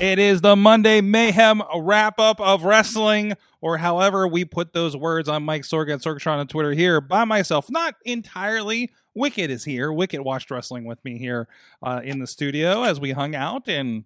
It 0.00 0.18
is 0.18 0.40
the 0.40 0.56
Monday 0.56 1.02
Mayhem 1.02 1.62
wrap 1.76 2.18
up 2.18 2.40
of 2.40 2.64
wrestling, 2.64 3.34
or 3.60 3.76
however 3.76 4.26
we 4.26 4.46
put 4.46 4.72
those 4.72 4.96
words 4.96 5.28
on 5.28 5.42
Mike 5.42 5.60
Sorg 5.60 5.92
at 5.92 6.00
Sorgatron 6.00 6.38
on 6.38 6.48
Twitter 6.48 6.72
here 6.72 7.02
by 7.02 7.26
myself. 7.26 7.70
Not 7.70 7.96
entirely. 8.06 8.90
Wicket 9.14 9.50
is 9.50 9.62
here. 9.62 9.92
Wicket 9.92 10.24
watched 10.24 10.50
wrestling 10.50 10.86
with 10.86 11.04
me 11.04 11.18
here 11.18 11.48
uh, 11.82 12.00
in 12.02 12.18
the 12.18 12.26
studio 12.26 12.82
as 12.82 12.98
we 12.98 13.10
hung 13.10 13.34
out 13.34 13.68
and 13.68 14.04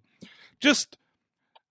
just 0.59 0.97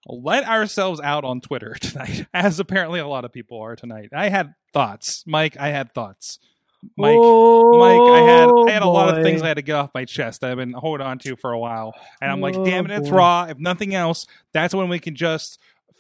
let 0.07 0.49
ourselves 0.49 1.03
out 1.03 1.25
on 1.25 1.43
Twitter 1.43 1.75
tonight, 1.81 2.27
as 2.33 2.59
apparently 2.59 3.01
a 3.01 3.07
lot 3.07 3.27
of 3.27 3.33
people 3.33 3.61
are 3.61 3.77
tonight. 3.77 4.09
I 4.15 4.31
had 4.31 4.55
thoughts, 4.73 5.23
Mike. 5.27 5.59
I 5.61 5.69
had 5.69 5.93
thoughts. 5.93 6.39
Mike, 6.97 7.17
Mike, 7.19 8.01
I 8.01 8.21
had 8.27 8.51
I 8.69 8.71
had 8.71 8.83
a 8.83 8.89
lot 8.89 9.17
of 9.17 9.23
things 9.25 9.43
I 9.43 9.49
had 9.49 9.57
to 9.57 9.63
get 9.63 9.75
off 9.77 9.91
my 9.95 10.05
chest 10.05 10.43
I've 10.45 10.57
been 10.57 10.73
holding 10.73 11.07
on 11.07 11.19
to 11.21 11.37
for 11.37 11.53
a 11.53 11.59
while, 11.59 11.93
and 12.21 12.31
I'm 12.31 12.41
like, 12.41 12.57
Oh, 12.57 12.65
damn 12.65 12.85
it, 12.87 12.91
it's 12.93 13.09
boy. 13.11 13.17
raw. 13.17 13.45
If 13.49 13.59
nothing 13.59 13.95
else, 13.95 14.27
that's 14.53 14.75
when 14.75 14.89
we 14.89 14.99
can 14.99 15.15
just 15.15 15.59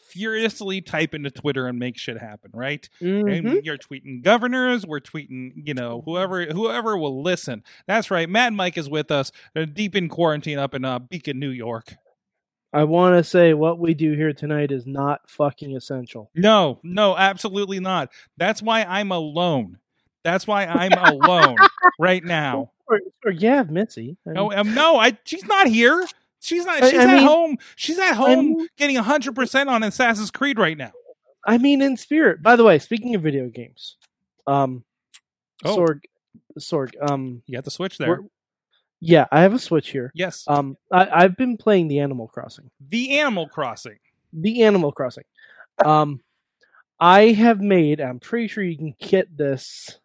furiously 0.08 0.80
type 0.80 1.12
into 1.12 1.30
Twitter 1.30 1.66
and 1.66 1.76
make 1.78 1.98
shit 1.98 2.18
happen, 2.18 2.50
right? 2.54 2.88
Mhm. 3.02 3.36
And 3.56 3.64
you're 3.64 3.76
tweeting 3.78 4.22
governors, 4.22 4.86
we're 4.86 5.00
tweeting, 5.00 5.52
you 5.56 5.74
know, 5.74 6.02
whoever 6.04 6.44
whoever 6.46 6.96
will 6.96 7.22
listen. 7.22 7.64
That's 7.88 8.10
right. 8.10 8.28
Matt 8.28 8.48
and 8.48 8.56
Mike 8.56 8.78
is 8.78 8.88
with 8.88 9.10
us, 9.10 9.32
uh, 9.56 9.64
deep 9.64 9.96
in 9.96 10.08
quarantine 10.08 10.58
up 10.58 10.72
in 10.74 10.84
uh, 10.84 11.00
Beacon, 11.00 11.38
New 11.40 11.50
York. 11.50 11.94
I 12.72 12.84
want 12.84 13.16
to 13.16 13.22
say 13.22 13.54
what 13.54 13.78
we 13.78 13.94
do 13.94 14.14
here 14.14 14.32
tonight 14.32 14.72
is 14.72 14.84
not 14.84 15.28
fucking 15.30 15.76
essential. 15.76 16.30
No, 16.34 16.80
no, 16.82 17.16
absolutely 17.16 17.78
not. 17.78 18.10
That's 18.36 18.60
why 18.62 18.82
I'm 18.82 19.12
alone. 19.12 19.78
That's 20.24 20.46
why 20.46 20.64
I'm 20.66 20.92
alone 20.92 21.56
right 21.98 22.24
now. 22.24 22.70
Or, 22.86 23.00
or 23.24 23.30
yeah, 23.30 23.62
Missy. 23.62 24.16
I 24.26 24.32
No, 24.32 24.52
um, 24.52 24.74
no, 24.74 24.96
I. 24.98 25.16
She's 25.24 25.44
not 25.44 25.66
here. 25.68 26.06
She's 26.40 26.64
not. 26.66 26.82
She's 26.84 26.94
I 26.98 27.02
at 27.04 27.14
mean- 27.14 27.26
home. 27.26 27.58
She's 27.76 27.98
at 27.98 28.14
home 28.14 28.38
mean- 28.56 28.68
getting 28.76 28.96
hundred 28.96 29.34
percent 29.34 29.68
on 29.70 29.82
Assassin's 29.82 30.30
Creed 30.30 30.58
right 30.58 30.76
now. 30.76 30.92
I 31.46 31.58
mean, 31.58 31.82
in 31.82 31.96
spirit. 31.96 32.42
By 32.42 32.56
the 32.56 32.64
way, 32.64 32.78
speaking 32.78 33.14
of 33.14 33.22
video 33.22 33.48
games, 33.48 33.96
um, 34.46 34.82
Oh. 35.64 35.76
Sorg, 35.76 36.00
Sorg, 36.58 36.90
um, 37.10 37.42
You 37.46 37.54
got 37.56 37.64
the 37.64 37.70
switch 37.70 37.96
there. 37.98 38.20
yeah, 39.00 39.26
I 39.30 39.40
have 39.42 39.54
a 39.54 39.58
Switch 39.58 39.90
here. 39.90 40.10
yes, 40.14 40.44
Um, 40.48 40.76
I, 40.92 41.08
I've 41.10 41.36
been 41.36 41.56
playing 41.56 41.88
the 41.88 42.00
Animal 42.00 42.28
Crossing. 42.28 42.70
the 42.88 43.18
Animal 43.20 43.48
Crossing. 43.48 43.98
The 44.32 44.62
Animal 44.62 44.92
Crossing. 44.92 45.24
Um, 45.84 46.20
I 47.00 47.28
have 47.32 47.60
made. 47.60 48.00
I'm 48.00 48.20
pretty 48.20 48.48
sure 48.48 48.62
you 48.64 48.76
can 48.76 48.94
get 48.98 49.34
this. 49.36 49.98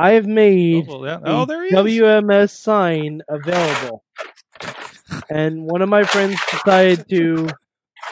I 0.00 0.12
have 0.12 0.26
made 0.26 0.86
well, 0.86 1.04
yeah. 1.04 1.18
the 1.18 1.28
oh, 1.30 1.44
there. 1.44 1.68
WMS 1.70 2.50
sign 2.50 3.20
available. 3.28 4.02
and 5.28 5.64
one 5.66 5.82
of 5.82 5.90
my 5.90 6.04
friends 6.04 6.40
decided 6.50 7.06
to 7.10 7.48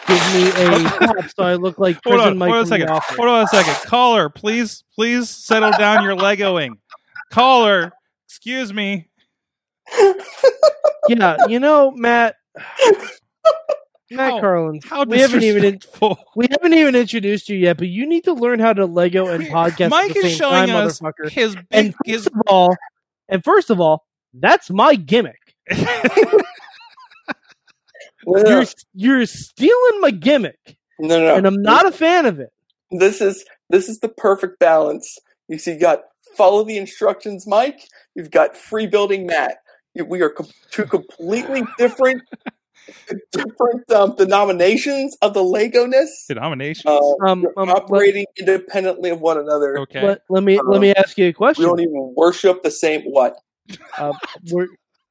give 0.07 0.35
me 0.35 0.49
a 0.51 0.83
tap 0.99 1.31
so 1.35 1.45
I 1.45 1.55
look 1.55 1.79
like 1.79 1.99
Hold 2.05 2.17
prison 2.17 2.33
on, 2.33 2.39
Mike 2.39 2.49
hold 2.51 2.59
on 2.59 2.65
a 2.65 2.67
second. 2.67 2.89
Hold 2.91 3.29
on 3.29 3.45
a 3.45 3.47
second. 3.47 3.75
Caller, 3.89 4.29
please, 4.29 4.85
please 4.95 5.31
settle 5.31 5.73
down 5.73 6.05
your 6.05 6.15
Legoing. 6.15 6.73
Caller, 7.33 7.93
excuse 8.27 8.73
me. 8.73 9.09
Yeah, 11.09 11.39
you 11.49 11.59
know, 11.59 11.91
Matt. 11.93 12.37
Matt 14.11 14.33
How- 14.33 14.41
Carlin, 14.41 14.81
How 14.85 15.05
we 15.05 15.19
haven't 15.19 15.43
even 15.43 15.65
in- 15.65 15.81
we 16.37 16.47
haven't 16.51 16.73
even 16.75 16.95
introduced 16.97 17.49
you 17.49 17.57
yet, 17.57 17.77
but 17.77 17.89
you 17.89 18.07
need 18.07 18.25
to 18.25 18.33
learn 18.33 18.59
how 18.59 18.73
to 18.73 18.87
Lego 18.87 19.27
and 19.27 19.45
podcast 19.49 19.91
Mike 19.91 20.11
at 20.11 20.15
the 20.15 20.21
is 20.21 20.25
same 20.33 20.39
showing 20.39 20.67
time, 20.69 20.87
us 20.87 21.01
his 21.31 21.55
big. 21.57 21.67
And 21.71 21.95
His, 22.07 22.27
of 22.27 22.33
all, 22.47 22.75
and 23.29 23.45
first 23.45 23.71
of 23.71 23.81
all, 23.81 24.05
that's 24.35 24.71
my 24.71 24.95
gimmick. 24.95 25.55
No, 28.27 28.43
no, 28.43 28.51
You're 28.51 28.65
you're 28.95 29.27
stealing 29.27 30.01
my 30.01 30.11
gimmick, 30.11 30.77
no, 30.99 31.19
no. 31.19 31.37
and 31.37 31.47
I'm 31.47 31.63
not 31.63 31.87
a 31.87 31.93
fan 31.93 32.27
of 32.27 32.41
it. 32.41 32.51
This 32.91 33.21
is 33.23 33.45
this 33.71 33.89
is 33.89 34.01
the 34.01 34.09
perfect 34.09 34.59
balance. 34.59 35.19
You 35.49 35.57
see, 35.57 35.73
you 35.75 35.81
got 35.81 36.01
follow 36.37 36.63
the 36.65 36.77
instructions, 36.77 37.47
Mike. 37.47 37.81
You've 38.15 38.31
got 38.31 38.55
free 38.57 38.87
building, 38.87 39.25
Matt. 39.27 39.59
We 40.05 40.21
are 40.21 40.29
com- 40.31 40.49
two 40.71 40.85
completely 40.85 41.63
different, 41.79 42.23
different 43.33 43.91
um, 43.93 44.15
denominations 44.17 45.17
of 45.23 45.35
the 45.35 45.43
Lego-ness, 45.43 46.27
denomination. 46.29 46.91
uh, 46.91 46.99
Um, 47.27 47.47
um, 47.57 47.69
let, 47.69 47.77
operating 47.77 48.27
independently 48.39 49.11
of 49.11 49.21
one 49.21 49.39
another. 49.39 49.79
okay. 49.81 50.05
let, 50.07 50.21
let 50.31 50.43
me 50.45 50.61
let 50.65 50.81
me 50.81 50.95
ask 50.95 51.17
you 51.19 51.27
a 51.29 51.33
question. 51.33 51.65
We 51.65 51.69
question. 51.71 51.85
don't 51.87 51.95
even 51.95 52.15
worship 52.17 52.63
the 52.63 52.71
same 52.71 53.03
what? 53.03 53.37
Uh, 53.99 54.13
were 54.53 54.69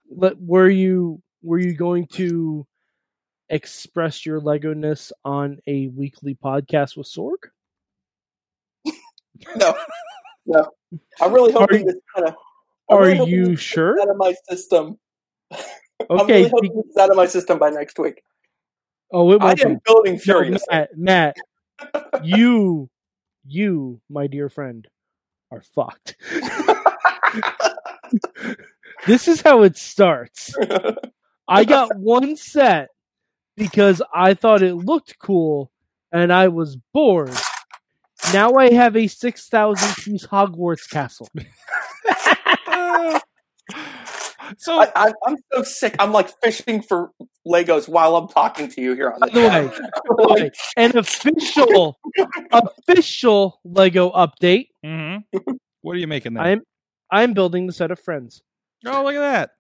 let, 0.10 0.40
were 0.42 0.70
you 0.70 1.22
were 1.44 1.60
you 1.60 1.76
going 1.76 2.08
to 2.14 2.66
express 3.50 4.26
your 4.26 4.40
Lego 4.40 4.74
ness 4.74 5.14
on 5.24 5.60
a 5.68 5.88
weekly 5.90 6.36
podcast 6.36 6.98
with 6.98 7.08
Sorg? 7.08 7.38
No, 9.56 9.76
no. 10.48 10.68
I'm 11.22 11.32
really 11.32 11.54
Are 11.54 11.60
hoping 11.60 11.82
you- 11.82 11.86
this 11.86 11.96
kind 12.16 12.28
of. 12.30 12.36
Are 12.90 13.10
you 13.12 13.56
sure? 13.56 14.02
out 14.02 14.10
of 14.10 14.18
my 14.18 14.34
system? 14.50 14.98
I'm 16.10 16.20
Okay. 16.22 16.38
really 16.44 16.50
hoping 16.50 16.76
this 16.76 16.86
is 16.92 16.98
out 16.98 17.10
of 17.10 17.16
my 17.18 17.26
system 17.26 17.58
by 17.60 17.70
next 17.70 17.98
week. 18.00 18.22
Oh, 19.12 19.32
it 19.32 19.40
was 19.42 19.52
I 19.52 19.56
be. 19.56 19.64
am 19.72 19.80
building 19.86 20.20
No. 20.20 20.62
Matt, 20.70 20.90
Matt, 20.98 21.38
you, 22.24 22.90
you, 23.46 24.02
my 24.10 24.28
dear 24.28 24.50
friend, 24.50 24.88
are 25.52 25.62
fucked. 25.62 26.16
this 29.08 29.28
is 29.28 29.42
how 29.42 29.64
it 29.64 29.78
starts. 29.78 30.54
I 31.48 31.64
got 31.64 31.96
one 31.96 32.36
set 32.36 32.90
because 33.56 34.02
I 34.14 34.34
thought 34.34 34.62
it 34.62 34.76
looked 34.76 35.18
cool 35.20 35.72
and 36.12 36.32
I 36.34 36.50
was 36.50 36.78
bored. 36.94 37.32
Now 38.34 38.56
I 38.56 38.74
have 38.74 38.98
a 38.98 39.08
6,000 39.08 39.96
piece 40.04 40.26
Hogwarts 40.28 40.90
castle. 40.90 41.30
so 44.58 44.80
I, 44.80 44.92
I, 44.96 45.14
I'm 45.26 45.36
so 45.54 45.64
sick. 45.64 45.96
I'm 46.00 46.12
like 46.12 46.30
fishing 46.44 46.82
for 46.82 47.12
Legos 47.48 47.88
while 47.90 48.16
I'm 48.16 48.28
talking 48.28 48.70
to 48.70 48.82
you 48.82 48.94
here 48.94 49.12
on 49.12 49.20
By 49.20 49.28
the 49.30 49.72
the 50.06 50.16
way, 50.28 50.42
Like, 50.44 50.56
an 50.78 50.98
official, 50.98 51.98
official 52.52 53.60
Lego 53.64 54.12
update. 54.12 54.68
mhm. 54.86 55.24
what 55.82 55.96
are 55.96 56.00
you 56.00 56.08
making 56.08 56.34
there? 56.34 56.44
I'm, 56.44 56.62
I'm 57.12 57.34
building 57.34 57.68
the 57.68 57.74
set 57.74 57.92
of 57.92 58.00
friends. 58.00 58.42
oh, 58.86 59.04
look 59.04 59.16
at 59.16 59.20
that. 59.20 59.52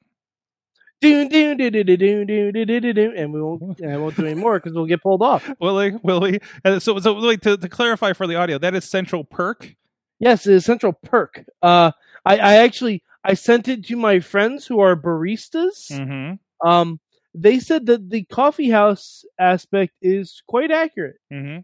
do 1.01 1.29
do 1.29 1.55
do 1.55 1.69
do 1.71 1.83
do 1.83 1.95
do 1.97 2.25
do 2.25 2.51
do 2.51 2.65
do 2.65 2.79
do 2.81 2.93
do, 2.93 3.13
and 3.15 3.33
we 3.33 3.41
won't. 3.41 3.83
I 3.85 3.97
won't 3.97 4.15
do 4.15 4.25
any 4.25 4.35
more 4.35 4.59
because 4.59 4.73
we'll 4.73 4.85
get 4.85 5.01
pulled 5.01 5.21
off. 5.21 5.49
Willie, 5.59 5.95
Willie. 6.03 6.39
Uh, 6.65 6.79
so, 6.79 6.99
so 6.99 7.19
wait, 7.25 7.41
to, 7.43 7.57
to 7.57 7.69
clarify 7.69 8.13
for 8.13 8.27
the 8.27 8.35
audio, 8.35 8.57
that 8.57 8.75
is 8.75 8.83
Central 8.85 9.23
Perk. 9.23 9.75
Yes, 10.19 10.47
it's 10.47 10.65
Central 10.65 10.93
Perk. 10.93 11.45
Uh, 11.61 11.91
I, 12.25 12.37
I 12.37 12.55
actually 12.57 13.03
I 13.27 13.33
sent 13.35 13.67
it 13.67 13.85
to 13.87 13.95
my 13.97 14.21
friends 14.21 14.65
who 14.65 14.79
are 14.79 14.95
baristas. 14.95 15.91
Mm-hmm. 15.91 16.67
Um, 16.67 16.99
they 17.35 17.59
said 17.59 17.85
that 17.87 18.09
the 18.09 18.23
coffee 18.23 18.69
house 18.71 19.25
aspect 19.37 19.93
is 20.01 20.41
quite 20.47 20.71
accurate, 20.71 21.17
Mm-hmm. 21.31 21.59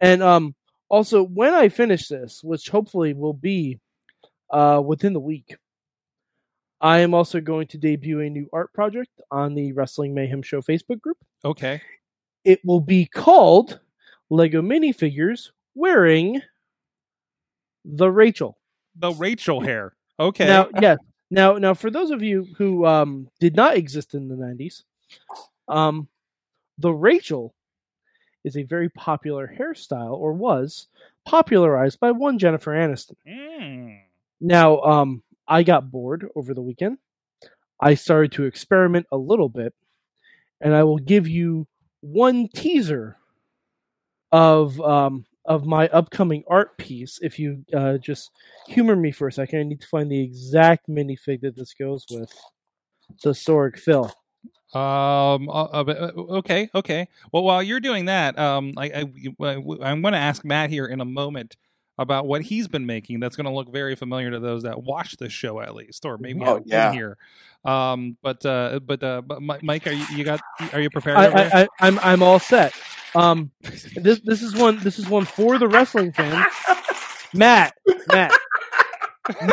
and 0.00 0.22
um, 0.22 0.54
also 0.90 1.24
when 1.24 1.54
I 1.54 1.68
finish 1.70 2.08
this, 2.08 2.44
which 2.44 2.68
hopefully 2.68 3.14
will 3.14 3.32
be 3.34 3.80
uh 4.50 4.82
within 4.84 5.14
the 5.14 5.20
week. 5.20 5.56
I 6.82 6.98
am 6.98 7.14
also 7.14 7.40
going 7.40 7.68
to 7.68 7.78
debut 7.78 8.20
a 8.20 8.28
new 8.28 8.48
art 8.52 8.72
project 8.74 9.08
on 9.30 9.54
the 9.54 9.72
Wrestling 9.72 10.12
Mayhem 10.14 10.42
Show 10.42 10.60
Facebook 10.60 11.00
group. 11.00 11.16
Okay. 11.44 11.80
it 12.44 12.60
will 12.64 12.80
be 12.80 13.06
called 13.06 13.80
Lego 14.30 14.60
minifigures 14.60 15.50
wearing 15.74 16.42
the 17.84 18.10
Rachel. 18.10 18.58
The 18.96 19.12
Rachel 19.12 19.60
hair. 19.60 19.94
Okay. 20.18 20.46
Now, 20.46 20.68
yes. 20.80 20.98
Now, 21.30 21.54
now, 21.54 21.74
for 21.74 21.90
those 21.90 22.10
of 22.10 22.22
you 22.22 22.46
who 22.58 22.84
um, 22.84 23.28
did 23.40 23.56
not 23.56 23.76
exist 23.76 24.14
in 24.14 24.28
the 24.28 24.34
'90s, 24.34 24.82
um, 25.68 26.08
the 26.78 26.92
Rachel 26.92 27.54
is 28.44 28.56
a 28.56 28.64
very 28.64 28.88
popular 28.90 29.52
hairstyle, 29.58 30.12
or 30.12 30.32
was 30.32 30.88
popularized 31.24 32.00
by 32.00 32.10
one 32.10 32.38
Jennifer 32.38 32.72
Aniston. 32.72 33.16
Mm. 33.26 34.00
Now, 34.40 34.80
um, 34.80 35.22
I 35.46 35.62
got 35.62 35.90
bored 35.90 36.28
over 36.34 36.52
the 36.52 36.62
weekend. 36.62 36.98
I 37.80 37.94
started 37.94 38.32
to 38.32 38.44
experiment 38.44 39.06
a 39.10 39.16
little 39.16 39.48
bit, 39.48 39.74
and 40.60 40.74
I 40.74 40.84
will 40.84 40.98
give 40.98 41.26
you 41.26 41.66
one 42.00 42.48
teaser 42.48 43.16
of 44.30 44.80
um, 44.80 45.24
of 45.44 45.66
my 45.66 45.88
upcoming 45.88 46.44
art 46.48 46.76
piece. 46.78 47.18
If 47.22 47.38
you 47.38 47.64
uh, 47.74 47.98
just 47.98 48.30
humor 48.66 48.96
me 48.96 49.10
for 49.10 49.28
a 49.28 49.32
second, 49.32 49.60
I 49.60 49.62
need 49.64 49.80
to 49.80 49.88
find 49.88 50.10
the 50.10 50.22
exact 50.22 50.88
minifig 50.88 51.40
that 51.42 51.56
this 51.56 51.74
goes 51.74 52.06
with. 52.10 52.32
So 53.18 53.30
Sorg 53.30 53.78
Phil. 53.78 54.12
Um. 54.74 55.50
uh, 55.50 55.64
uh, 55.64 55.84
but, 55.84 55.98
uh, 56.00 56.12
okay. 56.38 56.70
Okay. 56.74 57.06
Well, 57.30 57.42
while 57.42 57.62
you're 57.62 57.80
doing 57.80 58.06
that, 58.06 58.38
um, 58.38 58.72
I, 58.78 58.86
I 58.86 59.00
I'm 59.82 60.00
going 60.00 60.12
to 60.12 60.18
ask 60.18 60.44
Matt 60.46 60.70
here 60.70 60.86
in 60.86 61.00
a 61.02 61.04
moment 61.04 61.56
about 61.98 62.26
what 62.26 62.40
he's 62.40 62.68
been 62.68 62.86
making. 62.86 63.20
That's 63.20 63.36
going 63.36 63.44
to 63.44 63.52
look 63.52 63.70
very 63.70 63.96
familiar 63.96 64.30
to 64.30 64.40
those 64.40 64.62
that 64.62 64.82
watch 64.82 65.18
this 65.18 65.32
show, 65.32 65.60
at 65.60 65.74
least, 65.74 66.06
or 66.06 66.16
maybe 66.16 66.40
Oh, 66.40 66.54
have 66.54 66.64
been 66.64 66.70
yeah. 66.70 66.92
here. 66.92 67.18
Um. 67.66 68.16
But 68.22 68.46
uh. 68.46 68.80
But 68.82 69.02
uh. 69.02 69.20
But 69.20 69.62
Mike, 69.62 69.86
are 69.86 69.92
you, 69.92 70.06
you 70.16 70.24
got? 70.24 70.40
Are 70.72 70.80
you 70.80 70.88
prepared? 70.88 71.18
I, 71.18 71.26
over? 71.26 71.36
I, 71.38 71.62
I, 71.62 71.68
I'm 71.80 71.98
I'm 71.98 72.22
all 72.22 72.38
set. 72.38 72.72
Um, 73.14 73.50
this 73.94 74.20
this 74.24 74.42
is 74.42 74.54
one 74.56 74.78
this 74.78 74.98
is 74.98 75.08
one 75.08 75.24
for 75.24 75.58
the 75.58 75.68
wrestling 75.68 76.12
fans. 76.12 76.46
Matt, 77.34 77.74
Matt, 78.08 78.32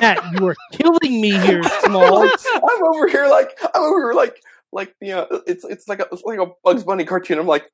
Matt, 0.02 0.34
you 0.40 0.48
are 0.48 0.56
killing 0.74 1.22
me 1.22 1.32
here, 1.32 1.62
small. 1.84 2.24
I'm 2.24 2.84
over 2.84 3.08
here 3.08 3.28
like 3.28 3.50
I'm 3.76 3.82
over 3.82 4.00
here 4.00 4.14
like 4.14 4.42
like 4.72 4.96
you 5.02 5.10
know 5.14 5.28
it's 5.48 5.66
it's 5.66 5.88
like 5.88 6.00
a 6.00 6.08
it's 6.12 6.24
like 6.24 6.40
a 6.40 6.48
Bugs 6.64 6.84
Bunny 6.84 7.04
cartoon. 7.06 7.40
I'm 7.40 7.48
like 7.48 7.70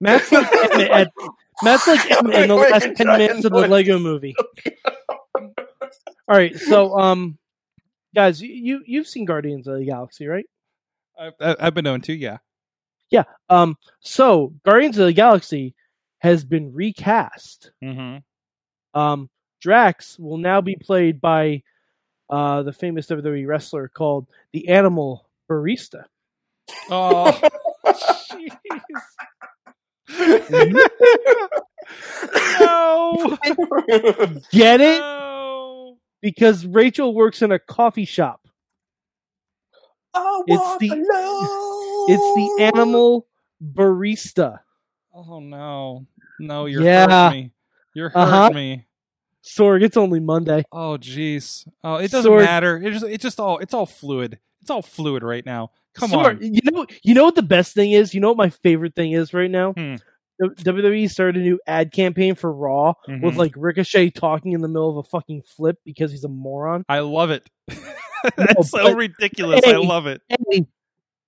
Matt's 0.00 0.30
like 0.30 0.46
Emmett 0.72 0.90
at, 0.90 1.12
Matt's 1.62 1.86
like 1.86 2.10
Emmett 2.10 2.34
in 2.42 2.48
the 2.48 2.54
last 2.54 2.94
ten 2.96 3.06
minutes 3.06 3.44
of 3.44 3.52
the. 3.52 3.66
Lego 3.68 3.98
Movie. 3.98 4.34
All 6.28 6.36
right, 6.36 6.56
so 6.56 6.98
um, 6.98 7.38
guys, 8.14 8.40
you- 8.42 8.52
you 8.52 8.82
you've 8.86 9.06
seen 9.06 9.24
Guardians 9.24 9.66
of 9.68 9.78
the 9.78 9.84
Galaxy, 9.86 10.26
right? 10.26 10.46
I've, 11.18 11.34
I've 11.40 11.74
been 11.74 11.84
known 11.84 12.00
to. 12.02 12.12
Yeah. 12.12 12.38
Um, 13.48 13.76
so 14.00 14.52
Guardians 14.64 14.98
of 14.98 15.06
the 15.06 15.12
Galaxy 15.12 15.74
has 16.18 16.44
been 16.44 16.72
recast. 16.72 17.70
Mm-hmm. 17.82 18.98
Um, 18.98 19.30
Drax 19.60 20.18
will 20.18 20.38
now 20.38 20.60
be 20.60 20.74
played 20.76 21.20
by 21.20 21.62
uh, 22.28 22.62
the 22.62 22.72
famous 22.72 23.06
WWE 23.06 23.46
wrestler 23.46 23.88
called 23.88 24.26
the 24.52 24.68
Animal 24.68 25.28
Barista. 25.48 26.04
Oh. 26.90 27.30
Jeez. 27.86 28.50
no. 32.60 33.38
Get 34.50 34.80
it? 34.80 35.00
No. 35.00 35.98
Because 36.20 36.66
Rachel 36.66 37.14
works 37.14 37.42
in 37.42 37.52
a 37.52 37.58
coffee 37.58 38.04
shop. 38.04 38.40
I 40.14 40.42
It's 40.46 40.58
walk 40.60 40.78
the- 40.80 40.88
alone. 40.90 41.75
It's 42.08 42.58
the 42.58 42.64
Animal 42.74 43.26
Barista. 43.62 44.60
Oh 45.14 45.40
no. 45.40 46.06
No, 46.40 46.66
you're 46.66 46.82
Yeah. 46.82 47.08
hurting 47.28 47.40
me. 47.42 47.52
You're 47.94 48.08
hurting 48.10 48.32
Uh-huh. 48.34 48.50
me. 48.50 48.86
Sorg, 49.44 49.82
it's 49.82 49.96
only 49.96 50.20
Monday. 50.20 50.64
Oh 50.72 50.98
jeez. 51.00 51.66
Oh, 51.84 51.96
it 51.96 52.10
doesn't 52.10 52.30
Sorg- 52.30 52.44
matter. 52.44 52.76
It 52.82 52.92
just 52.92 53.04
it's 53.04 53.22
just 53.22 53.40
all 53.40 53.58
it's 53.58 53.72
all 53.74 53.86
fluid. 53.86 54.38
It's 54.62 54.70
all 54.70 54.82
fluid 54.82 55.22
right 55.22 55.46
now. 55.46 55.70
Come 55.94 56.10
Sorg, 56.10 56.36
on. 56.36 56.42
You 56.54 56.60
know, 56.70 56.86
you 57.02 57.14
know 57.14 57.24
what 57.24 57.36
the 57.36 57.42
best 57.42 57.72
thing 57.74 57.92
is? 57.92 58.12
You 58.12 58.20
know 58.20 58.28
what 58.28 58.36
my 58.36 58.50
favorite 58.50 58.94
thing 58.94 59.12
is 59.12 59.32
right 59.32 59.50
now? 59.50 59.72
Hmm. 59.72 59.94
WWE 60.42 61.08
started 61.10 61.40
a 61.40 61.44
new 61.44 61.58
ad 61.66 61.92
campaign 61.92 62.34
for 62.34 62.52
Raw 62.52 62.92
with 63.08 63.22
Mhm. 63.34 63.36
like 63.36 63.52
Ricochet 63.56 64.10
talking 64.10 64.52
in 64.52 64.60
the 64.60 64.68
middle 64.68 64.90
of 64.90 64.98
a 64.98 65.08
fucking 65.08 65.42
flip 65.56 65.78
because 65.84 66.10
he's 66.10 66.24
a 66.24 66.28
moron. 66.28 66.84
I 66.90 66.98
love 66.98 67.30
it. 67.30 67.48
That's 68.36 68.68
so 68.70 68.82
but- 68.82 68.96
ridiculous. 68.96 69.62
I 69.66 69.76
love 69.76 70.06
it. 70.06 70.20
Hey, 70.50 70.66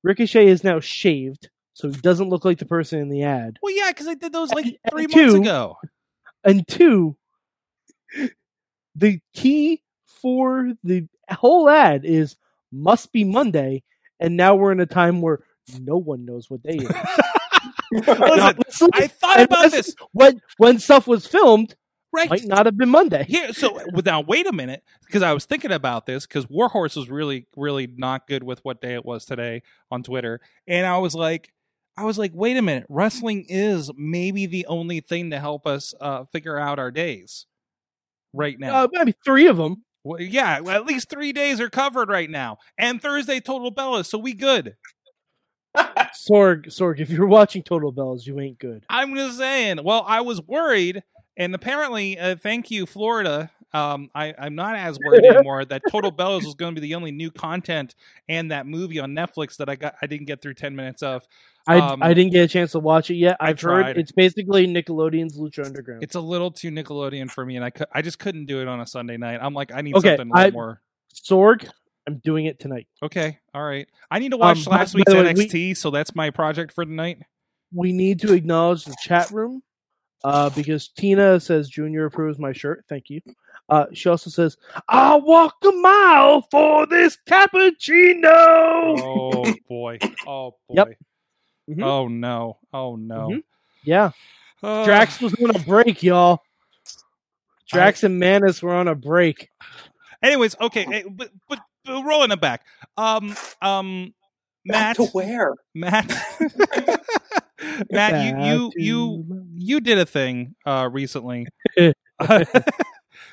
Ricochet 0.09 0.47
is 0.49 0.65
now 0.65 0.81
shaved, 0.81 1.51
so 1.75 1.89
he 1.91 1.97
doesn't 2.01 2.31
look 2.31 2.43
like 2.47 2.59
the 2.59 2.65
person 2.65 2.99
in 2.99 3.11
the 3.11 3.23
ad. 3.25 3.59
Well, 3.63 3.77
yeah, 3.77 3.91
because 3.91 4.09
I 4.09 4.15
did 4.15 4.33
those 4.33 4.51
like 4.53 4.65
And- 4.65 4.77
three 4.91 5.05
and 5.05 5.15
months 5.15 5.35
two- 5.35 5.41
ago. 5.43 5.77
And 6.45 6.67
two, 6.67 7.17
the 8.97 9.21
key 9.35 9.83
for 10.07 10.73
the 10.83 11.07
whole 11.31 11.69
ad 11.69 12.05
is 12.07 12.37
must 12.73 13.13
be 13.13 13.23
Monday, 13.25 13.83
and 14.19 14.37
now 14.37 14.55
we're 14.55 14.73
in 14.73 14.81
a 14.81 14.87
time 14.87 15.21
where 15.21 15.41
no 15.79 15.99
one 15.99 16.25
knows 16.25 16.49
what 16.49 16.63
day 16.63 16.79
it 16.79 16.91
is. 16.91 16.97
Listen, 18.67 18.91
I 18.95 19.07
thought 19.09 19.41
about 19.41 19.71
this. 19.73 19.95
when 20.13 20.41
when 20.59 20.79
stuff 20.79 21.07
was 21.07 21.27
filmed. 21.27 21.75
Right. 22.13 22.31
Might 22.31 22.45
not 22.45 22.67
have 22.67 22.77
been 22.77 22.89
Monday. 22.89 23.25
Here, 23.25 23.53
so 23.53 23.79
now 24.05 24.23
wait 24.23 24.47
a 24.47 24.53
minute, 24.53 24.83
because 25.05 25.23
I 25.23 25.35
was 25.35 25.45
thinking 25.45 25.73
about 25.73 26.07
this 26.07 26.27
because 26.27 26.49
Warhorse 26.49 26.97
was 26.97 27.11
really, 27.11 27.47
really 27.57 27.87
not 27.87 28.27
good 28.27 28.43
with 28.43 28.65
what 28.65 28.81
day 28.81 28.95
it 28.95 29.05
was 29.05 29.27
today 29.27 29.63
on 29.91 30.03
Twitter, 30.03 30.41
and 30.67 30.87
I 30.87 30.99
was 30.99 31.15
like, 31.15 31.53
I 31.99 32.05
was 32.05 32.17
like, 32.17 32.31
wait 32.35 32.57
a 32.57 32.63
minute, 32.63 32.87
wrestling 32.89 33.45
is 33.49 33.91
maybe 33.97 34.47
the 34.47 34.65
only 34.67 35.01
thing 35.01 35.31
to 35.31 35.41
help 35.41 35.67
us 35.67 35.93
uh, 36.01 36.25
figure 36.25 36.59
out 36.59 36.79
our 36.79 36.91
days 36.91 37.47
right 38.33 38.59
now. 38.59 38.85
Uh, 38.85 38.89
maybe 38.93 39.15
three 39.25 39.47
of 39.47 39.57
them. 39.59 39.85
well, 40.05 40.21
yeah, 40.21 40.61
at 40.67 40.87
least 40.87 41.11
three 41.11 41.33
days 41.33 41.61
are 41.61 41.69
covered 41.69 42.09
right 42.09 42.31
now, 42.31 42.57
and 42.79 43.03
Thursday 43.03 43.41
Total 43.41 43.71
Bella, 43.71 44.05
so 44.05 44.17
we 44.17 44.33
good. 44.33 44.77
Sorg, 45.77 46.67
Sorg, 46.69 47.01
if 47.01 47.11
you're 47.11 47.27
watching 47.27 47.63
Total 47.63 47.93
Bellas, 47.93 48.27
you 48.27 48.41
ain't 48.41 48.59
good. 48.59 48.85
I'm 48.89 49.15
just 49.15 49.37
saying. 49.39 49.81
Well, 49.85 50.05
I 50.07 50.23
was 50.23 50.41
worried, 50.43 51.03
and 51.39 51.55
apparently, 51.55 52.19
uh, 52.19 52.37
thank 52.37 52.71
you, 52.71 52.85
Florida. 52.85 53.51
Um, 53.73 54.11
I, 54.15 54.35
I'm 54.39 54.55
not 54.55 54.77
as 54.77 54.99
worried 54.99 55.25
anymore 55.31 55.65
that 55.67 55.83
Total 55.91 56.11
Bellas 56.11 56.45
was 56.45 56.55
going 56.55 56.75
to 56.75 56.81
be 56.81 56.87
the 56.89 56.95
only 56.95 57.13
new 57.13 57.31
content 57.31 57.95
and 58.29 58.51
that 58.51 58.67
movie 58.67 58.99
on 58.99 59.13
Netflix 59.15 59.59
that 59.59 59.69
I 59.69 59.77
got 59.77 59.95
I 60.01 60.07
didn't 60.07 60.27
get 60.27 60.41
through 60.43 60.55
ten 60.55 60.75
minutes 60.77 61.03
of. 61.03 61.27
I 61.67 61.79
Um, 61.79 62.03
I 62.03 62.15
didn't 62.15 62.33
get 62.33 62.45
a 62.45 62.49
chance 62.49 62.73
to 62.73 62.79
watch 62.79 63.11
it 63.11 63.17
yet. 63.17 63.37
I 63.41 63.51
I've 63.51 63.61
heard 63.61 63.99
it's 63.99 64.11
basically 64.13 64.67
Nickelodeon's 64.67 65.39
Lucha 65.39 65.67
Underground. 65.67 66.03
It's 66.03 66.15
a 66.15 66.21
little 66.21 66.51
too 66.51 66.71
Nickelodeon 66.71 67.31
for 67.31 67.45
me, 67.45 67.57
and 67.57 67.65
I 67.65 67.69
cou- 67.71 67.85
I 67.93 68.01
just 68.01 68.19
couldn't 68.19 68.47
do 68.47 68.63
it 68.63 68.69
on 68.69 68.81
a 68.81 68.87
Sunday 68.87 69.19
night. 69.19 69.39
I'm 69.43 69.53
like, 69.55 69.71
I 69.75 69.83
need 69.83 69.95
Okay, 69.97 70.17
something 70.17 70.31
a 70.31 70.35
little 70.35 70.47
I- 70.49 70.51
more. 70.51 70.81
Sorg, 71.15 71.69
I'm 72.07 72.23
doing 72.25 72.47
it 72.47 72.59
tonight. 72.59 72.87
Okay, 73.03 73.39
all 73.53 73.63
right. 73.63 73.87
I 74.11 74.19
need 74.19 74.31
to 74.31 74.39
watch 74.39 74.67
Um, 74.67 74.73
last 74.73 74.95
week's 74.95 75.13
way, 75.13 75.23
we- 75.25 75.29
NXT, 75.47 75.77
so 75.77 75.91
that's 75.91 76.15
my 76.15 76.31
project 76.31 76.73
for 76.73 76.87
tonight. 76.87 77.19
We 77.75 77.93
need 77.93 78.21
to 78.21 78.33
acknowledge 78.33 78.85
the 78.87 78.97
chat 79.03 79.31
room 79.31 79.63
uh, 80.25 80.51
because 80.51 80.89
Tina 80.89 81.39
says 81.41 81.69
Junior 81.69 82.07
approves 82.07 82.39
my 82.39 82.53
shirt. 82.53 82.85
Thank 82.89 83.11
you. 83.11 83.21
Uh, 83.69 83.87
she 83.93 84.09
also 84.09 84.31
says, 84.31 84.57
"I'll 84.89 85.21
walk 85.21 85.57
a 85.65 85.73
mile 85.73 86.43
for 86.51 86.87
this 86.87 87.19
cappuccino." 87.27 88.25
Oh 89.03 89.55
boy. 89.69 89.99
Oh 90.27 90.53
boy. 90.69 90.75
Yep. 90.75 90.89
Mhm. 91.71 91.85
Oh 91.85 92.09
no. 92.09 92.59
Oh 92.73 92.97
no. 92.97 93.29
Mhm. 93.29 93.43
Yeah, 93.85 94.11
Oh. 94.63 94.85
Drax 94.85 95.21
was 95.21 95.35
on 95.35 95.55
a 95.55 95.59
break, 95.61 96.03
y'all. 96.03 96.43
Drax 97.69 98.03
and 98.03 98.19
Manus 98.19 98.63
were 98.63 98.75
on 98.75 98.89
a 98.89 98.95
break. 98.95 99.51
Anyways, 100.23 100.57
okay, 100.61 100.85
eh, 100.91 101.03
but, 101.09 101.31
but, 101.49 101.61
but 101.85 102.03
rolling 102.03 102.33
it 102.33 102.41
back. 102.41 102.65
Um, 102.97 103.37
um, 103.63 104.15
Matt, 104.65 104.97
Back 104.97 105.07
to 105.07 105.13
where? 105.13 105.55
Matt, 105.75 106.11
Matt, 107.91 108.45
you 108.47 108.71
you 108.77 109.25
you 109.27 109.47
you 109.57 109.81
did 109.81 109.99
a 109.99 110.07
thing 110.07 110.55
uh 110.67 110.89
recently. 110.93 111.47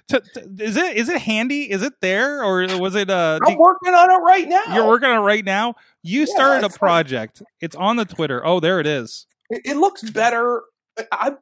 To- 0.09 0.19
to- 0.19 0.49
is 0.59 0.77
it 0.77 0.97
is 0.97 1.09
it 1.09 1.19
handy? 1.19 1.71
Is 1.71 1.81
it 1.81 1.93
there 1.99 2.43
or 2.43 2.67
was 2.79 2.93
it 2.93 3.09
uh? 3.09 3.39
I'm 3.43 3.53
do- 3.53 3.59
working 3.59 3.93
on 3.95 4.11
it 4.11 4.17
right 4.23 4.47
now. 4.47 4.61
you're 4.75 4.85
working 4.87 5.09
on 5.09 5.17
it 5.17 5.21
right 5.21 5.43
now. 5.43 5.73
You 6.03 6.21
Yeah, 6.21 6.25
started 6.27 6.63
a 6.63 6.65
it's 6.67 6.77
fine. 6.77 6.87
project. 6.89 7.41
It's 7.59 7.75
on 7.75 7.95
the 7.95 8.05
Twitter. 8.05 8.45
Oh, 8.45 8.59
there 8.59 8.79
it 8.79 8.85
is. 8.85 9.25
It, 9.49 9.61
it 9.65 9.77
looks 9.77 10.03
better. 10.03 10.61
I, 11.11 11.33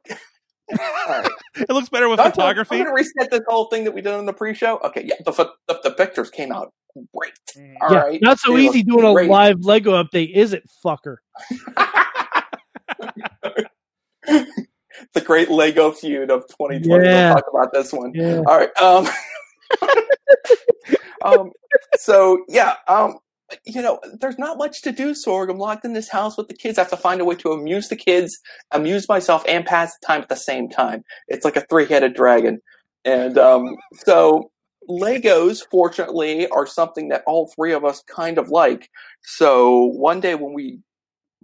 I, 0.70 1.28
It 1.56 1.68
looks 1.68 1.90
better 1.90 2.08
with 2.08 2.20
I'm 2.20 2.30
photography. 2.32 2.76
going 2.76 2.86
to 2.86 2.92
reset 2.94 3.30
this 3.30 3.42
whole 3.46 3.66
thing 3.66 3.84
that 3.84 3.92
we 3.92 4.00
did 4.00 4.14
on 4.14 4.24
the 4.24 4.32
pre-show. 4.32 4.78
Okay, 4.78 5.04
yeah, 5.04 5.16
the 5.26 5.32
the, 5.68 5.80
the 5.84 5.90
pictures 5.90 6.30
came 6.30 6.50
out 6.50 6.72
great. 7.14 7.32
Mm. 7.58 7.74
All 7.82 7.92
yeah, 7.92 8.00
right, 8.00 8.22
not 8.22 8.38
so 8.40 8.54
They 8.56 8.62
easy 8.66 8.82
look 8.86 9.00
doing 9.02 9.26
a 9.26 9.30
live 9.30 9.60
Lego 9.60 10.02
update, 10.02 10.32
is 10.34 10.54
it, 10.54 10.62
fucker? 10.82 11.16
The 14.26 15.20
great 15.20 15.50
Lego 15.50 15.92
feud 15.92 16.30
of 16.30 16.46
2020. 16.48 17.06
Yeah. 17.06 17.28
We'll 17.28 17.34
talk 17.34 17.44
about 17.52 17.72
this 17.72 17.92
one. 17.92 18.12
Yeah. 18.14 18.42
All 18.46 18.58
right. 18.58 18.76
Um, 18.80 19.08
um, 21.24 21.50
so 21.96 22.44
yeah, 22.48 22.76
um, 22.88 23.18
you 23.64 23.82
know, 23.82 24.00
there's 24.20 24.38
not 24.38 24.58
much 24.58 24.82
to 24.82 24.92
do, 24.92 25.12
Sorg. 25.12 25.50
I'm 25.50 25.58
locked 25.58 25.84
in 25.84 25.92
this 25.92 26.10
house 26.10 26.36
with 26.36 26.48
the 26.48 26.54
kids. 26.54 26.78
I 26.78 26.82
have 26.82 26.90
to 26.90 26.96
find 26.96 27.20
a 27.20 27.24
way 27.24 27.34
to 27.36 27.52
amuse 27.52 27.88
the 27.88 27.96
kids, 27.96 28.36
amuse 28.70 29.08
myself, 29.08 29.44
and 29.46 29.64
pass 29.64 29.92
the 30.00 30.06
time 30.06 30.22
at 30.22 30.28
the 30.28 30.36
same 30.36 30.68
time. 30.68 31.04
It's 31.28 31.44
like 31.44 31.56
a 31.56 31.60
three-headed 31.68 32.14
dragon. 32.14 32.60
And 33.04 33.36
um, 33.36 33.76
so 34.06 34.50
Legos, 34.88 35.60
fortunately, 35.70 36.48
are 36.48 36.66
something 36.66 37.08
that 37.08 37.22
all 37.26 37.52
three 37.54 37.72
of 37.72 37.84
us 37.84 38.02
kind 38.02 38.38
of 38.38 38.48
like. 38.48 38.90
So 39.22 39.84
one 39.84 40.20
day 40.20 40.34
when 40.34 40.54
we 40.54 40.80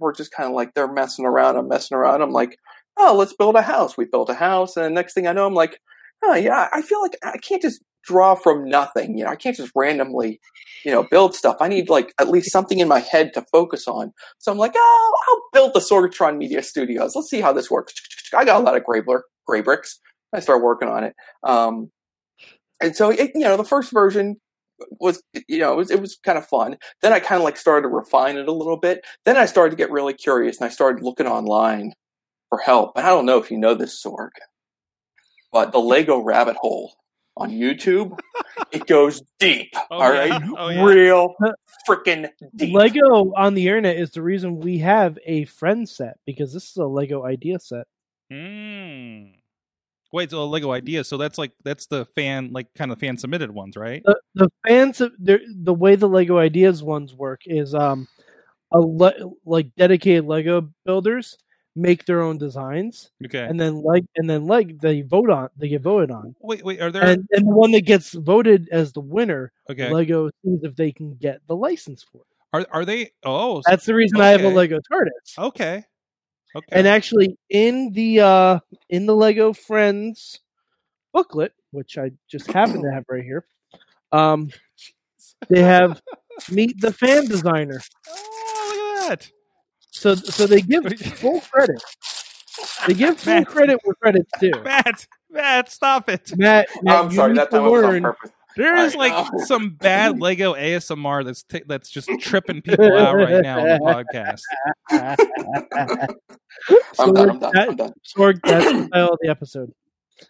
were 0.01 0.13
just 0.13 0.33
kind 0.33 0.49
of 0.49 0.55
like 0.55 0.75
they're 0.75 0.93
messing 0.93 1.27
around, 1.27 1.57
I'm 1.57 1.69
messing 1.69 1.97
around. 1.97 2.23
I'm 2.23 2.33
like, 2.33 2.57
oh, 2.97 3.15
let's 3.17 3.35
build 3.35 3.57
a 3.57 3.63
house. 3.63 3.97
We 3.97 4.07
built 4.07 4.31
a 4.31 4.35
house, 4.35 4.77
and 4.77 4.95
next 4.95 5.15
thing 5.15 5.27
I 5.27 5.33
know, 5.33 5.47
I'm 5.47 5.55
like, 5.55 5.79
oh 6.23 6.35
yeah, 6.35 6.69
I 6.73 6.83
feel 6.83 7.01
like 7.01 7.17
I 7.23 7.39
can't 7.39 7.63
just 7.63 7.83
draw 8.05 8.35
from 8.35 8.69
nothing. 8.69 9.17
You 9.17 9.25
know, 9.25 9.31
I 9.31 9.37
can't 9.37 9.57
just 9.57 9.73
randomly, 9.75 10.41
you 10.85 10.91
know, 10.91 11.03
build 11.03 11.35
stuff. 11.35 11.57
I 11.61 11.69
need 11.69 11.89
like 11.89 12.13
at 12.19 12.29
least 12.29 12.51
something 12.51 12.79
in 12.79 12.89
my 12.89 13.01
head 13.01 13.33
to 13.35 13.45
focus 13.53 13.87
on. 13.87 14.13
So 14.39 14.51
I'm 14.51 14.59
like, 14.59 14.73
oh, 14.77 15.13
I'll 15.29 15.43
build 15.53 15.75
the 15.75 15.81
Sorgatron 15.81 16.37
Media 16.37 16.63
Studios. 16.63 17.15
Let's 17.15 17.31
see 17.31 17.41
how 17.41 17.53
this 17.53 17.71
works. 17.71 17.95
I 18.37 18.45
got 18.45 18.61
a 18.61 18.65
lot 18.65 18.77
of 18.77 18.85
gray, 18.85 19.03
gray 19.47 19.61
bricks. 19.61 20.01
I 20.33 20.41
start 20.41 20.63
working 20.63 20.89
on 20.89 21.05
it. 21.05 21.15
Um, 21.43 21.91
and 22.81 22.97
so, 22.97 23.11
it, 23.11 23.33
you 23.35 23.43
know, 23.43 23.57
the 23.57 23.65
first 23.65 23.93
version 23.93 24.37
was, 25.01 25.23
you 25.49 25.59
know, 25.59 25.73
it 25.73 25.77
was, 25.77 25.91
it 25.91 26.01
was 26.01 26.17
kind 26.25 26.39
of 26.39 26.47
fun. 26.47 26.77
Then 27.03 27.13
I 27.13 27.21
kind 27.21 27.39
of 27.41 27.45
like 27.45 27.57
started 27.57 27.83
to 27.83 27.95
refine 27.95 28.37
it 28.37 28.49
a 28.49 28.53
little 28.53 28.77
bit. 28.77 29.05
Then 29.25 29.37
I 29.37 29.47
started 29.47 29.71
to 29.71 29.77
get 29.77 29.91
really 29.91 30.15
curious 30.15 30.59
and 30.61 30.67
I 30.67 30.71
started 30.71 31.03
looking 31.05 31.27
online 31.27 31.93
for 32.49 32.59
help. 32.59 32.93
And 32.97 33.07
I 33.07 33.11
don't 33.11 33.27
know 33.27 33.39
if 33.39 33.51
you 33.51 33.59
know 33.59 33.75
this, 33.75 34.03
Sorg, 34.03 34.31
but 35.53 35.73
the 35.73 35.79
Lego 35.81 36.19
rabbit 36.19 36.57
hole 36.57 36.93
on 37.37 37.51
YouTube, 37.51 38.19
it 38.73 38.87
goes 38.87 39.23
deep. 39.39 39.71
Oh, 39.91 39.99
all 39.99 40.15
yeah. 40.15 40.19
right, 40.39 40.43
Oh, 40.59 40.69
yeah. 40.69 40.85
real 40.85 41.35
freaking 41.89 42.29
deep. 42.57 42.75
Lego 42.75 43.33
on 43.37 43.55
the 43.55 43.67
internet 43.67 43.97
is 43.97 44.11
the 44.11 44.23
reason 44.23 44.61
we 44.61 44.79
have 44.79 45.19
a 45.27 45.45
friend 45.47 45.89
set 45.89 46.19
because 46.27 46.53
this 46.53 46.71
is 46.71 46.77
a 46.77 46.85
Lego 46.87 47.25
idea 47.25 47.59
set. 47.61 47.87
Hmm. 48.31 49.27
Wait, 50.13 50.31
so 50.31 50.43
a 50.43 50.45
Lego 50.45 50.73
idea. 50.73 51.05
So 51.05 51.17
that's 51.17 51.39
like 51.39 51.53
that's 51.63 51.87
the 51.87 52.05
fan, 52.05 52.51
like 52.53 52.67
kind 52.75 52.91
of 52.91 52.99
fan 52.99 53.17
submitted 53.17 53.51
ones, 53.51 53.77
right? 53.77 54.03
The, 54.05 54.21
the 54.35 54.53
fans, 54.67 54.99
the 54.99 55.41
the 55.63 55.75
way 55.75 55.95
the 55.95 56.09
Lego 56.09 56.39
ideas 56.39 56.83
ones 56.83 57.15
work 57.15 57.43
is 57.47 57.75
um, 57.75 58.09
a 58.73 58.81
le- 58.81 59.31
like 59.45 59.75
dedicated 59.77 60.25
Lego 60.25 60.69
builders 60.85 61.39
make 61.77 62.05
their 62.05 62.21
own 62.23 62.37
designs, 62.37 63.13
Okay. 63.25 63.45
and 63.45 63.59
then 63.59 63.77
like 63.83 64.05
and 64.17 64.29
then 64.29 64.47
like 64.47 64.81
they 64.81 65.03
vote 65.03 65.31
on 65.31 65.49
they 65.57 65.69
get 65.69 65.83
voted 65.83 66.11
on, 66.11 66.35
wait, 66.41 66.65
wait. 66.65 66.81
Are 66.81 66.91
there? 66.91 67.05
and 67.05 67.29
and 67.31 67.47
the 67.47 67.55
one 67.55 67.71
that 67.71 67.83
gets 67.83 68.13
voted 68.13 68.69
as 68.73 68.93
the 68.93 69.01
winner, 69.01 69.53
okay. 69.71 69.93
Lego 69.93 70.29
sees 70.45 70.59
if 70.65 70.75
they 70.75 70.91
can 70.91 71.15
get 71.15 71.41
the 71.47 71.55
license 71.55 72.03
for 72.03 72.19
it. 72.19 72.27
Are 72.53 72.67
are 72.73 72.85
they? 72.85 73.13
Oh. 73.25 73.63
That's 73.65 73.87
the 73.87 73.95
reason 73.95 74.21
I 74.21 74.31
have 74.31 74.43
a 74.43 74.49
Lego 74.49 74.81
TARDIS. 74.93 75.39
okay. 75.39 75.85
Okay. 76.55 76.67
And 76.73 76.87
actually, 76.87 77.39
in 77.49 77.93
the 77.93 78.21
uh, 78.21 78.59
in 78.89 79.07
the 79.07 79.15
Lego 79.15 79.53
Friends 79.53 80.41
booklet, 81.13 81.53
which 81.71 81.97
I 81.97 82.11
just 82.29 82.51
happen 82.51 82.83
to 82.83 82.91
have 82.91 83.05
right 83.09 83.23
here, 83.23 83.45
um, 84.13 84.51
they 85.49 85.63
have 85.63 86.03
meet 86.51 86.81
the 86.81 86.93
fan 86.93 87.27
designer. 87.27 87.81
oh, 88.09 89.03
look 89.03 89.13
at 89.13 89.21
that. 89.21 89.31
So 89.91 90.15
so 90.15 90.47
they 90.47 90.61
give 90.61 90.85
full 91.17 91.41
credit. 91.41 91.83
They 92.87 92.95
give 92.95 93.19
full 93.19 93.35
Matt. 93.35 93.47
credit 93.47 93.79
where 93.85 93.95
credit's 93.95 94.31
due. 94.41 94.53
Matt, 94.65 95.07
Matt, 95.31 95.71
stop 95.71 96.09
it. 96.09 96.33
Matt, 96.37 96.69
Matt 96.83 97.05
I'm 97.05 97.11
sorry, 97.13 97.33
need 97.33 97.39
that 97.39 97.51
to 97.51 97.59
time 97.59 97.71
was 97.71 97.85
on 97.85 98.03
purpose. 98.03 98.31
There 98.61 98.77
is 98.77 98.95
like 98.95 99.27
some 99.47 99.71
bad 99.71 100.21
Lego 100.21 100.53
ASMR 100.53 101.25
that's 101.25 101.43
t- 101.45 101.63
that's 101.67 101.89
just 101.89 102.11
tripping 102.21 102.61
people 102.61 102.95
out 102.95 103.17
right 103.17 103.43
now 103.43 103.59
on 103.61 103.67
the 103.67 103.79
podcast. 103.81 104.43
I'm 106.99 107.15
done. 107.15 107.31
I'm 107.31 107.39
done. 107.39 107.53
I'm 107.57 107.77
done. 107.77 107.93
Sorg, 108.07 108.39
that's 108.45 108.67
the 108.67 108.89
title 108.93 109.13
of 109.15 109.19
the 109.23 109.31
episode. 109.31 109.73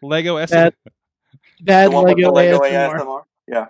Lego 0.00 0.36
ASMR. 0.36 0.50
Bad, 0.50 0.74
bad 1.60 1.90
The 1.90 1.94
one 1.96 2.04
with 2.04 2.18
Lego, 2.18 2.30
Lego 2.32 2.58
ASMR. 2.60 3.00
ASMR. 3.00 3.22
Yeah. 3.48 3.66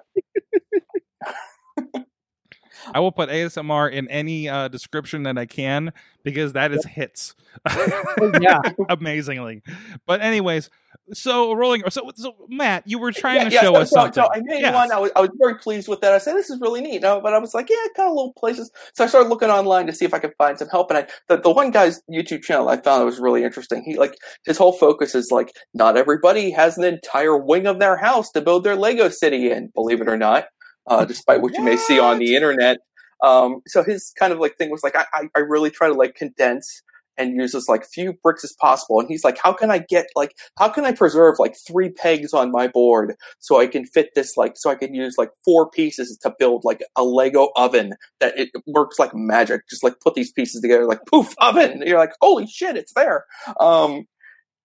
I 2.94 3.00
will 3.00 3.12
put 3.12 3.28
ASMR 3.28 3.90
in 3.92 4.08
any 4.08 4.48
uh, 4.48 4.68
description 4.68 5.24
that 5.24 5.38
I 5.38 5.46
can 5.46 5.92
because 6.22 6.52
that 6.54 6.72
is 6.72 6.84
hits. 6.84 7.34
Oh, 7.68 8.32
yeah. 8.40 8.60
amazingly. 8.88 9.62
But 10.06 10.20
anyways, 10.20 10.70
so 11.12 11.52
rolling. 11.54 11.82
So, 11.90 12.10
so 12.14 12.34
Matt, 12.48 12.84
you 12.86 12.98
were 12.98 13.10
trying 13.12 13.36
Yeah, 13.38 13.44
to 13.48 13.50
yeah, 13.54 13.60
show 13.62 13.72
so, 13.74 13.80
us 13.80 13.90
so- 13.90 13.94
something. 13.96 14.12
So 14.22 14.28
I 14.32 14.40
made 14.42 14.60
Yes. 14.60 14.74
one. 14.74 14.92
I 14.92 14.98
was, 14.98 15.10
I 15.16 15.20
was 15.22 15.30
very 15.38 15.56
pleased 15.56 15.88
with 15.88 16.00
that. 16.02 16.12
I 16.12 16.18
said, 16.18 16.34
"This 16.34 16.50
is 16.50 16.60
really 16.60 16.80
neat." 16.80 17.02
No, 17.02 17.20
but 17.20 17.32
I 17.32 17.38
was 17.38 17.54
like, 17.54 17.68
"Yeah, 17.70 17.76
kind 17.96 18.08
of 18.08 18.14
little 18.14 18.32
places." 18.34 18.70
So 18.94 19.02
I 19.04 19.06
started 19.06 19.28
looking 19.28 19.48
online 19.50 19.86
to 19.86 19.92
see 19.92 20.04
if 20.04 20.14
I 20.14 20.18
could 20.18 20.34
find 20.38 20.58
some 20.58 20.68
help. 20.68 20.90
And 20.90 20.98
I, 20.98 21.06
the, 21.28 21.38
the 21.40 21.50
one 21.50 21.70
guy's 21.70 22.00
YouTube 22.10 22.42
channel 22.42 22.68
I 22.68 22.76
found 22.80 23.04
was 23.04 23.18
really 23.18 23.42
interesting. 23.44 23.82
He 23.84 23.96
like 23.96 24.14
his 24.44 24.58
whole 24.58 24.72
focus 24.72 25.14
is 25.14 25.30
like, 25.32 25.52
not 25.74 25.96
everybody 25.96 26.50
has 26.50 26.78
an 26.78 26.84
entire 26.84 27.36
wing 27.36 27.66
of 27.66 27.78
their 27.80 27.96
house 27.96 28.30
to 28.32 28.40
build 28.40 28.62
their 28.64 28.76
Lego 28.76 29.08
city 29.08 29.50
in. 29.50 29.68
Believe 29.74 30.00
it 30.00 30.08
or 30.08 30.16
not, 30.18 30.46
uh, 30.90 31.06
despite 31.06 31.40
what 31.40 31.54
you 31.56 31.62
may 31.62 31.76
see 31.76 31.98
on 31.98 32.18
the 32.18 32.34
internet. 32.34 32.78
Um, 33.22 33.60
so 33.66 33.82
his 33.82 34.12
kind 34.18 34.32
of 34.32 34.38
like 34.38 34.56
thing 34.56 34.70
was 34.70 34.82
like, 34.82 34.96
I, 34.96 35.06
I, 35.14 35.28
I 35.36 35.40
really 35.40 35.70
try 35.70 35.88
to 35.88 35.94
like 35.94 36.14
condense 36.14 36.82
and 37.18 37.36
use 37.36 37.54
as 37.54 37.68
like 37.68 37.84
few 37.84 38.14
bricks 38.22 38.44
as 38.44 38.54
possible. 38.58 38.98
And 38.98 39.08
he's 39.08 39.24
like, 39.24 39.38
how 39.42 39.52
can 39.52 39.70
I 39.70 39.78
get 39.78 40.06
like, 40.16 40.34
how 40.58 40.70
can 40.70 40.86
I 40.86 40.92
preserve 40.92 41.38
like 41.38 41.54
three 41.54 41.90
pegs 41.90 42.32
on 42.32 42.50
my 42.50 42.66
board 42.66 43.14
so 43.38 43.60
I 43.60 43.66
can 43.66 43.84
fit 43.84 44.10
this 44.14 44.38
like, 44.38 44.54
so 44.56 44.70
I 44.70 44.74
can 44.74 44.94
use 44.94 45.16
like 45.18 45.30
four 45.44 45.70
pieces 45.70 46.18
to 46.22 46.34
build 46.38 46.64
like 46.64 46.82
a 46.96 47.04
Lego 47.04 47.50
oven 47.56 47.94
that 48.20 48.38
it 48.38 48.50
works 48.66 48.98
like 48.98 49.14
magic. 49.14 49.68
Just 49.68 49.84
like 49.84 50.00
put 50.00 50.14
these 50.14 50.32
pieces 50.32 50.62
together, 50.62 50.86
like 50.86 51.04
poof, 51.06 51.34
oven. 51.38 51.72
And 51.72 51.82
you're 51.82 51.98
like, 51.98 52.14
holy 52.22 52.46
shit, 52.46 52.76
it's 52.76 52.94
there. 52.94 53.26
Um, 53.60 54.06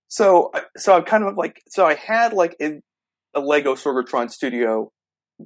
so, 0.07 0.51
so 0.77 0.95
I'm 0.95 1.03
kind 1.03 1.25
of 1.25 1.35
like, 1.35 1.61
so 1.67 1.85
I 1.85 1.95
had 1.95 2.31
like 2.31 2.55
a, 2.61 2.79
a 3.33 3.41
Lego 3.41 3.75
Sorgatron 3.75 4.31
Studio 4.31 4.93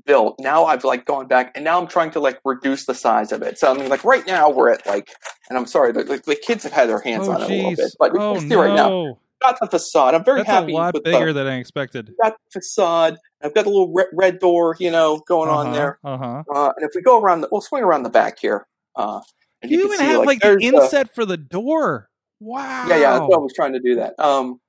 built. 0.06 0.36
Now 0.40 0.66
I've 0.66 0.84
like 0.84 1.06
gone 1.06 1.28
back 1.28 1.52
and 1.56 1.64
now 1.64 1.80
I'm 1.80 1.88
trying 1.88 2.12
to 2.12 2.20
like 2.20 2.40
reduce 2.46 2.86
the 2.86 2.94
size 2.94 3.32
of 3.32 3.42
it. 3.42 3.58
So 3.58 3.72
I 3.72 3.78
mean, 3.78 3.90
like 3.90 4.04
right 4.04 4.26
now 4.26 4.50
we're 4.50 4.72
at 4.72 4.86
like, 4.86 5.10
and 5.50 5.58
I'm 5.58 5.66
sorry, 5.66 5.92
the, 5.92 6.04
the, 6.04 6.18
the 6.26 6.36
kids 6.36 6.64
have 6.64 6.74
had 6.74 6.90
their 6.90 7.00
hands 7.00 7.28
oh 7.28 7.34
on 7.34 7.42
it 7.42 7.50
a 7.50 7.56
little 7.56 7.76
bit, 7.76 7.96
but 8.00 8.14
you 8.14 8.20
oh 8.20 8.36
can 8.36 8.50
see 8.50 8.56
right 8.56 8.76
now, 8.76 8.90
no. 8.90 9.20
got 9.42 9.60
the 9.60 9.68
facade. 9.68 10.14
I'm 10.14 10.24
very 10.24 10.42
That's 10.42 10.50
happy 10.50 10.74
a 10.74 10.76
lot 10.76 10.94
with 10.94 11.04
bigger 11.04 11.34
the, 11.34 11.44
than 11.44 11.54
I 11.54 11.58
expected. 11.58 12.14
got 12.22 12.34
the 12.34 12.60
facade. 12.60 13.18
I've 13.42 13.54
got 13.56 13.66
a 13.66 13.70
little 13.70 13.92
red, 13.94 14.08
red 14.14 14.40
door, 14.40 14.76
you 14.80 14.92
know, 14.92 15.24
going 15.28 15.50
on 15.50 15.74
there. 15.74 15.98
Uh 16.04 16.18
huh. 16.18 16.44
Uh, 16.54 16.74
and 16.76 16.86
if 16.86 16.92
we 16.94 17.02
go 17.02 17.20
around, 17.20 17.42
the, 17.42 17.50
we'll 17.52 17.62
swing 17.62 17.84
around 17.84 18.04
the 18.04 18.10
back 18.10 18.38
here. 18.40 18.68
Uh, 18.96 19.22
and 19.62 19.72
You, 19.72 19.80
you, 19.80 19.86
even 19.86 19.98
can 19.98 20.06
see, 20.06 20.12
have 20.12 20.26
like, 20.26 20.44
like, 20.44 20.60
the 20.60 20.66
inset 20.66 21.14
for 21.16 21.26
the 21.26 21.38
door. 21.38 22.10
Wow. 22.40 22.86
yeah, 22.88 22.96
yeah. 22.96 23.12
That's 23.14 23.22
what 23.22 23.36
I 23.36 23.42
was 23.42 23.54
trying 23.54 23.74
to 23.74 23.80
do 23.80 23.96
that. 23.96 24.18
Um, 24.20 24.60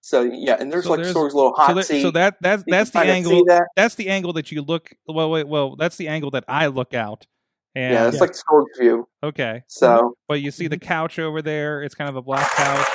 so 0.00 0.22
yeah, 0.22 0.56
and 0.58 0.72
there's 0.72 0.84
So 0.84 0.90
like 0.90 0.98
there's- 0.98 1.12
Sorg's 1.12 1.34
little 1.34 1.54
So, 1.56 1.62
hot 1.62 1.74
there- 1.74 1.82
seat. 1.84 2.02
so 2.02 2.10
that 2.12 2.36
that's 2.40 2.62
You 2.66 2.70
that's 2.72 2.90
the 2.90 3.00
angle. 3.00 3.44
That? 3.46 3.68
That's 3.76 3.94
the 3.94 4.08
angle 4.08 4.32
that 4.34 4.50
you 4.52 4.62
look. 4.62 4.90
Well, 5.06 5.30
wait. 5.30 5.46
Well, 5.48 5.76
that's 5.76 5.96
the 5.96 6.08
angle 6.08 6.30
that 6.32 6.44
I 6.48 6.66
look 6.68 6.94
out. 6.94 7.26
And 7.74 7.94
Yeah, 7.94 8.08
it's 8.08 8.20
like 8.20 8.34
Sorg's 8.34 8.78
view. 8.78 9.06
okay. 9.22 9.62
So 9.68 10.14
But 10.28 10.40
you 10.40 10.50
see 10.50 10.66
the 10.66 10.78
couch 10.78 11.18
over 11.18 11.40
there. 11.42 11.82
It's 11.82 11.94
kind 11.94 12.08
of 12.10 12.16
a 12.16 12.22
black 12.22 12.50
couch. 12.50 12.86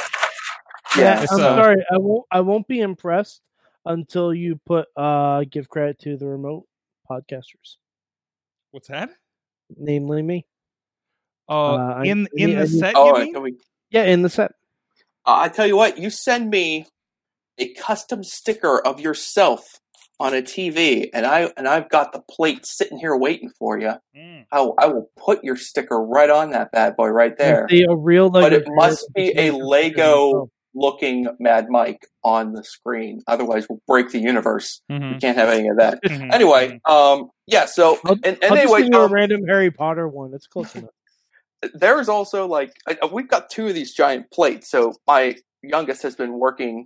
yeah, 0.98 1.22
it's, 1.24 1.32
I'm 1.32 1.40
uh, 1.40 1.56
sorry. 1.56 1.86
I 1.92 1.98
won't. 1.98 2.26
I 2.32 2.40
won't 2.42 2.68
be 2.68 2.82
impressed 2.82 3.42
until 3.86 4.34
you 4.34 4.60
put 4.66 4.88
uh 4.98 5.44
give 5.50 5.70
credit 5.70 6.00
to 6.00 6.18
the 6.18 6.26
remote 6.28 6.66
podcasters, 7.10 7.78
What's 8.72 8.88
that? 8.88 9.12
namely 9.78 10.22
me. 10.24 10.46
Uh, 11.48 11.76
Uh, 11.76 12.02
in 12.04 12.28
I 12.28 12.30
in 12.36 12.50
need- 12.50 12.58
I 12.58 12.66
the 12.66 12.68
need- 12.72 12.80
set, 12.80 12.94
oh, 12.98 13.18
you 13.18 13.24
mean? 13.26 13.34
can 13.34 13.44
we 13.44 13.58
Yeah, 13.92 14.04
in 14.06 14.24
the 14.24 14.30
set. 14.30 14.52
Uh, 15.26 15.36
I 15.38 15.50
tell 15.50 15.66
you 15.68 15.76
what, 15.78 15.98
you 16.00 16.10
send 16.10 16.50
me 16.50 16.88
a 17.58 17.74
custom 17.74 18.24
sticker 18.24 18.80
of 18.80 19.00
yourself 19.00 19.62
on 20.20 20.34
a 20.34 20.42
TV, 20.42 21.10
and 21.14 21.26
I 21.26 21.52
and 21.58 21.68
I've 21.68 21.90
got 21.90 22.14
the 22.14 22.22
plate 22.30 22.66
sitting 22.66 22.98
here 22.98 23.16
waiting 23.18 23.50
for 23.60 23.78
you. 23.78 23.94
Mm. 24.16 24.46
I, 24.52 24.62
will- 24.62 24.76
I 24.80 24.86
will 24.88 25.10
put 25.18 25.44
your 25.44 25.58
sticker 25.58 26.00
right 26.02 26.30
on 26.30 26.52
that 26.52 26.72
bad 26.72 26.96
boy 26.96 27.08
right 27.10 27.38
there, 27.38 27.68
See, 27.70 27.84
a 27.84 27.94
real 27.96 28.30
But 28.30 28.54
it 28.54 28.64
must 28.68 29.08
be 29.14 29.34
a 29.38 29.52
Lego- 29.52 30.50
looking 30.78 31.28
Mad 31.40 31.68
Mike 31.70 32.06
on 32.24 32.52
the 32.52 32.62
screen. 32.64 33.22
Otherwise, 33.28 33.66
we'll 33.70 33.82
break 33.88 34.10
the 34.10 34.20
universe. 34.20 34.82
Mhm. 34.92 35.14
We 35.14 35.20
can't 35.20 35.38
have 35.38 35.48
any 35.50 35.68
of 35.70 35.78
that. 35.78 36.00
Mhm. 36.04 36.34
Anyway, 36.34 36.80
um, 36.86 37.30
yeah. 37.48 37.66
So 37.66 37.98
I'll- 38.06 38.14
and, 38.24 38.26
and 38.26 38.44
I'll 38.44 38.50
just 38.52 38.60
anyway, 38.64 38.82
give 38.84 38.94
you 38.94 39.00
a 39.00 39.06
um, 39.06 39.14
random 39.14 39.46
Harry 39.48 39.72
Potter 39.72 40.08
one. 40.08 40.34
It's 40.34 40.48
close 40.48 40.74
enough. 40.76 40.90
there's 41.74 42.10
also 42.10 42.46
like 42.48 42.72
uh, 42.88 43.08
we've 43.12 43.28
got 43.28 43.50
two 43.50 43.68
of 43.68 43.74
these 43.74 43.94
giant 43.94 44.30
plates. 44.32 44.70
So 44.70 44.94
my 45.08 45.36
youngest 45.64 46.04
has 46.04 46.16
been 46.16 46.34
working 46.40 46.86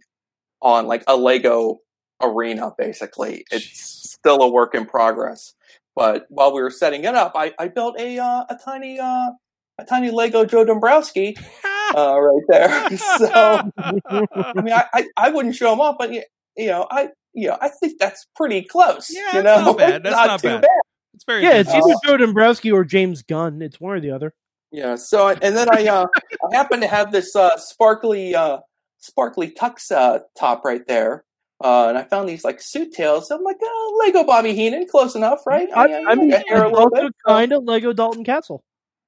on 0.62 0.88
like 0.88 1.04
a 1.08 1.16
Lego 1.16 1.80
arena. 2.22 2.72
Basically, 2.78 3.46
it's 3.52 4.12
still 4.12 4.42
a 4.42 4.50
work 4.50 4.76
in 4.76 4.86
progress. 4.86 5.54
But 5.96 6.26
while 6.30 6.54
we 6.54 6.62
were 6.62 6.72
setting 6.72 7.04
it 7.04 7.16
up, 7.16 7.34
I, 7.36 7.54
I 7.60 7.68
built 7.68 8.00
a 8.00 8.20
uh, 8.20 8.46
a 8.50 8.58
tiny 8.64 9.00
uh, 9.00 9.32
a 9.78 9.86
tiny 9.86 10.12
Lego 10.12 10.46
Joe 10.46 10.64
Dombrowski 10.64 11.36
uh, 11.96 12.20
right 12.20 12.44
there. 12.48 12.98
so 13.18 13.72
I 13.78 14.62
mean, 14.62 14.74
I, 14.74 14.86
I, 14.94 15.06
I 15.18 15.30
wouldn't 15.30 15.56
show 15.56 15.74
him 15.74 15.82
off, 15.82 15.96
but 15.98 16.14
you, 16.14 16.24
you 16.56 16.68
know, 16.68 16.88
I 16.90 17.10
you 17.34 17.50
know, 17.50 17.58
I 17.62 17.70
think 17.70 18.00
that's 18.00 18.28
pretty 18.36 18.62
close. 18.62 19.10
Yeah, 19.10 19.38
you 19.38 19.44
know, 19.44 19.62
not 19.62 19.78
bad. 19.78 20.04
That's 20.04 20.16
not 20.16 20.40
too 20.40 20.60
bad. 20.60 20.66
it's 21.14 21.26
very 21.26 21.44
yeah, 21.44 21.58
it's 21.58 21.72
decent. 21.72 21.86
either 21.92 22.00
Joe 22.06 22.18
Dombrowski 22.18 22.72
or 22.72 22.84
James 22.84 23.22
Gunn. 23.22 23.62
It's 23.62 23.80
one 23.80 23.98
or 23.98 24.00
the 24.00 24.12
other. 24.12 24.34
Yeah. 24.72 24.96
So 24.96 25.30
and 25.30 25.56
then 25.56 25.68
I 25.72 25.88
uh 25.88 26.06
I 26.52 26.56
happen 26.56 26.82
to 26.82 26.88
have 26.88 27.12
this 27.12 27.36
uh 27.36 27.58
sparkly 27.58 28.36
uh 28.36 28.60
sparkly 29.00 29.52
tux 29.52 29.92
uh 29.92 30.20
top 30.38 30.64
right 30.66 30.86
there. 30.88 31.24
Uh, 31.62 31.90
and 31.90 31.98
I 31.98 32.04
found 32.04 32.30
these 32.30 32.46
like 32.46 32.62
suit 32.62 32.94
tails. 32.94 33.28
So 33.28 33.36
I'm 33.36 33.44
like, 33.44 33.58
oh, 33.62 34.02
Lego 34.06 34.24
Bobby 34.24 34.54
Heenan, 34.56 34.88
close 34.88 35.14
enough, 35.16 35.46
right? 35.46 35.68
I, 35.76 35.88
yeah, 35.88 36.04
I 36.08 36.16
mean, 36.16 36.30
got 36.30 36.48
hair 36.48 36.64
a 36.64 36.70
little 36.72 36.90
bit, 36.90 37.12
kind 37.28 37.52
of 37.52 37.66
Lego 37.66 37.92
Dalton 37.92 38.24
Castle. 38.24 38.64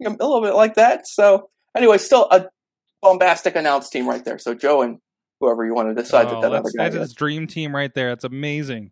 a 0.05 0.10
little 0.10 0.41
bit 0.41 0.53
like 0.55 0.75
that. 0.75 1.07
So 1.07 1.50
anyway, 1.77 1.98
still 1.98 2.27
a 2.29 2.48
bombastic 3.01 3.55
announce 3.55 3.89
team 3.89 4.05
right 4.07 4.25
there. 4.25 4.38
So 4.38 4.53
Joe 4.53 4.81
and 4.81 5.00
whoever 5.39 5.65
you 5.65 5.74
want 5.74 5.95
to 5.95 6.01
decide 6.01 6.27
Oh, 6.27 6.31
that 6.36 6.41
that 6.41 6.48
other 6.51 6.63
that's, 6.63 6.75
guy 6.75 6.83
that's 6.83 6.95
is. 6.95 7.01
his 7.03 7.13
dream 7.13 7.48
team 7.48 7.74
right 7.74 7.93
there. 7.95 8.10
That's 8.10 8.25
amazing. 8.25 8.91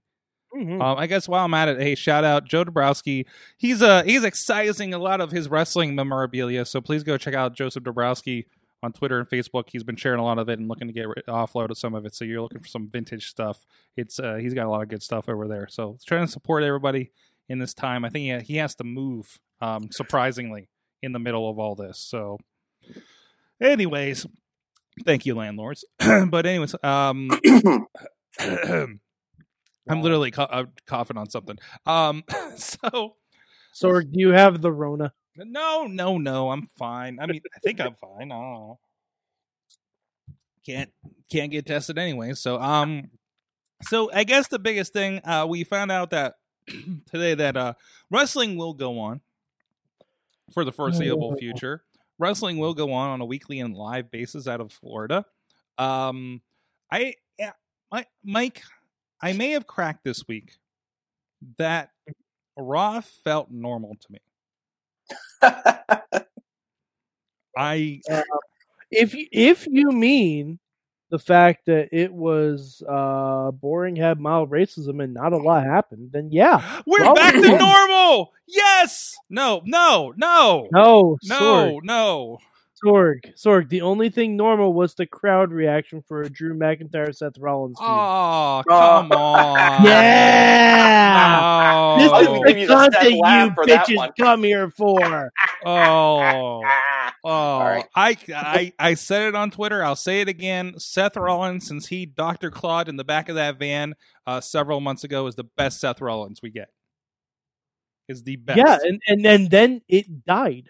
Mhm. 0.55 0.81
Um, 0.81 0.97
I 0.97 1.05
guess 1.05 1.27
while 1.27 1.43
I'm 1.45 1.53
at 1.53 1.67
it, 1.67 1.81
hey, 1.81 1.93
shout 1.95 2.23
out 2.23 2.45
Joe 2.45 2.63
Dombrowski. 2.63 3.27
He's 3.57 3.81
uh 3.83 4.03
he's 4.03 4.23
excising 4.23 4.93
a 4.93 4.97
lot 4.99 5.19
of 5.21 5.31
his 5.31 5.47
wrestling 5.49 5.93
memorabilia, 5.95 6.65
so 6.65 6.79
please 6.81 7.03
go 7.03 7.17
check 7.17 7.35
out 7.35 7.53
Joseph 7.55 7.83
Dombrowski 7.83 8.47
on 8.81 8.93
Twitter 8.93 9.19
and 9.19 9.29
Facebook. 9.29 9.65
He's 9.69 9.83
been 9.83 9.95
sharing 9.95 10.19
a 10.19 10.23
lot 10.23 10.39
of 10.39 10.49
it 10.49 10.59
and 10.59 10.67
looking 10.67 10.87
to 10.87 10.93
get 10.93 11.05
offload 11.27 11.69
of 11.69 11.77
some 11.77 11.93
of 11.95 12.05
it. 12.05 12.15
So 12.15 12.25
you're 12.25 12.41
looking 12.41 12.59
for 12.59 12.67
some 12.67 12.89
vintage 12.89 13.29
stuff. 13.29 13.65
It's 13.97 14.19
uh 14.19 14.35
he's 14.35 14.53
got 14.53 14.65
a 14.65 14.69
lot 14.69 14.81
of 14.81 14.89
good 14.89 15.03
stuff 15.03 15.29
over 15.29 15.47
there. 15.47 15.67
So 15.69 15.97
trying 16.05 16.25
to 16.25 16.31
support 16.31 16.63
everybody 16.63 17.11
in 17.47 17.59
this 17.59 17.73
time. 17.73 18.05
I 18.05 18.09
think 18.09 18.41
he, 18.41 18.53
he 18.53 18.57
has 18.57 18.75
to 18.75 18.83
move 18.83 19.39
um 19.61 19.91
surprisingly 19.91 20.69
in 21.01 21.11
the 21.11 21.19
middle 21.19 21.49
of 21.49 21.59
all 21.59 21.75
this. 21.75 21.99
So 21.99 22.37
anyways, 23.61 24.25
thank 25.05 25.25
you 25.25 25.35
landlords. 25.35 25.85
but 25.99 26.45
anyways, 26.45 26.75
um 26.83 27.29
I'm 29.89 30.01
literally 30.03 30.31
uh, 30.37 30.65
coughing 30.85 31.17
on 31.17 31.29
something. 31.29 31.57
Um, 31.85 32.23
so 32.55 33.15
So, 33.73 33.99
do 34.01 34.09
you 34.11 34.29
have 34.29 34.61
the 34.61 34.71
Rona? 34.71 35.13
No, 35.35 35.87
no, 35.87 36.17
no, 36.17 36.51
I'm 36.51 36.67
fine. 36.77 37.19
I 37.19 37.25
mean, 37.25 37.41
I 37.55 37.59
think 37.59 37.79
I'm 37.79 37.95
fine. 37.95 38.31
I 38.31 38.35
don't 38.35 38.53
know. 38.53 38.79
Can't 40.65 40.91
can't 41.31 41.51
get 41.51 41.65
tested 41.65 41.97
anyway. 41.97 42.33
So 42.33 42.59
um, 42.59 43.09
so 43.83 44.11
I 44.13 44.23
guess 44.23 44.47
the 44.47 44.59
biggest 44.59 44.93
thing 44.93 45.21
uh, 45.23 45.45
we 45.47 45.63
found 45.63 45.91
out 45.91 46.11
that 46.11 46.35
today 47.11 47.35
that 47.35 47.57
uh, 47.57 47.73
wrestling 48.09 48.57
will 48.57 48.73
go 48.73 48.99
on 48.99 49.21
for 50.53 50.65
the 50.65 50.71
foreseeable 50.71 51.35
future. 51.37 51.83
Wrestling 52.17 52.57
will 52.57 52.73
go 52.73 52.91
on 52.91 53.11
on 53.11 53.21
a 53.21 53.25
weekly 53.25 53.59
and 53.59 53.75
live 53.75 54.11
basis 54.11 54.47
out 54.47 54.59
of 54.59 54.71
Florida. 54.71 55.25
Um, 55.77 56.41
I 56.91 57.15
yeah, 57.37 57.53
my, 57.91 58.05
Mike, 58.23 58.61
I 59.21 59.33
may 59.33 59.51
have 59.51 59.65
cracked 59.65 60.03
this 60.03 60.27
week 60.27 60.57
that 61.57 61.91
Raw 62.57 63.01
felt 63.01 63.49
normal 63.49 63.95
to 63.95 64.11
me. 64.11 64.19
I 67.57 68.01
If 68.91 69.13
you, 69.13 69.27
if 69.31 69.67
you 69.67 69.91
mean 69.91 70.59
the 71.09 71.19
fact 71.19 71.65
that 71.65 71.89
it 71.91 72.13
was 72.13 72.83
uh, 72.87 73.51
boring, 73.51 73.95
had 73.95 74.19
mild 74.19 74.51
racism, 74.51 75.03
and 75.03 75.13
not 75.13 75.33
a 75.33 75.37
lot 75.37 75.63
happened, 75.63 76.11
then 76.11 76.29
yeah. 76.31 76.81
we're 76.85 77.01
Well, 77.01 77.15
back 77.15 77.33
to 77.33 77.57
normal. 77.57 78.31
Yes. 78.47 79.15
No. 79.29 79.61
No. 79.65 80.13
No. 80.17 80.67
No, 80.71 81.17
No. 81.23 81.79
No. 81.83 82.39
Sorg, 82.83 83.33
Sorg. 83.35 83.69
The 83.69 83.81
only 83.81 84.09
thing 84.09 84.37
normal 84.37 84.73
was 84.73 84.93
the 84.93 85.05
crowd 85.05 85.51
reaction 85.51 86.01
for 86.07 86.21
a 86.21 86.29
Drew 86.29 86.57
McIntyre 86.57 87.13
Seth 87.15 87.37
Rollins 87.37 87.77
feud. 87.77 87.87
Oh, 87.89 88.63
come 88.67 89.11
on. 89.11 89.83
yeah, 89.85 91.95
this 91.99 92.11
Oh. 92.11 92.19
is 92.21 92.27
the 92.27 92.43
give 92.47 92.57
you 92.57 92.67
content 92.67 93.11
you 93.11 93.19
laugh 93.19 93.53
for 93.55 93.65
that 93.65 93.85
bitches 93.87 94.11
come 94.17 94.43
here 94.43 94.69
for. 94.69 95.31
Oh. 95.65 96.63
Oh, 97.21 97.59
right. 97.59 97.85
I, 97.93 98.15
I 98.33 98.73
I 98.79 98.93
said 98.93 99.27
it 99.27 99.35
on 99.35 99.51
Twitter. 99.51 99.83
I'll 99.83 99.97
say 99.97 100.21
it 100.21 100.29
again. 100.29 100.75
Seth 100.79 101.17
Rollins, 101.17 101.67
since 101.67 101.85
he 101.85 102.05
Dr. 102.05 102.49
Claude 102.49 102.87
in 102.87 102.95
the 102.95 103.03
back 103.03 103.27
of 103.27 103.35
that 103.35 103.59
van 103.59 103.93
uh, 104.25 104.39
several 104.39 104.79
months 104.79 105.03
ago, 105.03 105.27
is 105.27 105.35
the 105.35 105.43
best 105.43 105.81
Seth 105.81 105.99
Rollins 105.99 106.41
we 106.41 106.49
get. 106.49 106.69
Is 108.07 108.23
the 108.23 108.37
best. 108.37 108.57
Yeah, 108.57 108.77
and, 108.81 109.01
and 109.05 109.25
and 109.25 109.49
then 109.49 109.81
it 109.89 110.23
died. 110.25 110.69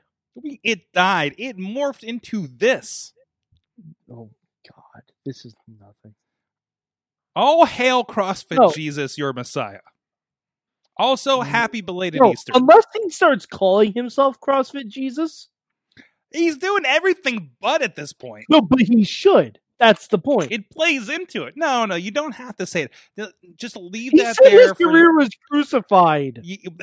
It 0.63 0.91
died. 0.93 1.35
It 1.37 1.57
morphed 1.57 2.03
into 2.03 2.47
this. 2.47 3.13
Oh 4.11 4.29
God, 4.67 5.03
this 5.25 5.45
is 5.45 5.55
nothing. 5.79 6.15
Oh, 7.35 7.65
hail 7.65 8.03
CrossFit 8.03 8.57
No. 8.57 8.71
Jesus, 8.71 9.17
your 9.17 9.33
Messiah. 9.33 9.79
Also, 10.97 11.39
mm. 11.39 11.45
happy 11.45 11.81
belated 11.81 12.21
No, 12.21 12.33
Easter. 12.33 12.51
unless 12.55 12.85
he 12.93 13.09
starts 13.09 13.45
calling 13.45 13.93
himself 13.93 14.39
CrossFit 14.41 14.87
Jesus. 14.87 15.47
He's 16.31 16.57
doing 16.57 16.83
everything 16.85 17.51
but 17.61 17.81
at 17.81 17.95
this 17.95 18.13
point. 18.13 18.45
No, 18.49 18.61
but 18.61 18.81
he 18.81 19.03
should. 19.03 19.59
That's 19.79 20.07
the 20.07 20.19
point. 20.19 20.51
It 20.51 20.69
plays 20.69 21.07
into 21.07 21.43
it. 21.43 21.53
No, 21.55 21.85
no, 21.85 21.95
you 21.95 22.11
don't 22.11 22.33
have 22.35 22.55
to 22.57 22.65
say 22.65 22.89
it. 23.15 23.33
Just 23.55 23.77
leave 23.77 24.11
he 24.11 24.19
that 24.19 24.35
said 24.35 24.45
there 24.45 24.59
his 24.59 24.67
for 24.71 24.75
career 24.91 25.13
was 25.15 25.29
crucified. 25.49 26.39
You- 26.43 26.57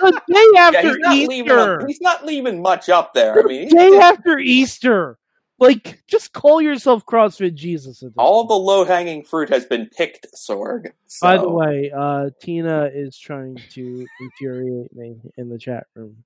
The 0.00 0.20
day 0.26 0.46
Yeah, 0.54 0.60
after 0.60 0.88
he's 0.88 0.98
not 0.98 1.14
leaving. 1.16 1.46
Easter. 1.46 1.86
He's 1.86 2.00
not 2.00 2.26
leaving 2.26 2.60
much 2.60 2.88
up 2.88 3.14
there. 3.14 3.38
I 3.38 3.42
mean, 3.44 3.68
The 3.68 3.76
day 3.76 3.98
after 3.98 4.38
Easter. 4.38 5.18
Like, 5.60 6.02
just 6.08 6.32
call 6.32 6.60
yourself 6.60 7.06
CrossFit 7.06 7.54
Jesus. 7.54 8.02
At 8.02 8.10
all 8.16 8.42
point. 8.42 8.48
the 8.48 8.54
low 8.56 8.84
hanging 8.84 9.22
fruit 9.22 9.48
has 9.50 9.64
been 9.64 9.86
picked, 9.96 10.26
Sorg. 10.34 10.90
By 11.20 11.36
the 11.36 11.48
way, 11.48 11.92
uh, 11.96 12.30
Tina 12.40 12.90
is 12.92 13.16
trying 13.16 13.56
to 13.70 14.06
infuriate 14.20 14.92
me 14.96 15.20
in 15.36 15.48
the 15.48 15.58
chat 15.58 15.86
room. 15.94 16.16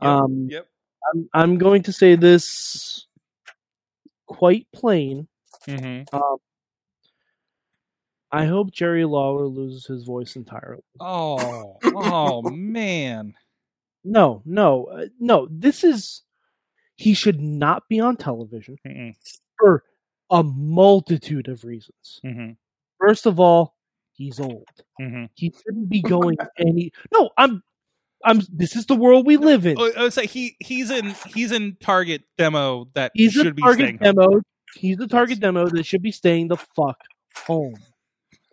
Um, 0.00 0.48
yep. 0.50 0.66
I'm, 1.12 1.28
I'm 1.34 1.58
going 1.58 1.82
to 1.82 1.92
say 1.92 2.14
this 2.14 3.06
quite 4.30 4.66
plain. 4.72 5.26
Mm-hmm. 5.66 6.14
Um, 6.14 6.36
I 8.32 8.46
hope 8.46 8.70
Jerry 8.70 9.04
Lawler 9.04 9.46
loses 9.46 9.86
his 9.86 10.04
voice 10.04 10.36
entirely. 10.36 10.82
Oh, 11.00 11.76
oh 11.82 12.42
man. 12.50 13.34
No, 14.04 14.42
no, 14.46 14.84
uh, 14.84 15.06
no. 15.18 15.48
This 15.50 15.82
is 15.84 16.22
he 16.96 17.12
should 17.12 17.40
not 17.40 17.82
be 17.88 17.98
on 18.00 18.16
television 18.16 18.76
Mm-mm. 18.86 19.14
for 19.58 19.82
a 20.30 20.42
multitude 20.44 21.48
of 21.48 21.64
reasons. 21.64 22.20
Mhm. 22.24 22.56
First 23.00 23.26
of 23.26 23.40
all, 23.40 23.74
he's 24.12 24.38
old. 24.38 24.68
Mhm. 25.00 25.28
He 25.34 25.52
shouldn't 25.52 25.88
be 25.90 26.00
going 26.00 26.38
any. 26.56 26.92
No, 27.12 27.30
I'm. 27.36 27.62
I'm. 28.24 28.40
This 28.52 28.76
is 28.76 28.86
the 28.86 28.94
world 28.96 29.26
we 29.26 29.36
live 29.36 29.66
in. 29.66 29.76
Oh, 29.78 29.90
I 29.96 30.02
would 30.02 30.12
say 30.12 30.26
he 30.26 30.56
he's 30.60 30.90
in 30.90 31.14
he's 31.34 31.52
in 31.52 31.76
target 31.80 32.22
demo 32.38 32.86
that 32.94 33.12
He's 33.14 33.36
a 33.36 33.42
should 33.44 33.56
be 33.56 33.62
target 33.62 33.96
staying. 33.96 33.98
home. 33.98 34.14
demo. 34.28 34.42
He's 34.76 34.98
a 35.00 35.06
target 35.08 35.40
demo 35.40 35.66
that 35.68 35.84
should 35.86 36.02
be 36.02 36.12
staying 36.12 36.48
the 36.48 36.56
fuck 36.56 36.98
home. 37.46 37.74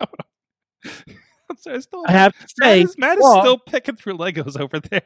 I'm 1.50 1.56
sorry, 1.56 1.76
I 1.76 1.80
still, 1.80 2.04
I 2.06 2.12
have 2.12 2.32
to 2.32 2.38
Matt 2.40 2.50
say, 2.62 2.80
is, 2.82 2.98
Matt 2.98 3.18
is 3.18 3.22
well- 3.22 3.40
still 3.40 3.58
picking 3.58 3.96
through 3.96 4.18
Legos 4.18 4.58
over 4.60 4.80
there. 4.80 5.02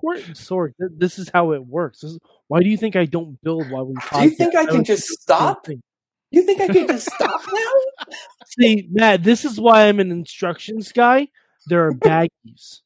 Court 0.00 0.20
Sorg, 0.32 0.72
th- 0.80 0.92
this 0.96 1.18
is 1.18 1.28
how 1.32 1.52
it 1.52 1.66
works. 1.66 2.00
This 2.00 2.12
is, 2.12 2.18
why 2.46 2.60
do 2.60 2.68
you 2.68 2.76
think 2.76 2.96
I 2.96 3.04
don't 3.04 3.40
build 3.42 3.70
while 3.70 3.84
we 3.86 3.94
Do 3.94 4.22
you 4.22 4.30
think? 4.30 4.54
I 4.56 4.64
can 4.66 4.78
would 4.78 4.86
just 4.86 5.02
do 5.02 5.14
the 5.26 5.34
same 5.34 5.38
stop? 5.38 5.66
thing. 5.66 5.82
You 6.30 6.42
think 6.44 6.60
I 6.60 6.66
can 6.68 6.86
just 6.86 7.10
stop 7.14 7.40
now? 7.52 8.14
See, 8.46 8.88
Matt, 8.90 9.22
this 9.24 9.44
is 9.44 9.60
why 9.60 9.88
I'm 9.88 9.98
an 10.00 10.10
instructions 10.12 10.92
guy. 10.92 11.28
There 11.66 11.86
are 11.86 11.92
baggies. 11.94 12.80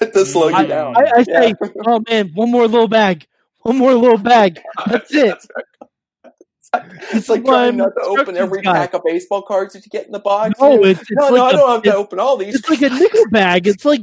To 0.00 0.24
slow 0.26 0.48
you 0.48 0.54
I- 0.56 0.66
down. 0.66 0.96
I, 0.96 1.10
I 1.18 1.22
say, 1.22 1.48
Yeah. 1.60 1.68
oh 1.86 2.02
man, 2.08 2.30
one 2.34 2.50
more 2.50 2.66
little 2.68 2.88
bag. 2.88 3.26
One 3.60 3.78
more 3.78 3.94
little 3.94 4.18
bag. 4.18 4.60
That's 4.86 5.12
it. 5.14 5.38
It's 7.12 7.28
like 7.28 7.44
why 7.44 7.50
trying 7.66 7.76
not 7.76 7.90
to 7.96 8.02
open 8.02 8.36
every 8.36 8.62
guy. 8.62 8.72
pack 8.72 8.94
of 8.94 9.02
baseball 9.04 9.42
cards 9.42 9.74
that 9.74 9.84
you 9.84 9.90
get 9.90 10.06
in 10.06 10.12
the 10.12 10.18
box. 10.18 10.58
No, 10.58 10.82
it's, 10.84 11.00
it's 11.02 11.10
no, 11.12 11.24
like 11.28 11.34
no, 11.34 11.44
I 11.44 11.50
a- 11.50 11.52
don't 11.52 11.70
have 11.70 11.82
to 11.82 11.94
open 11.96 12.18
all 12.18 12.36
these. 12.38 12.54
it's 12.54 12.68
like 12.70 12.80
a 12.82 12.88
nickel 12.88 13.28
bag. 13.30 13.66
It's 13.66 13.84
like 13.84 14.00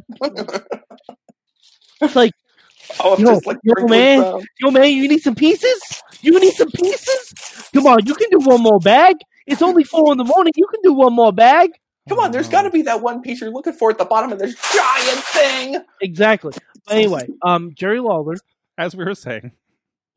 it's 2.02 2.16
like, 2.16 2.32
oh, 3.00 3.18
yo, 3.18 3.26
just 3.34 3.48
like 3.48 3.58
yo, 3.64 3.88
man. 3.88 4.22
down. 4.22 4.42
yo 4.60 4.72
man, 4.72 4.92
you 4.92 5.08
need 5.08 5.22
some 5.22 5.36
pieces? 5.36 5.82
You 6.22 6.40
need 6.40 6.54
some 6.54 6.70
pieces? 6.72 7.34
Come 7.74 7.88
on, 7.88 8.06
you 8.06 8.14
can 8.14 8.30
do 8.30 8.40
one 8.40 8.62
more 8.62 8.80
bag. 8.80 9.16
It's 9.48 9.62
only 9.64 9.84
four 9.84 10.12
in 10.12 10.18
the 10.20 10.24
morning. 10.24 10.54
You 10.56 10.68
can 10.68 10.82
do 10.84 10.94
one 10.94 11.14
more 11.14 11.34
bag. 11.34 11.72
Come 12.10 12.20
on, 12.20 12.32
there's 12.32 12.50
got 12.50 12.64
to 12.64 12.72
be 12.72 12.82
that 12.82 13.02
one 13.02 13.22
piece 13.22 13.40
you're 13.40 13.52
looking 13.52 13.74
for 13.74 13.92
at 13.92 13.98
the 13.98 14.06
bottom 14.06 14.32
of 14.32 14.40
this 14.40 14.56
giant 14.74 15.20
thing. 15.20 15.78
Exactly. 16.02 16.54
Anyway, 16.90 17.28
um, 17.44 17.72
Jerry 17.76 18.00
Lawler. 18.00 18.36
As 18.78 18.96
we 18.96 19.06
were 19.06 19.14
saying. 19.14 19.52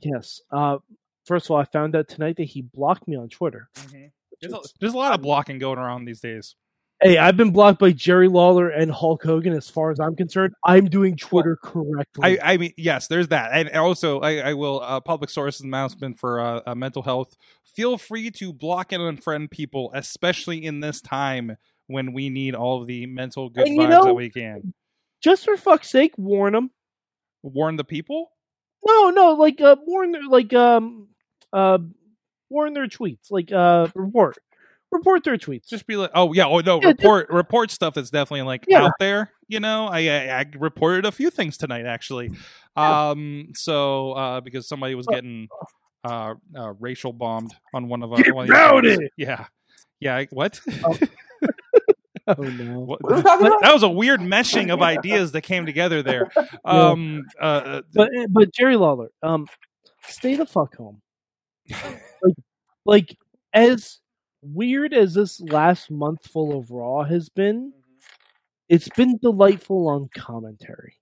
Yes. 0.00 0.40
Uh, 0.50 0.78
first 1.26 1.46
of 1.46 1.50
all, 1.50 1.58
I 1.58 1.64
found 1.64 1.94
out 1.94 2.08
tonight 2.08 2.36
that 2.36 2.44
he 2.44 2.62
blocked 2.62 3.06
me 3.06 3.16
on 3.16 3.28
Twitter. 3.28 3.68
There's 4.40 4.52
a, 4.52 4.60
there's 4.80 4.94
a 4.94 4.96
lot 4.96 5.14
of 5.14 5.20
blocking 5.20 5.58
going 5.58 5.78
around 5.78 6.04
these 6.04 6.20
days. 6.20 6.54
Hey, 7.02 7.18
I've 7.18 7.36
been 7.36 7.50
blocked 7.50 7.80
by 7.80 7.90
Jerry 7.90 8.28
Lawler 8.28 8.68
and 8.68 8.90
Hulk 8.90 9.24
Hogan. 9.24 9.52
As 9.52 9.68
far 9.68 9.90
as 9.90 9.98
I'm 9.98 10.14
concerned, 10.14 10.54
I'm 10.64 10.88
doing 10.88 11.16
Twitter 11.16 11.58
correctly. 11.60 12.40
I, 12.40 12.52
I 12.52 12.56
mean, 12.56 12.72
yes, 12.76 13.08
there's 13.08 13.28
that, 13.28 13.50
and 13.52 13.68
also 13.76 14.20
I, 14.20 14.50
I 14.50 14.54
will 14.54 14.80
uh, 14.80 15.00
public 15.00 15.28
source 15.28 15.58
announcement 15.58 16.20
for 16.20 16.38
uh, 16.40 16.60
uh, 16.64 16.74
mental 16.76 17.02
health. 17.02 17.36
Feel 17.64 17.98
free 17.98 18.30
to 18.30 18.52
block 18.52 18.92
and 18.92 19.02
unfriend 19.02 19.50
people, 19.50 19.90
especially 19.94 20.64
in 20.64 20.78
this 20.78 21.00
time 21.00 21.56
when 21.86 22.12
we 22.12 22.28
need 22.30 22.54
all 22.54 22.80
of 22.80 22.86
the 22.86 23.06
mental 23.06 23.50
good 23.50 23.66
And 23.68 23.78
vibes 23.78 23.90
know- 23.90 24.04
that 24.04 24.14
we 24.14 24.30
can. 24.30 24.74
Just 25.22 25.44
for 25.44 25.56
fuck's 25.56 25.88
sake, 25.88 26.14
warn 26.18 26.52
them. 26.52 26.70
Warn 27.42 27.76
the 27.76 27.84
people. 27.84 28.30
No, 28.84 29.10
no, 29.10 29.32
like 29.34 29.60
uh, 29.60 29.76
warn 29.86 30.10
their 30.12 30.24
like 30.28 30.52
um 30.52 31.08
uh 31.52 31.78
warn 32.50 32.72
their 32.74 32.88
tweets, 32.88 33.30
like 33.30 33.52
uh 33.52 33.86
report 33.94 34.38
report 34.90 35.22
their 35.24 35.36
tweets. 35.38 35.68
Just 35.68 35.86
be 35.86 35.96
like, 35.96 36.10
oh 36.14 36.32
yeah, 36.32 36.46
oh 36.46 36.58
no, 36.58 36.80
Yeah, 36.82 36.88
report 36.88 37.30
report 37.30 37.70
stuff 37.70 37.94
that's 37.94 38.10
definitely 38.10 38.42
like 38.42 38.64
Yeah. 38.66 38.82
out 38.84 38.92
there. 38.98 39.30
You 39.46 39.60
know, 39.60 39.86
I, 39.86 40.00
I 40.08 40.40
I 40.40 40.46
reported 40.58 41.04
a 41.06 41.12
few 41.12 41.30
things 41.30 41.56
tonight 41.56 41.86
actually. 41.86 42.30
Um, 42.76 43.52
so 43.54 44.12
uh, 44.12 44.40
because 44.40 44.66
somebody 44.66 44.94
was 44.96 45.06
getting 45.06 45.46
uh, 46.04 46.34
uh 46.56 46.72
racial 46.80 47.12
bombed 47.12 47.54
on 47.74 47.88
one 47.88 48.02
of 48.02 48.12
our 48.12 48.22
Get 48.22 48.34
one 48.34 48.50
of! 48.50 48.98
Yeah, 49.16 49.46
yeah. 50.00 50.24
What? 50.30 50.60
Oh. 50.84 50.98
Oh 52.28 52.42
no. 52.42 52.78
What- 52.80 53.02
What 53.02 53.12
are 53.12 53.16
we 53.16 53.22
talking 53.22 53.46
about? 53.48 53.62
that 53.62 53.74
was 53.74 53.82
a 53.82 53.88
weird 53.88 54.20
meshing 54.20 54.72
of 54.72 54.80
ideas 54.80 55.32
that 55.32 55.40
came 55.42 55.66
together 55.66 56.02
there. 56.02 56.30
Um, 56.64 57.24
uh, 57.40 57.82
But 57.94 58.10
but 58.30 58.52
Jerry 58.54 58.76
Lawler, 58.76 59.10
um, 59.22 59.46
stay 60.06 60.36
the 60.36 60.46
fuck 60.46 60.76
home. 60.76 61.00
like 62.22 62.34
like 62.84 63.16
as 63.52 63.98
weird 64.42 64.94
as 64.94 65.14
this 65.14 65.40
last 65.40 65.90
month 65.90 66.26
full 66.28 66.56
of 66.58 66.70
Raw 66.70 67.02
has 67.04 67.28
been, 67.28 67.72
it's 68.68 68.88
been 68.90 69.18
delightful 69.18 69.88
on 69.88 70.08
commentary. 70.16 70.94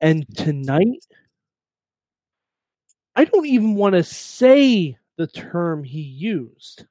And 0.00 0.26
tonight, 0.36 1.04
I 3.14 3.24
don't 3.24 3.46
even 3.46 3.74
want 3.74 3.94
to 3.94 4.02
say 4.02 4.98
the 5.16 5.26
term 5.26 5.82
he 5.82 6.00
used. 6.02 6.84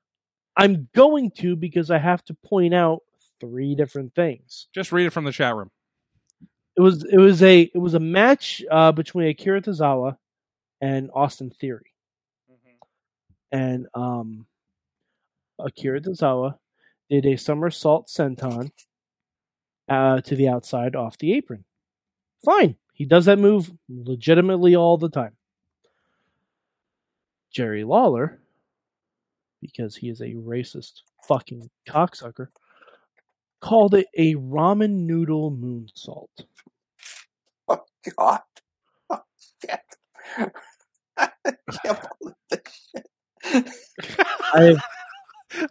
I'm 0.58 0.88
going 0.96 1.32
to 1.40 1.56
because 1.56 1.92
I 1.92 1.98
have 1.98 2.24
to 2.26 2.34
point 2.34 2.74
out 2.74 3.02
three 3.40 3.76
different 3.76 4.16
things. 4.16 4.68
just 4.74 4.92
read 4.92 5.06
it 5.06 5.12
from 5.12 5.26
the 5.26 5.32
chat 5.32 5.56
room. 5.56 5.72
It 6.78 6.82
was 6.82 7.06
it 7.06 7.18
was 7.18 7.42
a 7.42 7.62
it 7.62 7.78
was 7.78 7.94
a 7.94 8.00
match 8.00 8.64
uh, 8.70 8.92
between 8.92 9.30
Akira 9.30 9.62
Tozawa 9.62 10.18
and 10.82 11.10
Austin 11.14 11.50
Theory, 11.50 11.94
and 13.52 13.88
um, 13.94 14.46
Akira 15.60 16.02
Tozawa 16.02 16.58
did 17.10 17.26
a 17.26 17.38
somersault 17.38 18.08
senton 18.08 18.72
uh, 19.88 20.22
to 20.22 20.36
the 20.36 20.50
outside 20.50 20.96
off 20.96 21.18
the 21.18 21.34
apron. 21.34 21.64
Fine, 22.44 22.76
he 22.94 23.06
does 23.06 23.26
that 23.26 23.40
move 23.40 23.72
legitimately 23.90 24.76
all 24.76 24.98
the 24.98 25.10
time. 25.10 25.34
Jerry 27.52 27.86
Lawler, 27.86 28.42
because 29.74 29.96
he 29.96 30.10
is 30.10 30.22
a 30.22 30.34
racist 30.36 31.02
fucking 31.28 31.70
cocksucker, 31.90 32.48
called 33.62 33.96
it 33.96 34.08
a 34.18 34.36
ramen 34.36 35.06
noodle 35.06 35.52
moonsault. 35.52 36.46
Oh, 37.70 37.84
God. 38.18 38.42
Oh, 39.10 39.20
shit. 39.62 39.82
I 41.18 41.30
can't 41.84 42.00
believe 42.20 42.36
this 42.52 42.62
shit. 42.96 43.08
I 44.54 44.64
have 44.64 44.78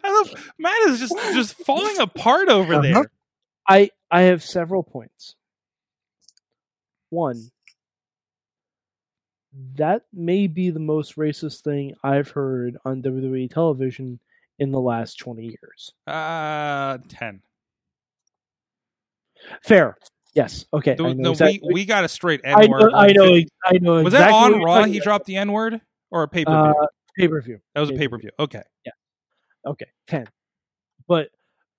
I 0.03 0.11
love 0.11 0.31
Matt 0.59 0.81
is 0.89 0.99
just 0.99 1.31
just 1.31 1.55
falling 1.55 1.99
apart 1.99 2.49
over 2.49 2.77
Uh-huh. 2.77 2.79
there. 2.79 3.11
I 3.67 3.91
I 4.11 4.23
have 4.23 4.43
several 4.43 4.83
points. 4.83 5.35
One, 7.09 7.51
that 9.75 10.03
may 10.13 10.47
be 10.47 10.69
the 10.69 10.79
most 10.79 11.15
racist 11.15 11.61
thing 11.61 11.93
I've 12.03 12.29
heard 12.29 12.77
on 12.85 13.01
WWE 13.01 13.49
television 13.49 14.19
in 14.59 14.71
the 14.71 14.79
last 14.79 15.17
twenty 15.19 15.45
years. 15.45 15.91
Uh, 16.07 16.97
ten. 17.09 17.41
Fair, 19.63 19.97
yes, 20.33 20.65
okay. 20.73 20.93
I 20.99 21.13
No, 21.13 21.31
exactly- 21.31 21.61
we, 21.63 21.73
we 21.73 21.85
got 21.85 22.03
a 22.03 22.07
straight 22.07 22.41
N 22.43 22.55
I 22.57 22.65
word. 22.67 22.91
know, 22.91 22.97
I 22.97 23.07
know, 23.11 23.39
I 23.65 23.77
know. 23.79 24.03
Was 24.03 24.13
exactly 24.13 24.49
that 24.49 24.55
on 24.55 24.63
Raw? 24.63 24.83
He 24.85 24.99
dropped 24.99 25.25
the 25.25 25.37
N 25.37 25.51
word 25.51 25.81
or 26.11 26.23
a 26.23 26.27
pay 26.27 26.45
per 26.45 26.51
view? 26.51 26.81
uh, 26.81 26.87
pay 27.17 27.27
per 27.27 27.41
view. 27.41 27.59
that 27.73 27.81
was 27.81 27.89
a 27.89 27.93
pay 27.93 27.99
pay-per-view. 27.99 28.29
per 28.37 28.43
view. 28.45 28.59
Okay. 28.59 28.63
Yeah. 28.85 28.91
Okay, 29.67 29.87
ten. 30.07 30.25
But 31.07 31.29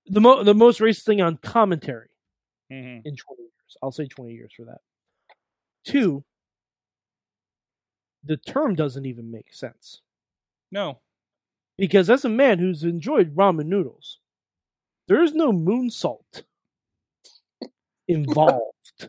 the 0.07 0.21
mo- 0.21 0.45
the 0.45 0.55
most 0.55 0.81
racist 0.81 1.05
thing 1.05 1.21
on 1.21 1.37
commentary 1.39 2.11
Mhm. 2.71 3.03
in 3.05 3.17
20 3.17 3.43
years. 3.43 3.77
I'll 3.83 3.91
say 3.93 4.07
20 4.07 4.33
years 4.33 4.53
for 4.57 4.65
that. 4.67 4.79
Two, 5.85 6.25
the 8.27 8.37
term 8.37 8.75
doesn't 8.75 9.07
even 9.07 9.31
make 9.31 9.53
sense. 9.55 10.01
No. 10.71 10.99
Because 11.79 12.09
as 12.11 12.25
a 12.25 12.29
man 12.31 12.59
who's 12.59 12.83
enjoyed 12.85 13.37
ramen 13.37 13.67
noodles, 13.67 14.19
there 15.09 15.23
is 15.23 15.35
no 15.35 15.53
moonsault 15.53 16.43
involved. 18.09 19.09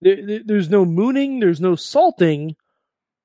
There- 0.00 0.24
there- 0.26 0.42
there's 0.44 0.68
no 0.70 0.84
mooning, 0.84 1.40
there's 1.40 1.60
no 1.60 1.74
salting. 1.76 2.56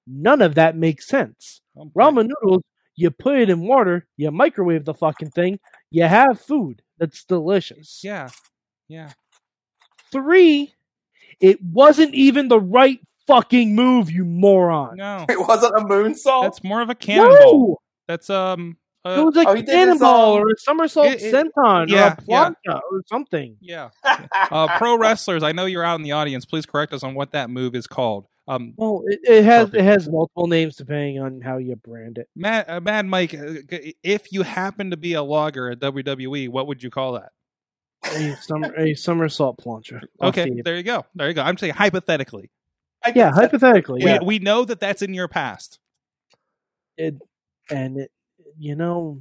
None 0.06 0.42
of 0.42 0.56
that 0.56 0.76
makes 0.78 1.08
sense. 1.08 1.62
Okay. 1.76 1.90
Ramen 1.96 2.30
noodles, 2.30 2.64
you 2.96 3.12
put 3.12 3.38
it 3.40 3.50
in 3.50 3.62
water, 3.68 4.08
you 4.16 4.32
microwave 4.32 4.86
the 4.86 4.94
fucking 4.94 5.32
thing, 5.32 5.60
you 5.92 6.04
have 6.04 6.40
food 6.40 6.82
that's 6.98 7.24
delicious. 7.26 8.02
Yeah. 8.04 8.30
Yeah. 8.88 9.12
Three, 10.12 10.74
it 11.42 11.62
wasn't 11.62 12.16
even 12.16 12.48
the 12.48 12.60
right 12.60 13.00
fucking 13.28 13.76
move, 13.76 14.10
you 14.12 14.26
moron. 14.26 14.98
No. 14.98 15.26
It 15.30 15.40
wasn't 15.40 15.74
a 15.78 15.82
moonsault. 15.84 16.44
That's 16.44 16.64
more 16.64 16.82
of 16.82 16.90
a 16.90 16.96
cannonball. 16.96 17.68
No! 17.70 17.78
That's 18.08 18.30
um. 18.30 18.78
It 19.06 19.10
Uh, 19.20 19.24
was 19.24 19.36
like 19.36 19.48
Oh, 19.48 19.54
a 19.54 19.58
he 19.58 19.64
cannonball 19.64 20.36
um, 20.38 20.42
or 20.44 20.50
a 20.50 20.58
somersault 20.58 21.08
it- 21.08 21.22
it- 21.22 21.34
senton 21.34 21.88
yeah, 21.88 22.08
or 22.10 22.12
a 22.14 22.16
plancha 22.24 22.82
or 22.92 23.02
something. 23.08 23.56
yeah. 23.62 23.90
Uh, 24.52 24.68
pro 24.78 24.98
wrestlers. 24.98 25.44
I 25.44 25.52
know 25.54 25.66
you're 25.66 25.84
out 25.84 25.96
in 26.00 26.04
the 26.04 26.12
audience. 26.14 26.46
Please 26.46 26.66
correct 26.66 26.92
us 26.94 27.04
on 27.04 27.14
what 27.16 27.32
that 27.32 27.50
move 27.50 27.74
is 27.76 27.88
called. 27.88 28.28
Um, 28.50 28.74
Well, 28.78 29.04
it, 29.08 29.20
it 29.24 29.44
has 29.46 29.66
Perfect. 29.68 29.82
it 29.82 29.84
has 29.86 30.10
multiple 30.10 30.48
names 30.48 30.76
depending 30.78 31.20
on 31.20 31.42
how 31.42 31.58
you 31.58 31.76
brand 31.76 32.18
it. 32.18 32.28
Matt, 32.36 32.70
uh, 32.70 32.80
Mad 32.82 33.06
Mike, 33.06 33.34
uh, 33.34 33.56
if 34.04 34.32
you 34.32 34.42
happen 34.44 34.92
to 34.92 34.98
be 34.98 35.14
a 35.14 35.22
logger 35.24 35.70
at 35.70 35.80
WWE, 35.80 36.50
what 36.50 36.68
would 36.68 36.82
you 36.84 36.90
call 36.90 37.14
that? 37.14 37.32
A, 38.06 38.36
summer, 38.42 38.74
a 38.78 38.94
somersault 38.94 39.58
plancha. 39.58 40.02
Okay, 40.22 40.62
there 40.64 40.76
you 40.78 40.84
go. 40.84 41.06
There 41.16 41.28
you 41.28 41.34
go. 41.34 41.42
I'm 41.42 41.58
saying 41.58 41.74
hypothetically. 41.74 42.50
I 43.06 43.14
yeah, 43.16 43.32
hypothetically, 43.32 44.04
We, 44.04 44.10
yeah. 44.12 44.20
we 44.24 44.40
know 44.40 44.66
that 44.66 44.80
that's 44.80 45.02
in 45.02 45.14
your 45.14 45.28
past. 45.28 45.80
It, 46.98 47.16
and 47.70 47.98
it, 48.00 48.12
you 48.58 48.76
know, 48.76 49.20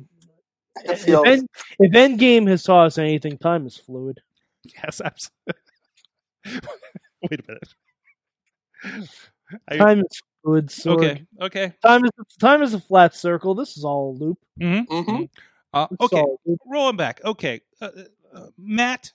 if, 0.85 1.03
feel- 1.03 1.25
End, 1.27 1.49
if 1.79 1.93
Endgame 1.93 2.49
has 2.49 2.63
taught 2.63 2.87
us 2.87 2.99
anything, 2.99 3.39
time 3.39 3.67
is 3.67 3.77
fluid. 3.77 4.21
Yes, 4.83 5.01
absolutely. 5.05 5.63
Wait 7.31 7.41
a 7.41 7.45
minute. 7.49 7.75
I- 9.69 9.77
Time 9.77 10.01
is 10.01 10.21
fluid. 10.43 10.67
Sorg. 10.69 10.97
okay. 10.97 11.25
Okay. 11.41 11.73
Time 11.83 12.05
is 12.05 12.11
time 12.41 12.63
is 12.63 12.75
a 12.75 12.81
flat 12.81 13.15
circle. 13.15 13.55
This 13.55 13.77
is 13.77 13.85
all 13.85 14.11
a 14.11 14.15
loop. 14.25 14.39
hmm 14.59 14.81
Mhm. 14.93 15.29
Uh, 15.73 15.87
okay. 16.01 16.25
loop. 16.47 16.59
rolling 16.67 16.97
back. 16.97 17.21
Okay, 17.25 17.61
uh, 17.81 17.91
uh, 18.35 18.47
Matt. 18.59 19.13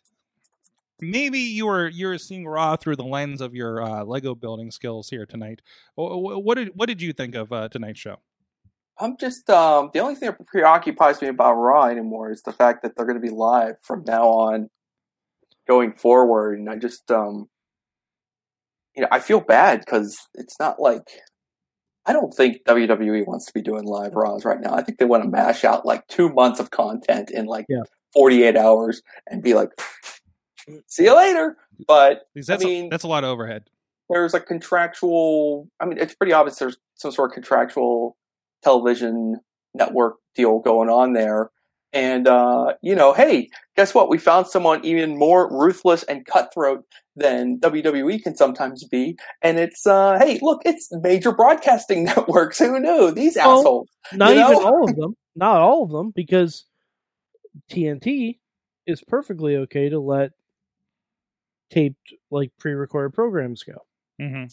Maybe 1.01 1.39
you 1.39 1.65
were 1.65 1.87
you're 1.89 2.17
seeing 2.17 2.45
Raw 2.47 2.75
through 2.75 2.95
the 2.95 3.03
lens 3.03 3.41
of 3.41 3.55
your 3.55 3.81
uh, 3.81 4.03
Lego 4.03 4.35
building 4.35 4.71
skills 4.71 5.09
here 5.09 5.25
tonight. 5.25 5.61
Wh- 5.95 6.13
wh- 6.13 6.43
What 6.45 6.55
did 6.55 6.69
what 6.75 6.87
did 6.87 7.01
you 7.01 7.11
think 7.13 7.35
of 7.35 7.51
uh, 7.51 7.69
tonight's 7.69 7.99
show? 7.99 8.17
I'm 8.99 9.17
just 9.17 9.49
um, 9.49 9.89
the 9.93 9.99
only 9.99 10.15
thing 10.15 10.29
that 10.29 10.45
preoccupies 10.47 11.21
me 11.21 11.27
about 11.29 11.53
Raw 11.55 11.85
anymore 11.85 12.31
is 12.31 12.43
the 12.43 12.53
fact 12.53 12.83
that 12.83 12.95
they're 12.95 13.05
going 13.05 13.19
to 13.19 13.25
be 13.27 13.33
live 13.33 13.75
from 13.81 14.03
now 14.05 14.27
on, 14.27 14.69
going 15.67 15.93
forward, 15.93 16.59
and 16.59 16.69
I 16.69 16.75
just 16.75 17.09
um, 17.09 17.47
you 18.95 19.01
know 19.01 19.07
I 19.11 19.19
feel 19.19 19.39
bad 19.39 19.79
because 19.79 20.17
it's 20.35 20.59
not 20.59 20.79
like 20.79 21.07
I 22.05 22.13
don't 22.13 22.31
think 22.33 22.63
WWE 22.67 23.25
wants 23.25 23.45
to 23.47 23.53
be 23.53 23.61
doing 23.61 23.85
live 23.85 24.13
Raws 24.13 24.45
right 24.45 24.59
now. 24.61 24.73
I 24.75 24.83
think 24.83 24.99
they 24.99 25.05
want 25.05 25.23
to 25.23 25.29
mash 25.29 25.63
out 25.63 25.85
like 25.85 26.05
two 26.07 26.29
months 26.29 26.59
of 26.59 26.69
content 26.71 27.31
in 27.31 27.45
like 27.45 27.65
Yeah. 27.69 27.83
48 28.13 28.57
hours 28.57 29.01
and 29.27 29.41
be 29.41 29.53
like, 29.53 29.69
see 30.87 31.03
you 31.05 31.15
later. 31.15 31.57
But 31.87 32.27
that's 32.35 32.49
I 32.49 32.57
mean- 32.57 32.85
a, 32.85 32.89
that's 32.89 33.03
a 33.03 33.07
lot 33.07 33.23
of 33.23 33.29
overhead. 33.31 33.63
there's 34.09 34.33
a 34.33 34.39
contractual 34.39 35.67
i 35.79 35.85
mean 35.85 35.97
it's 35.97 36.13
pretty 36.15 36.33
obvious 36.33 36.57
there's 36.59 36.77
some 36.95 37.11
sort 37.11 37.31
of 37.31 37.33
contractual 37.33 38.17
television 38.63 39.37
network 39.73 40.15
deal 40.35 40.59
going 40.59 40.89
on 40.89 41.13
there 41.13 41.49
and 41.93 42.27
uh, 42.27 42.73
you 42.81 42.93
know 42.95 43.13
hey 43.13 43.49
guess 43.77 43.93
what 43.95 44.09
we 44.09 44.17
found 44.17 44.47
someone 44.47 44.83
even 44.85 45.17
more 45.17 45.49
ruthless 45.51 46.03
and 46.03 46.25
cutthroat 46.25 46.83
than 47.15 47.57
wwe 47.59 48.21
can 48.21 48.35
sometimes 48.35 48.83
be 48.85 49.17
and 49.41 49.57
it's 49.59 49.87
uh, 49.87 50.17
hey 50.19 50.37
look 50.41 50.61
it's 50.65 50.89
major 51.01 51.31
broadcasting 51.31 52.03
networks 52.11 52.59
who 52.59 52.79
knew 52.79 53.11
these 53.11 53.35
Well, 53.37 53.59
assholes 53.59 53.89
Not 54.13 54.35
You 54.35 54.41
even 54.41 54.51
know? 54.53 54.65
all 54.65 54.89
of 54.89 54.95
them. 55.01 55.15
Not 55.35 55.61
all 55.61 55.83
of 55.83 55.91
them, 55.91 56.11
because 56.13 56.65
TNT 57.71 58.39
is 58.85 59.01
perfectly 59.01 59.55
okay 59.55 59.87
to 59.89 59.99
let 59.99 60.31
taped 61.71 62.13
like 62.29 62.51
pre-recorded 62.59 63.13
programs 63.13 63.63
go. 63.63 63.73
hmm 64.19 64.43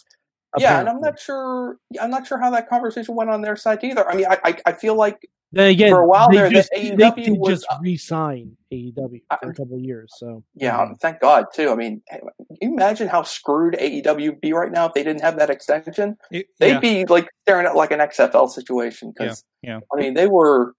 yeah 0.56 0.80
and 0.80 0.88
i'm 0.88 1.00
not 1.00 1.18
sure 1.20 1.76
i'm 2.00 2.10
not 2.10 2.26
sure 2.26 2.38
how 2.38 2.50
that 2.50 2.68
conversation 2.68 3.14
went 3.14 3.28
on 3.28 3.42
their 3.42 3.54
side 3.54 3.78
either 3.84 4.08
i 4.08 4.14
mean 4.16 4.24
i, 4.30 4.38
I, 4.44 4.56
I 4.66 4.72
feel 4.72 4.94
like 4.94 5.28
Then 5.52 5.68
again, 5.70 5.90
for 5.90 6.00
a 6.00 6.06
while 6.06 6.30
they 6.30 6.36
there, 6.38 6.48
the 6.48 6.54
just, 6.54 6.72
AEW 6.72 6.96
they 6.96 7.22
did 7.22 7.38
was- 7.38 7.60
just 7.60 7.66
uh, 7.70 7.78
re-sign 7.82 8.56
AEW 8.72 9.20
I- 9.30 9.36
for 9.42 9.50
a 9.50 9.54
couple 9.54 9.76
of 9.76 9.82
years. 9.82 10.12
So 10.18 10.42
Yeah, 10.54 10.86
hmm. 10.86 10.94
thank 11.00 11.20
God 11.20 11.46
too. 11.54 11.70
I 11.70 11.74
mean, 11.74 12.02
eh, 12.10 12.18
can 12.18 12.56
you 12.60 12.72
imagine 12.74 13.08
how 13.08 13.22
screwed 13.22 13.74
AEW 13.74 14.26
would 14.30 14.40
be 14.42 14.52
right 14.52 14.70
now 14.72 14.86
if 14.86 14.92
they 14.94 15.02
didn't 15.02 15.22
have 15.22 15.36
that 15.38 15.48
extension? 15.50 16.16
It- 16.30 16.46
They'd 16.60 16.72
yeah. 16.72 16.80
be 16.80 17.04
like 17.06 17.28
staring 17.44 17.66
at 17.66 17.74
like 17.76 17.92
an 17.92 18.00
XFL 18.00 18.48
situation 18.50 19.12
because 19.16 19.42
yeah. 19.62 19.80
I 19.92 20.00
mean 20.00 20.12
they 20.14 20.26
were. 20.28 20.74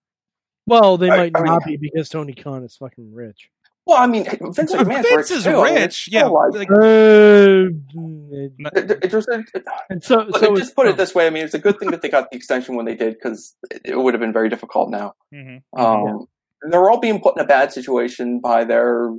well, 0.68 0.98
they 0.98 1.10
I- 1.10 1.18
might 1.18 1.32
I 1.36 1.42
mean- 1.42 1.52
not 1.54 1.64
be 1.66 1.78
because 1.78 2.10
Tony 2.10 2.34
Khan 2.34 2.64
is 2.64 2.76
fucking 2.78 3.12
rich. 3.14 3.50
Well, 3.90 3.98
I 3.98 4.06
mean, 4.06 4.24
Vince 4.26 4.72
McMahon's 4.72 5.08
Vince 5.10 5.12
rich 5.32 5.32
is 5.32 5.44
too. 5.46 5.64
Rich. 5.64 5.74
it's 5.82 6.08
Yeah, 6.10 6.26
like- 6.26 6.54
like, 6.54 6.70
Uh, 6.72 7.70
and 9.90 10.04
so, 10.04 10.18
look, 10.18 10.38
so 10.40 10.56
just 10.56 10.76
put 10.76 10.88
it 10.88 10.96
this 10.98 11.16
way. 11.16 11.26
I 11.26 11.32
mean, 11.32 11.44
it's 11.44 11.56
a 11.56 11.60
good 11.60 11.80
thing 11.80 11.90
that 11.92 12.02
they 12.04 12.10
got 12.10 12.30
the 12.30 12.38
extension 12.38 12.76
when 12.76 12.86
they 12.86 12.96
did 12.96 13.14
because 13.16 13.56
it, 13.72 13.82
it 13.86 13.98
would 13.98 14.14
have 14.14 14.22
been 14.22 14.34
very 14.34 14.50
difficult 14.50 14.90
now. 14.92 15.16
mhm. 15.34 15.64
Um, 15.76 16.28
they're 16.64 16.90
all 16.90 17.00
being 17.00 17.22
put 17.22 17.38
in 17.38 17.44
a 17.44 17.48
bad 17.48 17.72
situation 17.72 18.40
by 18.40 18.64
their 18.64 19.10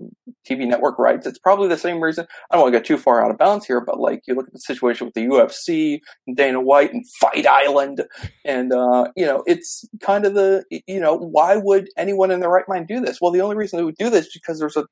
TV 0.48 0.66
network 0.66 0.98
rights. 0.98 1.26
It's 1.26 1.38
probably 1.38 1.68
the 1.68 1.79
same 1.79 2.03
reason. 2.03 2.26
I 2.50 2.55
don't 2.55 2.62
want 2.62 2.74
to 2.74 2.79
get 2.79 2.87
too 2.87 2.96
far 2.96 3.24
out 3.24 3.31
of 3.31 3.38
bounds 3.38 3.66
here, 3.66 3.81
but 3.81 3.98
like 3.98 4.22
you 4.26 4.35
look 4.35 4.46
at 4.46 4.53
the 4.53 4.61
situation 4.61 5.07
with 5.07 5.14
the 5.14 5.26
UFC, 5.26 6.00
and 6.26 6.37
Dana 6.37 6.61
White, 6.61 6.92
and 6.92 7.05
Fight 7.20 7.46
Island, 7.46 8.05
and 8.44 8.72
uh, 8.72 9.09
you 9.16 9.24
know, 9.24 9.42
it's 9.46 9.85
kind 10.00 10.26
of 10.26 10.35
the 10.35 10.64
you 10.87 11.00
know, 11.00 11.16
why 11.16 11.57
would 11.57 11.88
anyone 11.96 12.31
in 12.31 12.40
their 12.40 12.50
right 12.50 12.68
mind 12.68 12.88
do 12.88 13.00
this? 13.00 13.20
Well, 13.20 13.33
the 13.33 13.40
only 13.40 13.57
reason 13.57 13.79
they 13.79 13.85
would 13.85 13.96
do 13.96 14.11
this 14.11 14.26
is 14.26 14.33
because 14.35 14.59
there's 14.59 14.76
a 14.76 14.87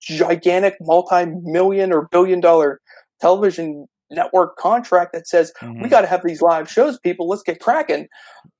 gigantic 0.00 0.76
multi-million 0.80 1.92
or 1.92 2.08
billion 2.10 2.40
dollar 2.40 2.80
television 3.20 3.86
network 4.10 4.56
contract 4.56 5.12
that 5.12 5.26
says 5.26 5.52
Mhm. 5.60 5.82
we 5.82 5.88
got 5.88 6.02
to 6.02 6.06
have 6.06 6.22
these 6.24 6.40
live 6.40 6.70
shows 6.70 6.98
people 6.98 7.28
let's 7.28 7.42
get 7.42 7.60
cracking 7.60 8.06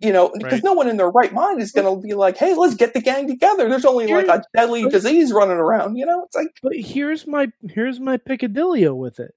you 0.01 0.13
know 0.13 0.31
because 0.37 0.55
Right. 0.55 0.65
no 0.65 0.73
one 0.73 0.89
in 0.89 0.97
their 0.97 1.11
right 1.11 1.33
mind 1.33 1.61
is 1.63 1.71
going 1.73 1.87
to 1.87 2.01
be 2.05 2.15
like 2.15 2.37
hey 2.37 2.55
let's 2.55 2.75
get 2.75 2.95
the 2.95 3.01
gang 3.01 3.29
together 3.29 3.69
there's 3.69 3.85
only 3.85 4.07
like 4.09 4.27
a 4.29 4.43
deadly 4.57 4.89
disease 4.89 5.33
running 5.33 5.59
around 5.59 5.97
you 5.97 6.05
know 6.07 6.25
it's 6.25 6.35
like 6.35 6.59
But 6.63 6.75
here's 6.77 7.27
my 7.27 7.53
here's 7.71 8.01
my 8.01 8.17
picadillo 8.17 8.97
with 8.97 9.21
it. 9.21 9.35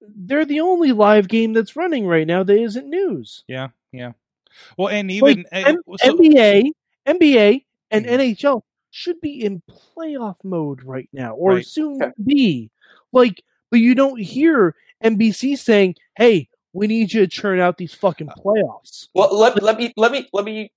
They're 0.00 0.44
the 0.44 0.60
only 0.60 0.92
live 0.92 1.28
game 1.28 1.52
that's 1.54 1.76
running 1.76 2.06
right 2.06 2.26
now 2.26 2.42
that 2.42 2.58
isn't 2.58 2.88
news. 2.88 3.42
Yeah, 3.48 3.68
yeah. 3.92 4.12
Well, 4.76 4.88
and 4.88 5.10
even 5.10 5.46
uh, 5.52 5.56
M- 5.66 5.76
so- 5.96 6.16
NBA, 6.18 6.70
NBA, 7.06 7.64
and 7.90 8.04
Mhm. 8.04 8.10
NHL 8.10 8.62
should 8.90 9.20
be 9.20 9.42
in 9.44 9.62
playoff 9.68 10.36
mode 10.44 10.82
right 10.82 11.08
now, 11.12 11.34
or 11.34 11.54
Right. 11.54 11.66
soon 11.66 12.02
Okay. 12.02 12.12
be. 12.22 12.70
Like, 13.12 13.42
but 13.74 13.80
you 13.80 13.94
don't 13.96 14.20
hear 14.20 14.76
NBC 15.02 15.58
saying, 15.58 15.96
"Hey, 16.16 16.48
we 16.72 16.86
need 16.86 17.12
you 17.12 17.22
to 17.22 17.26
churn 17.26 17.58
out 17.58 17.76
these 17.76 17.92
fucking 17.92 18.28
playoffs." 18.28 19.08
well 19.14 19.36
let, 19.36 19.60
let 19.60 19.76
me 19.76 19.92
let 19.96 20.12
me 20.12 20.28
let 20.32 20.44
me 20.44 20.70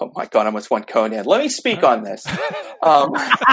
oh 0.00 0.10
my 0.14 0.24
god 0.24 0.42
i 0.42 0.46
almost 0.46 0.70
went 0.70 0.86
conan. 0.86 1.26
Let 1.26 1.40
me 1.42 1.48
speak 1.50 1.82
on 1.84 2.02
this. 2.04 2.26
Um 2.82 3.12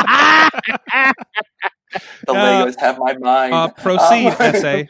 the 2.26 2.34
Uh, 2.34 2.36
legos 2.36 2.80
have 2.80 2.98
my 3.00 3.13
mind. 3.17 3.54
Uh, 3.54 3.67
proceed, 3.72 4.28
Um, 4.28 4.36
essay. 4.39 4.89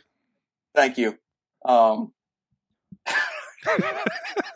thank 0.75 0.97
you. 0.99 1.17
Um 1.65 2.13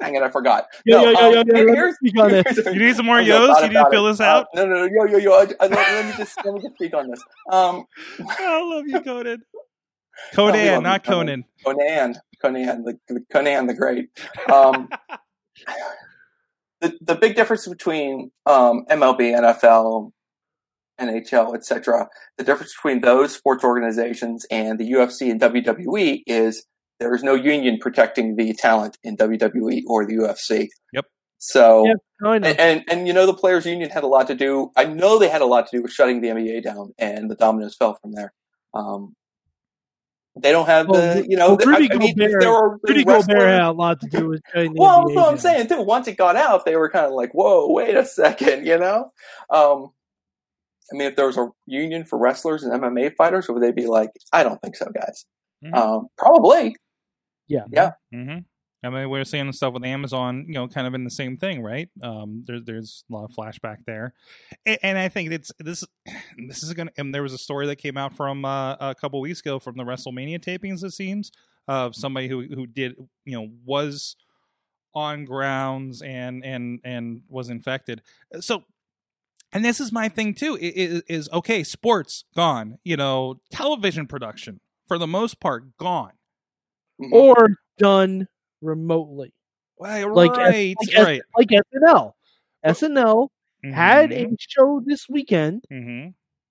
hang 0.01 0.15
it 0.15 0.23
i 0.23 0.29
forgot 0.29 0.65
Yo, 0.85 1.01
yo, 1.01 1.11
No, 1.11 1.29
yo, 1.31 1.41
um, 1.41 1.47
yo, 1.47 1.55
yo, 1.57 1.65
here- 1.65 1.65
let 1.65 1.65
me 1.65 1.73
here's- 1.75 1.95
speak 1.95 2.19
on 2.19 2.31
this. 2.31 2.43
here's- 2.55 2.75
You 2.75 2.79
need 2.85 2.95
some 2.95 3.05
more 3.05 3.17
Oh, 3.17 3.21
yos? 3.21 3.61
You 3.61 3.67
need 3.69 3.73
to 3.75 3.87
fill 3.91 4.07
it. 4.07 4.11
this 4.11 4.21
out? 4.21 4.47
Uh, 4.55 4.63
no, 4.63 4.65
no, 4.65 4.87
no, 4.87 5.05
yo, 5.05 5.05
yo, 5.05 5.17
yo. 5.17 5.31
I, 5.33 5.41
I, 5.59 5.67
let, 5.67 5.71
let 5.71 6.05
me 6.05 6.13
just 6.17 6.37
let 6.45 6.53
me 6.53 6.61
just 6.61 6.75
speak 6.75 6.93
on 6.95 7.09
this. 7.09 7.21
Um, 7.51 7.85
I 8.27 8.61
love 8.61 8.83
you, 8.87 8.99
Conan. 9.01 9.43
Oh, 9.53 9.61
Conan, 10.33 10.73
love 10.75 10.83
not 10.83 11.03
Conan. 11.03 11.43
Conan. 11.65 12.15
Conan, 12.41 12.63
Conan, 12.65 12.83
the, 12.83 12.97
the 13.09 13.21
Conan 13.31 13.67
the 13.67 13.73
Great. 13.73 14.09
Um, 14.51 14.89
the 16.81 16.97
the 17.01 17.15
big 17.15 17.35
difference 17.35 17.67
between 17.67 18.31
um, 18.45 18.85
MLB, 18.89 19.19
NFL, 19.33 20.11
NHL, 20.99 21.55
etc. 21.55 22.07
The 22.37 22.43
difference 22.43 22.73
between 22.75 23.01
those 23.01 23.33
sports 23.35 23.63
organizations 23.63 24.45
and 24.51 24.79
the 24.79 24.91
UFC 24.91 25.29
and 25.31 25.39
WWE 25.41 26.23
is 26.27 26.65
there 26.99 27.13
is 27.13 27.23
no 27.23 27.33
union 27.35 27.77
protecting 27.79 28.35
the 28.35 28.53
talent 28.53 28.97
in 29.03 29.17
WWE 29.17 29.83
or 29.87 30.05
the 30.05 30.13
UFC. 30.15 30.69
Yep. 30.93 31.05
So. 31.37 31.85
Yeah, 31.85 31.93
I 32.23 32.37
know. 32.39 32.47
And, 32.47 32.59
and 32.59 32.83
and 32.89 33.07
you 33.07 33.13
know 33.13 33.25
the 33.25 33.33
players 33.33 33.65
union 33.65 33.89
had 33.89 34.03
a 34.03 34.07
lot 34.07 34.27
to 34.27 34.35
do. 34.35 34.71
I 34.77 34.85
know 34.85 35.19
they 35.19 35.29
had 35.29 35.41
a 35.41 35.45
lot 35.45 35.67
to 35.69 35.77
do 35.77 35.83
with 35.83 35.91
shutting 35.91 36.21
the 36.21 36.29
NBA 36.29 36.63
down, 36.63 36.93
and 36.97 37.29
the 37.29 37.35
dominoes 37.35 37.75
fell 37.75 37.95
from 38.01 38.13
there. 38.13 38.33
Um, 38.73 39.13
they 40.37 40.51
don't 40.51 40.65
have 40.65 40.87
Well, 40.89 41.15
the 41.15 41.25
you 41.27 41.37
know. 41.37 41.55
well, 41.55 41.57
Rudy 41.67 41.89
I, 41.91 41.95
I 41.95 41.97
mean, 41.97 42.15
Gobert- 42.15 42.41
there 42.41 42.51
were 42.51 42.77
Rudy 42.83 43.03
Gobert 43.05 43.41
had 43.41 43.61
a 43.61 43.71
lot 43.71 44.01
to 44.01 44.07
do 44.07 44.27
with 44.29 44.41
shutting 44.51 44.73
the 44.73 44.81
Well, 44.81 45.03
NBA 45.03 45.07
that's 45.07 45.15
what 45.15 45.31
I'm 45.31 45.37
saying 45.37 45.67
too. 45.67 45.81
Once 45.81 46.07
it 46.07 46.17
got 46.17 46.35
out, 46.35 46.65
they 46.65 46.75
were 46.75 46.89
kind 46.89 47.05
of 47.05 47.13
like, 47.13 47.33
"Whoa, 47.33 47.71
wait 47.71 47.95
a 47.95 48.05
second, 48.05 48.65
you 48.65 48.77
know. 48.77 49.11
Um, 49.49 49.91
I 50.91 50.97
mean, 50.97 51.07
if 51.07 51.15
there 51.15 51.25
was 51.27 51.37
a 51.37 51.49
union 51.65 52.05
for 52.05 52.17
wrestlers 52.19 52.63
and 52.63 52.73
MMA 52.73 53.15
fighters, 53.15 53.47
would 53.49 53.61
they 53.63 53.71
be 53.71 53.87
like, 53.87 54.11
"I 54.33 54.43
don't 54.43 54.61
think 54.61 54.75
so, 54.75 54.87
guys"? 54.93 55.25
Mhm. 55.63 55.73
Um, 55.75 56.07
probably. 56.17 56.75
Yeah. 57.47 57.65
hmm 58.11 58.37
I 58.83 58.89
mean, 58.89 59.09
we're 59.09 59.23
seeing 59.23 59.51
stuff 59.51 59.73
with 59.73 59.83
Amazon, 59.83 60.45
you 60.47 60.53
know, 60.53 60.67
kind 60.67 60.85
of 60.85 60.93
in 60.93 61.03
the 61.03 61.09
same 61.09 61.37
thing, 61.37 61.63
right? 61.63 61.89
Um, 62.03 62.43
there's 62.45 62.63
there's 62.65 63.03
a 63.09 63.13
lot 63.15 63.23
of 63.23 63.31
flashback 63.31 63.77
there, 63.87 64.13
and, 64.63 64.77
and 64.83 64.97
I 64.97 65.09
think 65.09 65.31
it's 65.31 65.51
this 65.57 65.83
this 66.47 66.61
is 66.61 66.71
gonna. 66.73 66.91
And 66.95 67.13
there 67.13 67.23
was 67.23 67.33
a 67.33 67.37
story 67.39 67.65
that 67.67 67.77
came 67.77 67.97
out 67.97 68.15
from 68.15 68.45
uh, 68.45 68.75
a 68.79 68.93
couple 68.93 69.19
weeks 69.21 69.39
ago 69.39 69.57
from 69.57 69.75
the 69.77 69.83
WrestleMania 69.83 70.39
tapings. 70.39 70.83
It 70.83 70.91
seems 70.93 71.31
of 71.67 71.95
somebody 71.95 72.27
who 72.27 72.43
who 72.43 72.67
did 72.67 72.93
you 73.25 73.35
know 73.39 73.49
was 73.65 74.15
on 74.93 75.25
grounds 75.25 76.01
and 76.01 76.45
and 76.45 76.79
and 76.83 77.21
was 77.27 77.49
infected. 77.49 78.01
So 78.39 78.63
and 79.53 79.63
this 79.63 79.79
is 79.79 79.91
my 79.91 80.09
thing 80.09 80.33
too 80.33 80.55
i- 80.61 80.65
i- 80.65 81.01
is, 81.07 81.29
okay 81.33 81.63
sports 81.63 82.25
gone 82.35 82.77
you 82.83 82.97
know 82.97 83.39
television 83.51 84.07
production 84.07 84.59
for 84.87 84.97
the 84.97 85.07
most 85.07 85.39
part 85.39 85.77
gone 85.77 86.13
Mhm. 87.01 87.11
or 87.11 87.49
done 87.77 88.27
remotely, 88.61 89.33
right 89.79 90.03
Like, 90.03 90.31
right 90.37 90.75
like, 90.79 90.97
right 91.05 91.21
like 91.37 91.49
SNL. 91.49 92.13
SNL 92.65 93.29
had 93.73 94.11
a 94.11 94.27
show 94.39 94.81
this 94.85 95.07
weekend, 95.09 95.65
hmm 95.69 96.07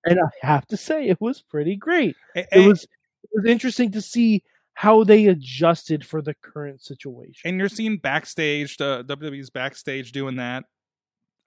and 0.07 0.19
I 0.19 0.27
have 0.45 0.67
to 0.67 0.77
say 0.77 1.07
it 1.07 1.19
was 1.19 1.41
pretty 1.41 1.75
great. 1.75 2.15
it 2.35 2.47
It 2.51 2.67
was 2.67 2.83
it 2.83 3.29
was 3.33 3.45
interesting 3.45 3.91
to 3.91 4.01
see 4.01 4.43
how 4.75 5.03
they 5.03 5.27
adjusted 5.27 6.05
for 6.05 6.21
the 6.21 6.35
current 6.35 6.81
situation. 6.81 7.41
and 7.49 7.57
you're 7.57 7.69
seeing 7.69 7.97
backstage 7.97 8.79
uh, 8.81 9.01
WWE's 9.03 9.49
backstage 9.49 10.11
doing 10.11 10.35
that. 10.35 10.65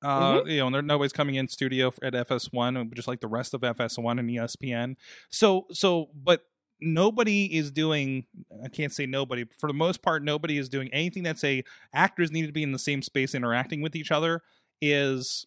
Uh, 0.03 0.39
Mm-hmm. 0.41 0.49
You 0.51 0.57
know, 0.59 0.67
and 0.67 0.75
there, 0.77 0.83
nobody's 0.83 1.13
coming 1.13 1.35
in 1.37 1.47
studio 1.49 1.93
at 2.03 2.15
FS1, 2.15 2.95
just 2.95 3.07
like 3.09 3.21
the 3.21 3.29
rest 3.29 3.53
of 3.55 3.61
FS1 3.63 4.19
and 4.19 4.31
ESPN. 4.31 4.97
So, 5.31 5.67
so, 5.73 6.09
but 6.15 6.43
nobody 6.81 7.45
is 7.57 7.71
doing. 7.71 8.25
I 8.65 8.69
can't 8.69 8.93
say 8.93 9.07
nobody. 9.07 9.45
For 9.59 9.67
the 9.67 9.75
most 9.75 10.03
part, 10.03 10.23
nobody 10.23 10.59
is 10.59 10.69
doing 10.69 10.89
anything 10.93 11.23
that 11.25 11.39
say 11.39 11.65
actors 11.93 12.31
need 12.31 12.47
to 12.47 12.53
be 12.53 12.63
in 12.63 12.73
the 12.73 12.79
same 12.79 13.03
space 13.03 13.35
interacting 13.35 13.81
with 13.81 13.97
each 13.97 14.11
other. 14.11 14.43
Is 14.81 15.47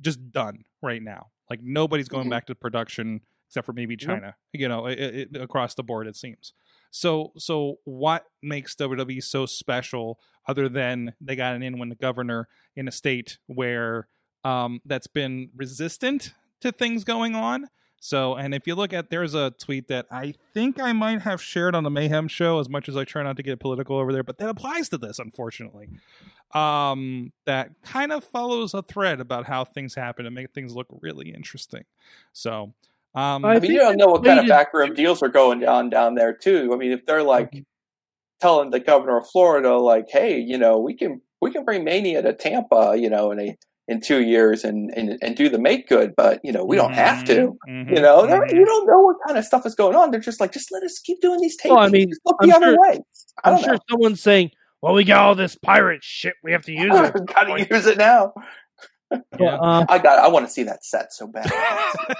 just 0.00 0.30
done 0.32 0.64
right 0.82 1.02
now. 1.02 1.28
Like 1.48 1.60
nobody's 1.62 2.08
going 2.08 2.26
Mhm. 2.26 2.30
back 2.30 2.46
to 2.46 2.54
production 2.54 3.20
except 3.48 3.66
for 3.66 3.72
maybe 3.72 3.94
Yep. 3.94 4.00
China. 4.08 4.36
You 4.52 4.68
know, 4.68 4.86
it, 4.86 4.98
it, 4.98 5.36
across 5.36 5.74
the 5.74 5.82
board 5.82 6.06
it 6.06 6.16
seems. 6.16 6.52
So 6.90 7.32
so 7.36 7.78
what 7.84 8.26
makes 8.42 8.74
WWE 8.74 9.22
so 9.22 9.46
special 9.46 10.18
other 10.46 10.68
than 10.68 11.14
they 11.20 11.36
got 11.36 11.54
an 11.54 11.62
in 11.62 11.78
when 11.78 11.88
the 11.88 11.94
governor 11.94 12.48
in 12.76 12.88
a 12.88 12.92
state 12.92 13.38
where 13.46 14.08
um, 14.44 14.80
that's 14.84 15.06
been 15.06 15.48
resistant 15.56 16.34
to 16.60 16.70
things 16.70 17.02
going 17.04 17.34
on. 17.34 17.68
So, 18.04 18.34
and 18.34 18.52
if 18.54 18.66
you 18.66 18.74
look 18.74 18.92
at, 18.92 19.08
there's 19.08 19.32
a 19.32 19.52
tweet 19.52 19.88
that 19.88 20.04
I 20.10 20.34
think 20.52 20.78
I 20.78 20.92
might 20.92 21.22
have 21.22 21.40
shared 21.40 21.74
on 21.74 21.84
the 21.84 21.90
Mayhem 21.90 22.28
show, 22.28 22.60
as 22.60 22.68
much 22.68 22.86
as 22.86 22.98
I 22.98 23.04
try 23.04 23.22
not 23.22 23.38
to 23.38 23.42
get 23.42 23.60
political 23.60 23.96
over 23.96 24.12
there, 24.12 24.22
but 24.22 24.36
that 24.36 24.50
applies 24.50 24.90
to 24.90 24.98
this, 24.98 25.18
unfortunately. 25.18 25.88
Um, 26.52 27.32
that 27.46 27.70
kind 27.82 28.12
of 28.12 28.22
follows 28.22 28.74
a 28.74 28.82
thread 28.82 29.22
about 29.22 29.46
how 29.46 29.64
things 29.64 29.94
happen 29.94 30.26
and 30.26 30.34
make 30.34 30.52
things 30.52 30.74
look 30.74 30.86
really 31.00 31.30
interesting. 31.30 31.84
So, 32.34 32.74
um, 33.14 33.42
I 33.42 33.54
I 33.54 33.60
mean, 33.60 33.70
you 33.70 33.78
don't 33.78 33.96
know 33.96 34.08
what 34.08 34.22
kind 34.22 34.38
of 34.38 34.42
waited- 34.42 34.50
backroom 34.50 34.92
deals 34.92 35.22
are 35.22 35.28
going 35.28 35.66
on 35.66 35.88
down 35.88 36.14
there 36.14 36.34
too. 36.34 36.72
I 36.74 36.76
mean, 36.76 36.92
if 36.92 37.06
they're 37.06 37.22
like 37.22 37.64
telling 38.38 38.68
the 38.68 38.80
governor 38.80 39.16
of 39.16 39.30
Florida, 39.30 39.78
like, 39.78 40.10
"Hey, 40.10 40.38
you 40.38 40.58
know, 40.58 40.78
we 40.78 40.92
can 40.92 41.22
we 41.40 41.50
can 41.50 41.64
bring 41.64 41.84
Mania 41.84 42.20
to 42.20 42.34
Tampa, 42.34 42.96
you 42.98 43.08
know, 43.08 43.30
and 43.30 43.40
a 43.40 43.56
in 43.88 44.00
two 44.00 44.22
years 44.22 44.64
and 44.64 44.90
and, 44.96 45.18
and 45.22 45.36
do 45.36 45.48
the 45.48 45.58
make 45.58 45.88
good, 45.88 46.14
but 46.16 46.40
you 46.42 46.52
know, 46.52 46.64
we 46.64 46.76
don't 46.76 46.92
have 46.94 47.24
to." 47.26 47.56
Mhm, 47.68 47.90
You 47.94 48.00
know, 48.02 48.26
they're- 48.26 48.46
mhm. 48.46 48.54
you 48.54 48.64
don't 48.64 48.86
know 48.86 49.00
what 49.00 49.16
kind 49.26 49.38
of 49.38 49.44
stuff 49.44 49.66
is 49.66 49.74
going 49.74 49.96
on. 49.96 50.10
They're 50.10 50.20
just 50.20 50.40
like, 50.40 50.52
just 50.52 50.72
let 50.72 50.82
us 50.82 50.98
keep 51.00 51.20
doing 51.20 51.40
these 51.40 51.56
tapes. 51.56 51.70
Well, 51.70 51.80
I 51.80 51.88
mean, 51.88 52.08
just 52.08 52.20
look 52.24 52.36
I'm 52.40 52.48
the 52.48 52.56
other 52.56 52.66
sure- 52.74 52.80
way. 52.80 52.98
I 53.44 53.50
I'm 53.50 53.56
don't 53.56 53.64
sure 53.64 53.78
someone's 53.90 54.20
saying, 54.22 54.50
"Well, 54.80 54.94
we 54.94 55.04
got 55.04 55.24
all 55.24 55.34
this 55.34 55.56
pirate 55.56 56.02
shit. 56.04 56.34
We 56.42 56.52
have 56.52 56.64
to 56.64 56.72
use 56.72 56.94
it." 56.94 57.14
Got 57.26 57.44
to 57.44 57.66
use 57.74 57.86
it 57.86 57.98
now. 57.98 58.32
Yeah. 59.38 59.56
Uh, 59.56 59.84
I 59.88 59.98
got. 59.98 60.18
I 60.18 60.28
want 60.28 60.46
to 60.46 60.52
see 60.52 60.62
that 60.64 60.84
set 60.84 61.12
so 61.12 61.26
bad. 61.26 61.50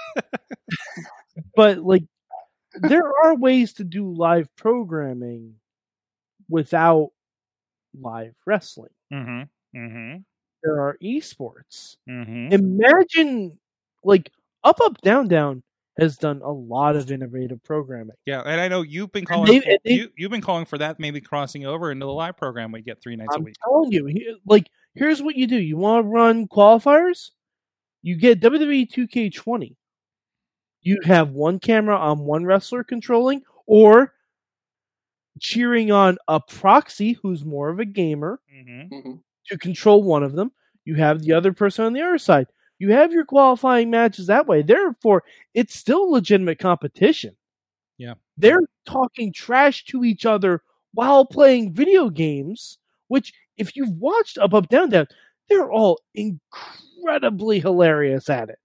but 1.55 1.79
like, 1.79 2.03
there 2.75 3.03
are 3.23 3.35
ways 3.35 3.73
to 3.73 3.83
do 3.83 4.11
live 4.13 4.53
programming 4.55 5.55
without 6.49 7.11
live 7.99 8.35
wrestling. 8.45 8.91
Mhm, 9.11 9.49
mhm, 9.75 10.23
There 10.65 10.81
are 10.81 10.97
esports. 11.03 11.97
mhm. 12.09 12.51
Imagine, 12.51 13.59
like, 14.03 14.31
Up 14.63 14.79
Up 14.81 14.99
Down 15.01 15.27
Down 15.27 15.61
has 15.99 16.17
done 16.17 16.41
a 16.41 16.51
lot 16.51 16.95
of 16.95 17.09
innovative 17.11 17.63
programming. 17.63 18.15
Yeah, 18.25 18.41
and 18.41 18.59
I 18.59 18.67
know 18.67 18.81
you've 18.81 19.11
been 19.11 19.25
calling. 19.25 19.51
they- 19.53 19.59
for, 19.61 19.77
they- 19.85 19.93
you, 19.93 20.09
you've 20.17 20.31
been 20.31 20.41
calling 20.41 20.65
for 20.65 20.77
that, 20.79 20.99
maybe 20.99 21.21
crossing 21.21 21.65
over 21.65 21.91
into 21.91 22.05
the 22.05 22.11
live 22.11 22.35
program 22.35 22.71
we 22.71 22.81
get 22.81 23.01
three 23.01 23.15
nights 23.15 23.35
a 23.35 23.37
I'm 23.39 23.43
week. 23.45 23.55
telling 23.63 23.91
you, 23.91 24.39
like, 24.45 24.69
here's 24.95 25.21
what 25.21 25.35
you 25.35 25.47
do: 25.47 25.55
you 25.57 25.77
want 25.77 26.03
to 26.03 26.09
run 26.09 26.47
qualifiers, 26.47 27.31
you 28.01 28.15
get 28.17 28.39
WWE 28.41 28.85
2K20. 28.87 29.75
You 30.81 30.99
have 31.03 31.31
one 31.31 31.59
camera 31.59 31.95
on 31.97 32.19
one 32.19 32.43
wrestler 32.45 32.83
controlling, 32.83 33.43
or 33.67 34.13
cheering 35.39 35.91
on 35.91 36.17
a 36.27 36.39
proxy 36.39 37.13
who's 37.13 37.43
more 37.45 37.69
of 37.69 37.79
a 37.79 37.85
gamer 37.85 38.39
hmm 38.49 38.81
Mhm. 38.83 39.21
To 39.47 39.57
control 39.57 40.03
one 40.03 40.23
of 40.23 40.33
them. 40.33 40.51
You 40.85 40.95
have 40.95 41.21
the 41.21 41.33
other 41.33 41.53
person 41.53 41.85
on 41.85 41.93
the 41.93 42.01
other 42.01 42.17
side. 42.17 42.47
You 42.79 42.91
have 42.91 43.11
your 43.13 43.25
qualifying 43.25 43.89
matches 43.89 44.27
that 44.27 44.47
way. 44.47 44.61
Therefore, 44.61 45.23
it's 45.53 45.75
still 45.75 46.11
legitimate 46.11 46.59
competition. 46.59 47.35
Yeah. 47.97 48.15
They're 48.37 48.61
talking 48.85 49.31
trash 49.33 49.85
to 49.85 50.03
each 50.03 50.25
other 50.25 50.61
while 50.93 51.25
playing 51.25 51.73
video 51.73 52.09
games, 52.09 52.77
which, 53.07 53.33
if 53.57 53.75
you've 53.75 53.97
watched 53.97 54.37
Up, 54.37 54.53
Up, 54.53 54.69
Down, 54.69 54.89
Down, 54.89 55.07
they're 55.49 55.71
all 55.71 55.99
incredibly 56.15 57.59
hilarious 57.59 58.29
at 58.29 58.49
it. 58.49 58.59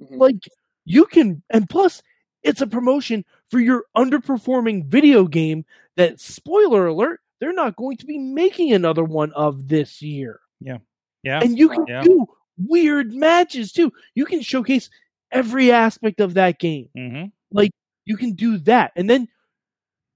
Mhm. 0.00 0.18
Like, 0.18 0.36
you 0.84 1.04
can, 1.06 1.42
and 1.50 1.68
plus, 1.68 2.02
it's 2.42 2.60
a 2.60 2.66
promotion 2.66 3.24
for 3.50 3.60
your 3.60 3.84
underperforming 3.96 4.86
video 4.86 5.26
game 5.26 5.64
that, 5.96 6.20
spoiler 6.20 6.86
alert, 6.86 7.20
they're 7.40 7.52
not 7.52 7.76
going 7.76 7.96
to 7.98 8.06
be 8.06 8.18
making 8.18 8.72
another 8.72 9.04
one 9.04 9.32
of 9.32 9.68
this 9.68 10.00
year. 10.02 10.40
Yeah. 10.60 10.78
Yeah. 11.22 11.40
And 11.42 11.58
you 11.58 11.68
can 11.68 11.86
Yeah. 11.86 12.02
do 12.02 12.26
weird 12.58 13.12
matches 13.12 13.72
too. 13.72 13.92
You 14.14 14.24
can 14.24 14.40
showcase 14.40 14.88
every 15.32 15.70
aspect 15.72 16.20
of 16.20 16.34
that 16.34 16.58
game. 16.58 16.88
hmm 16.96 17.24
Like 17.50 17.70
You 18.04 18.16
can 18.16 18.32
do 18.34 18.58
that. 18.58 18.92
And 18.96 19.10
then 19.10 19.28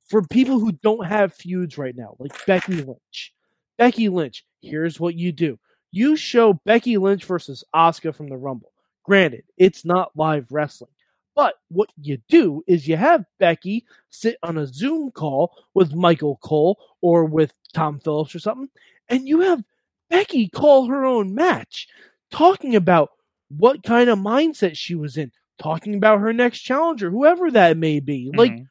for 0.09 0.22
people 0.22 0.59
who 0.61 0.72
don't 0.72 1.06
have 1.06 1.35
feuds 1.35 1.76
right 1.78 1.94
now, 1.96 2.16
like 2.18 2.33
Becky 2.46 2.74
Lynch, 2.83 3.33
Becky 3.78 4.09
Lynch, 4.09 4.44
here's 4.62 4.98
what 5.00 5.14
you 5.14 5.33
do. 5.33 5.59
You 5.92 6.16
show 6.16 6.54
Becky 6.64 6.96
Lynch 6.98 7.24
versus 7.24 7.64
Asuka 7.74 8.14
from 8.14 8.28
the 8.28 8.37
Rumble. 8.37 8.72
Granted, 9.04 9.42
it's 9.56 9.85
not 9.85 10.12
live 10.16 10.46
wrestling. 10.50 10.90
But 11.40 11.55
what 11.70 11.88
you 11.96 12.18
do 12.29 12.62
is 12.66 12.87
you 12.87 12.98
have 12.98 13.24
Becky 13.38 13.87
sit 14.11 14.37
on 14.42 14.59
a 14.59 14.66
Zoom 14.66 15.11
call 15.11 15.57
with 15.72 15.94
Michael 15.94 16.37
Cole 16.42 16.79
or 17.00 17.24
with 17.24 17.55
Tom 17.72 17.98
Phillips 17.98 18.35
or 18.35 18.40
something, 18.40 18.68
and 19.09 19.26
you 19.26 19.40
have 19.40 19.64
Becky 20.11 20.48
call 20.48 20.88
her 20.88 21.07
own 21.07 21.35
match, 21.35 21.88
talking 22.31 22.76
about 22.76 23.09
what 23.48 23.83
kind 23.83 24.11
of 24.11 24.18
mindset 24.18 24.76
she 24.76 24.94
was 24.94 25.16
in, 25.16 25.33
talking 25.59 25.94
about 25.94 26.20
her 26.20 26.35
next 26.35 26.61
challenger, 26.61 27.11
whoever 27.11 27.50
that 27.53 27.79
may 27.79 28.00
be. 28.00 28.31
Like, 28.35 28.53
Mhm. 28.53 28.66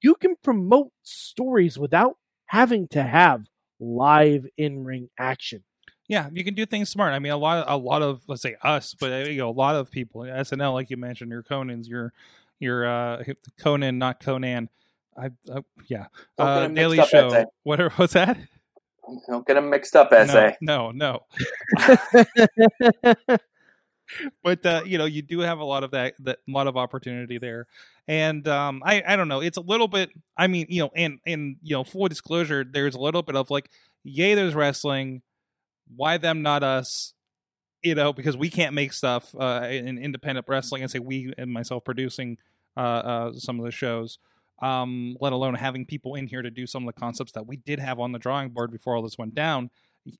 you 0.00 0.14
can 0.14 0.36
promote 0.44 0.92
stories 1.02 1.76
without 1.76 2.18
having 2.46 2.86
to 2.90 3.02
have 3.02 3.48
live 3.80 4.46
in 4.56 4.84
ring 4.84 5.10
action. 5.18 5.64
Yeah, 6.12 6.28
you 6.30 6.44
can 6.44 6.52
do 6.52 6.66
things 6.66 6.90
smart. 6.90 7.14
I 7.14 7.20
mean, 7.20 7.32
a 7.32 7.38
lot, 7.38 7.64
a 7.66 7.74
lot 7.74 8.02
of 8.02 8.20
let's 8.28 8.42
say 8.42 8.54
us, 8.62 8.94
but 9.00 9.10
uh, 9.10 9.30
you 9.30 9.38
know, 9.38 9.48
a 9.48 9.50
lot 9.50 9.76
of 9.76 9.90
people, 9.90 10.20
SNL, 10.20 10.74
like 10.74 10.90
you 10.90 10.98
mentioned, 10.98 11.30
your 11.30 11.42
Conan's, 11.42 11.88
your 11.88 12.12
your 12.60 12.84
uh, 12.84 13.24
Conan, 13.58 13.96
not 13.96 14.20
Conan. 14.20 14.68
I, 15.16 15.30
uh, 15.50 15.62
yeah, 15.88 16.08
uh, 16.36 16.68
Daily 16.68 16.98
Show. 16.98 17.28
Essay. 17.28 17.46
Whatever. 17.62 17.88
What's 17.96 18.12
that? 18.12 18.36
Don't 19.26 19.46
get 19.46 19.54
them 19.54 19.70
mixed 19.70 19.96
up, 19.96 20.12
essay. 20.12 20.54
No, 20.60 20.90
no, 20.90 21.20
no. 21.78 21.96
but 24.44 24.66
uh, 24.66 24.82
you 24.84 24.98
know 24.98 25.06
you 25.06 25.22
do 25.22 25.40
have 25.40 25.60
a 25.60 25.64
lot 25.64 25.82
of 25.82 25.92
that 25.92 26.12
that 26.18 26.40
lot 26.46 26.66
of 26.66 26.76
opportunity 26.76 27.38
there 27.38 27.66
and 28.06 28.46
um 28.48 28.82
i 28.84 29.02
i 29.06 29.16
don't 29.16 29.28
know 29.28 29.40
it's 29.40 29.56
a 29.56 29.62
little 29.62 29.88
bit 29.88 30.10
i 30.36 30.46
mean 30.46 30.66
you 30.68 30.82
know 30.82 30.90
and 30.94 31.20
and 31.24 31.56
you 31.62 31.74
know 31.74 31.82
full 31.82 32.06
disclosure 32.08 32.64
there's 32.64 32.94
a 32.94 33.00
little 33.00 33.22
bit 33.22 33.34
of 33.34 33.50
like 33.50 33.70
yay 34.04 34.34
there's 34.34 34.54
wrestling 34.54 35.22
why 35.94 36.18
them 36.18 36.42
not 36.42 36.62
us? 36.62 37.14
You 37.82 37.96
know 37.96 38.12
because 38.12 38.36
we 38.36 38.48
can't 38.48 38.74
make 38.74 38.92
stuff 38.92 39.34
uh 39.38 39.66
in 39.68 39.98
independent 39.98 40.46
wrestling. 40.48 40.82
And 40.82 40.90
say 40.90 41.00
we 41.00 41.32
and 41.36 41.52
myself 41.52 41.84
producing 41.84 42.38
uh 42.76 42.80
uh 42.80 43.32
some 43.34 43.58
of 43.58 43.64
the 43.64 43.72
shows 43.72 44.18
um 44.62 45.16
let 45.20 45.32
alone 45.32 45.54
having 45.54 45.84
people 45.84 46.14
in 46.14 46.26
here 46.28 46.42
to 46.42 46.50
do 46.50 46.66
some 46.66 46.86
of 46.86 46.94
the 46.94 47.00
concepts 47.00 47.32
that 47.32 47.46
we 47.46 47.56
did 47.56 47.80
have 47.80 47.98
on 47.98 48.12
the 48.12 48.18
drawing 48.20 48.50
board 48.50 48.70
before 48.70 48.94
all 48.94 49.02
this 49.02 49.18
went 49.18 49.34
down 49.34 49.68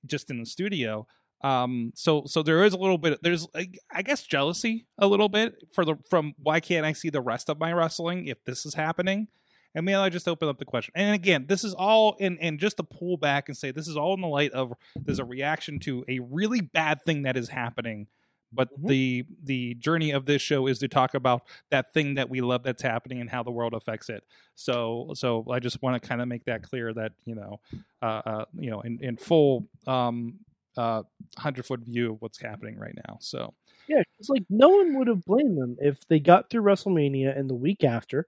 just 0.06 0.30
in 0.30 0.40
the 0.40 0.46
studio. 0.46 1.06
Um 1.44 1.92
so 1.94 2.24
so 2.26 2.42
there 2.42 2.64
is 2.64 2.72
a 2.72 2.78
little 2.78 2.98
bit 2.98 3.20
there's 3.22 3.46
I- 3.54 4.02
guess 4.02 4.22
jealousy 4.24 4.86
a 4.98 5.06
little 5.06 5.28
bit 5.28 5.54
for 5.72 5.84
the 5.84 5.96
from 6.10 6.34
why 6.42 6.60
can't 6.60 6.86
i 6.86 6.92
see 6.92 7.10
the 7.10 7.20
rest 7.20 7.48
of 7.50 7.58
my 7.58 7.72
wrestling 7.72 8.26
if 8.26 8.42
this 8.44 8.64
is 8.66 8.74
happening 8.74 9.28
and 9.74 9.84
maybe 9.84 9.96
i 9.96 10.08
just 10.08 10.28
open 10.28 10.48
up 10.48 10.58
the 10.58 10.64
question 10.64 10.92
and 10.94 11.14
again 11.14 11.46
this 11.48 11.64
is 11.64 11.74
all 11.74 12.16
in 12.18 12.38
and 12.38 12.58
just 12.58 12.76
to 12.76 12.82
pull 12.82 13.16
back 13.16 13.48
and 13.48 13.56
say 13.56 13.70
this 13.70 13.88
is 13.88 13.96
all 13.96 14.14
in 14.14 14.20
the 14.20 14.26
light 14.28 14.52
of 14.52 14.72
there's 14.96 15.18
a 15.18 15.24
reaction 15.24 15.78
to 15.78 16.04
a 16.08 16.18
really 16.20 16.60
bad 16.60 17.02
thing 17.02 17.22
that 17.22 17.36
is 17.36 17.48
happening 17.48 18.06
but 18.54 18.68
Mhm. 18.78 18.88
the 18.88 19.24
the 19.44 19.74
journey 19.74 20.10
of 20.10 20.26
this 20.26 20.42
show 20.42 20.66
is 20.66 20.78
to 20.80 20.88
talk 20.88 21.14
about 21.14 21.42
that 21.70 21.92
thing 21.94 22.14
that 22.14 22.28
we 22.28 22.40
love 22.42 22.62
that's 22.62 22.82
happening 22.82 23.20
and 23.20 23.30
how 23.30 23.42
the 23.42 23.50
world 23.50 23.72
affects 23.72 24.10
it 24.10 24.24
so 24.54 25.10
so 25.14 25.44
i 25.50 25.58
just 25.58 25.80
want 25.82 26.00
to 26.00 26.06
kind 26.06 26.20
of 26.20 26.28
make 26.28 26.44
that 26.44 26.62
clear 26.62 26.92
that 26.92 27.12
you 27.24 27.34
know 27.34 27.60
uh, 28.02 28.22
uh 28.26 28.44
you 28.58 28.70
know 28.70 28.80
in, 28.82 28.98
in 29.02 29.16
full 29.16 29.66
um 29.86 30.34
uh 30.76 31.02
hundred 31.36 31.64
foot 31.66 31.80
view 31.80 32.12
of 32.12 32.22
what's 32.22 32.40
happening 32.40 32.78
right 32.78 32.94
now. 33.06 33.18
So 33.20 33.52
Yeah, 33.88 34.02
it's 34.18 34.30
like 34.30 34.44
no 34.48 34.70
one 34.70 34.96
would 34.96 35.06
have 35.06 35.22
blamed 35.26 35.58
them 35.58 35.76
if 35.80 36.06
they 36.08 36.18
got 36.18 36.48
through 36.48 36.62
WrestleMania 36.62 37.38
and 37.38 37.50
the 37.50 37.54
week 37.54 37.84
after, 37.84 38.26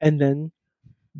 and 0.00 0.20
then 0.20 0.52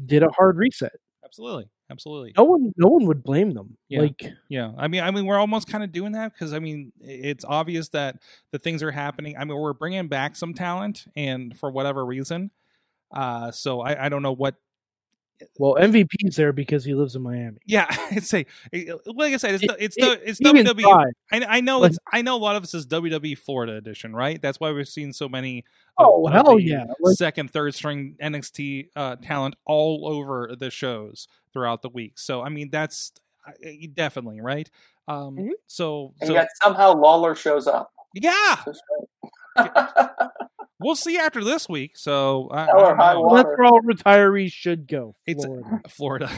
did 0.06 0.22
a 0.22 0.30
hard 0.30 0.56
reset. 0.56 0.92
absolutely, 1.24 1.68
absolutely, 1.90 2.32
No 2.36 2.44
one, 2.44 2.72
no 2.76 2.88
one 2.88 3.06
would 3.06 3.22
blame 3.22 3.52
them. 3.52 3.76
Yeah. 3.88 4.00
Like, 4.02 4.24
yeah. 4.48 4.72
I 4.78 4.88
mean, 4.88 5.02
I 5.02 5.10
mean, 5.10 5.26
we're 5.26 5.38
almost 5.38 5.68
kind 5.68 5.84
of 5.84 5.92
doing 5.92 6.12
that 6.12 6.32
because 6.32 6.52
I 6.52 6.58
mean, 6.58 6.92
it's 7.00 7.44
obvious 7.44 7.88
that 7.90 8.16
the 8.52 8.58
things 8.58 8.82
are 8.82 8.90
happening. 8.90 9.36
I 9.38 9.44
mean, 9.44 9.56
we're 9.56 9.72
bringing 9.72 10.08
back 10.08 10.36
some 10.36 10.54
talent, 10.54 11.04
and 11.16 11.56
for 11.58 11.70
whatever 11.70 12.04
reason, 12.04 12.50
uh, 13.12 13.50
so 13.50 13.80
I, 13.80 14.06
I 14.06 14.08
don't 14.08 14.22
know 14.22 14.32
what. 14.32 14.56
Well, 15.58 15.74
MVP's 15.74 16.36
there 16.36 16.52
because 16.52 16.84
he 16.84 16.94
lives 16.94 17.16
in 17.16 17.22
Miami. 17.22 17.58
Yeah, 17.66 17.86
I'd 18.10 18.24
say, 18.24 18.46
like 18.72 19.32
I 19.34 19.36
said, 19.36 19.54
it's 19.54 19.64
It- 19.64 19.68
the, 19.68 19.84
it's 19.84 19.96
it- 19.98 20.00
the 20.00 20.28
it's 20.28 20.38
He 20.38 20.44
WWE. 20.44 20.82
try. 20.82 21.04
I, 21.32 21.56
I 21.56 21.60
know 21.60 21.80
Like- 21.80 21.90
it's 21.90 21.98
I 22.12 22.22
know 22.22 22.36
a 22.36 22.38
lot 22.38 22.56
of 22.56 22.62
this 22.62 22.74
is 22.74 22.86
WWE 22.86 23.36
Florida 23.38 23.74
edition, 23.76 24.14
right? 24.14 24.40
That's 24.40 24.58
why 24.60 24.72
we've 24.72 24.88
seen 24.88 25.12
so 25.12 25.28
many. 25.28 25.64
Oh 25.98 26.26
of 26.26 26.32
hell 26.32 26.56
the 26.56 26.62
yeah! 26.62 26.84
Like, 27.00 27.16
second, 27.16 27.50
third 27.50 27.74
string 27.74 28.16
NXT 28.22 28.88
uh, 28.96 29.16
talent 29.16 29.54
all 29.66 30.06
over 30.06 30.54
the 30.58 30.70
shows 30.70 31.28
throughout 31.52 31.82
the 31.82 31.88
week. 31.90 32.18
So 32.18 32.42
I 32.42 32.48
mean, 32.48 32.70
that's 32.70 33.12
uh, 33.46 33.52
definitely 33.94 34.40
right. 34.40 34.70
Um, 35.08 35.36
Mhm. 35.36 35.50
So 35.66 36.14
and 36.20 36.30
yet 36.32 36.48
somehow 36.62 36.92
Lawler 36.94 37.34
shows 37.34 37.66
up. 37.66 37.90
yeah, 38.14 38.56
Just 38.64 38.82
right. 39.56 39.70
we'll 40.80 40.96
see 40.96 41.18
after 41.18 41.44
this 41.44 41.68
week. 41.68 41.96
So 41.96 42.48
I, 42.52 42.64
Hell 42.66 42.78
I 42.78 42.82
or 42.82 42.86
don't 42.88 42.98
high 42.98 43.12
know. 43.14 43.20
well, 43.22 43.34
that's 43.36 43.48
where 43.56 43.64
all 43.64 43.80
retirees 43.82 44.52
should 44.52 44.88
go. 44.88 45.14
It's- 45.26 45.44
Florida. 45.88 45.88
Florida. 45.88 46.30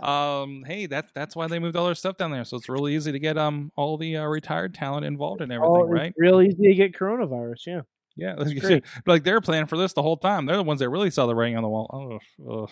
um, 0.00 0.64
hey, 0.66 0.86
that's 0.86 1.10
that's 1.14 1.34
why 1.34 1.46
they 1.46 1.58
moved 1.58 1.76
all 1.76 1.86
their 1.86 1.94
stuff 1.94 2.16
down 2.16 2.30
there. 2.30 2.44
So 2.44 2.56
it's 2.56 2.68
really 2.68 2.94
easy 2.94 3.12
to 3.12 3.18
get 3.18 3.36
um 3.38 3.72
all 3.76 3.96
the 3.96 4.16
uh, 4.18 4.24
retired 4.24 4.74
talent 4.74 5.04
involved 5.06 5.40
in 5.42 5.50
everything, 5.50 5.74
Oh, 5.76 5.84
it's 5.84 5.90
right? 5.92 6.14
real 6.16 6.40
easy 6.40 6.68
to 6.68 6.74
get 6.74 6.92
coronavirus. 6.94 7.66
Yeah. 7.66 7.80
Yeah, 8.16 8.34
like, 8.34 8.48
you 8.48 8.60
great. 8.60 8.84
said, 8.84 9.02
like 9.06 9.22
they're 9.24 9.40
planning 9.40 9.66
for 9.66 9.78
this 9.78 9.92
the 9.94 10.02
whole 10.02 10.16
time. 10.16 10.44
They're 10.44 10.56
the 10.56 10.62
ones 10.64 10.80
that 10.80 10.90
really 10.90 11.10
saw 11.10 11.26
the 11.26 11.34
writing 11.34 11.56
on 11.56 11.62
the 11.62 11.68
wall. 11.70 12.20
Oh, 12.44 12.66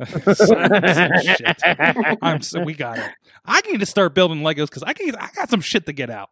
oh. 0.00 0.04
shit. 1.36 2.18
I'm 2.22 2.40
so 2.40 2.62
we 2.64 2.74
got 2.74 2.98
it. 2.98 3.10
I 3.44 3.60
need 3.70 3.78
to 3.80 3.86
start 3.86 4.14
building 4.14 4.40
Legos 4.40 4.66
because 4.68 4.82
I 4.82 4.94
can. 4.94 5.14
I 5.14 5.28
got 5.36 5.48
some 5.50 5.60
shit 5.60 5.86
to 5.86 5.92
get 5.92 6.10
out. 6.10 6.30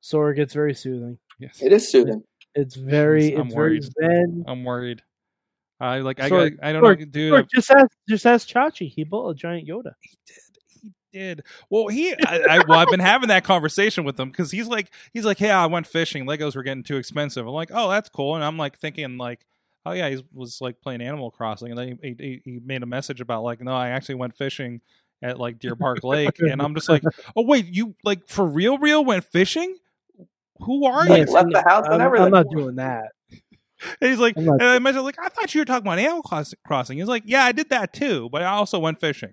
Sora 0.00 0.34
gets 0.34 0.54
very 0.54 0.74
soothing. 0.74 1.18
Yes, 1.38 1.62
it 1.62 1.72
is 1.72 1.90
soothing. 1.90 2.22
It's 2.54 2.74
very, 2.74 3.34
I'm 3.34 3.46
it's 3.46 3.54
very 3.54 3.80
worried. 3.80 3.84
zen. 3.84 4.44
I'm 4.46 4.64
worried. 4.64 5.02
I 5.78 5.98
like. 6.00 6.20
I 6.20 6.28
Sorg, 6.28 6.56
got. 6.56 6.66
I 6.66 6.72
don't 6.72 6.82
Sorg, 6.82 6.98
know, 7.00 7.04
dude. 7.06 7.32
Look, 7.32 7.50
just 7.54 7.70
ask, 7.70 7.90
just 8.08 8.26
ask 8.26 8.48
Chachi. 8.48 8.88
He 8.88 9.04
built 9.04 9.30
a 9.30 9.34
giant 9.34 9.66
Yoda. 9.66 9.94
He 10.00 10.18
did. 10.26 10.36
He 10.82 11.18
did. 11.18 11.42
Well, 11.70 11.88
he. 11.88 12.12
I, 12.26 12.40
I, 12.50 12.58
well, 12.66 12.78
I've 12.78 12.90
been 12.90 13.00
having 13.00 13.28
that 13.28 13.44
conversation 13.44 14.04
with 14.04 14.18
him 14.18 14.30
because 14.30 14.50
he's 14.50 14.68
like, 14.68 14.90
he's 15.14 15.24
like, 15.24 15.38
hey, 15.38 15.50
I 15.50 15.66
went 15.66 15.86
fishing. 15.86 16.26
Legos 16.26 16.54
were 16.54 16.62
getting 16.62 16.82
too 16.82 16.96
expensive. 16.96 17.46
I'm 17.46 17.52
like, 17.52 17.70
oh, 17.72 17.88
that's 17.88 18.08
cool. 18.08 18.34
And 18.34 18.44
I'm 18.44 18.58
like 18.58 18.78
thinking 18.78 19.16
like, 19.16 19.46
oh 19.86 19.92
yeah, 19.92 20.08
he 20.10 20.24
was 20.32 20.60
like 20.60 20.80
playing 20.80 21.00
Animal 21.00 21.30
Crossing, 21.30 21.70
and 21.70 21.78
then 21.78 21.98
he, 22.02 22.16
he, 22.18 22.42
he 22.44 22.60
made 22.64 22.82
a 22.82 22.86
message 22.86 23.20
about 23.20 23.42
like, 23.42 23.60
no, 23.60 23.72
I 23.72 23.90
actually 23.90 24.16
went 24.16 24.36
fishing 24.36 24.80
at 25.22 25.38
like 25.38 25.58
Deer 25.58 25.76
Park 25.76 26.04
Lake, 26.04 26.38
and 26.40 26.60
I'm 26.60 26.74
just 26.74 26.88
like, 26.88 27.02
oh 27.36 27.42
wait, 27.42 27.66
you 27.66 27.94
like 28.04 28.28
for 28.28 28.44
real, 28.44 28.78
real 28.78 29.04
went 29.04 29.24
fishing? 29.24 29.76
Who 30.62 30.86
are 30.86 31.06
Like, 31.06 31.26
you? 31.28 31.32
left 31.32 31.50
the 31.52 31.62
house 31.62 31.86
I'm, 31.88 32.00
everything. 32.00 32.26
I'm 32.26 32.32
not 32.32 32.46
doing 32.50 32.76
that. 32.76 33.12
And 34.00 34.10
he's 34.10 34.18
like, 34.18 34.36
I'm 34.36 34.44
not- 34.44 34.60
and 34.60 34.62
I 34.64 34.78
mentioned 34.78 35.04
like, 35.04 35.18
I 35.18 35.28
thought 35.28 35.54
you 35.54 35.60
were 35.60 35.64
talking 35.64 35.86
about 35.86 35.98
Animal 35.98 36.22
Crossing. 36.66 36.98
He's 36.98 37.08
like, 37.08 37.22
yeah, 37.26 37.44
I 37.44 37.52
did 37.52 37.70
that 37.70 37.92
too, 37.92 38.28
but 38.30 38.42
I 38.42 38.46
also 38.46 38.78
went 38.78 39.00
fishing. 39.00 39.32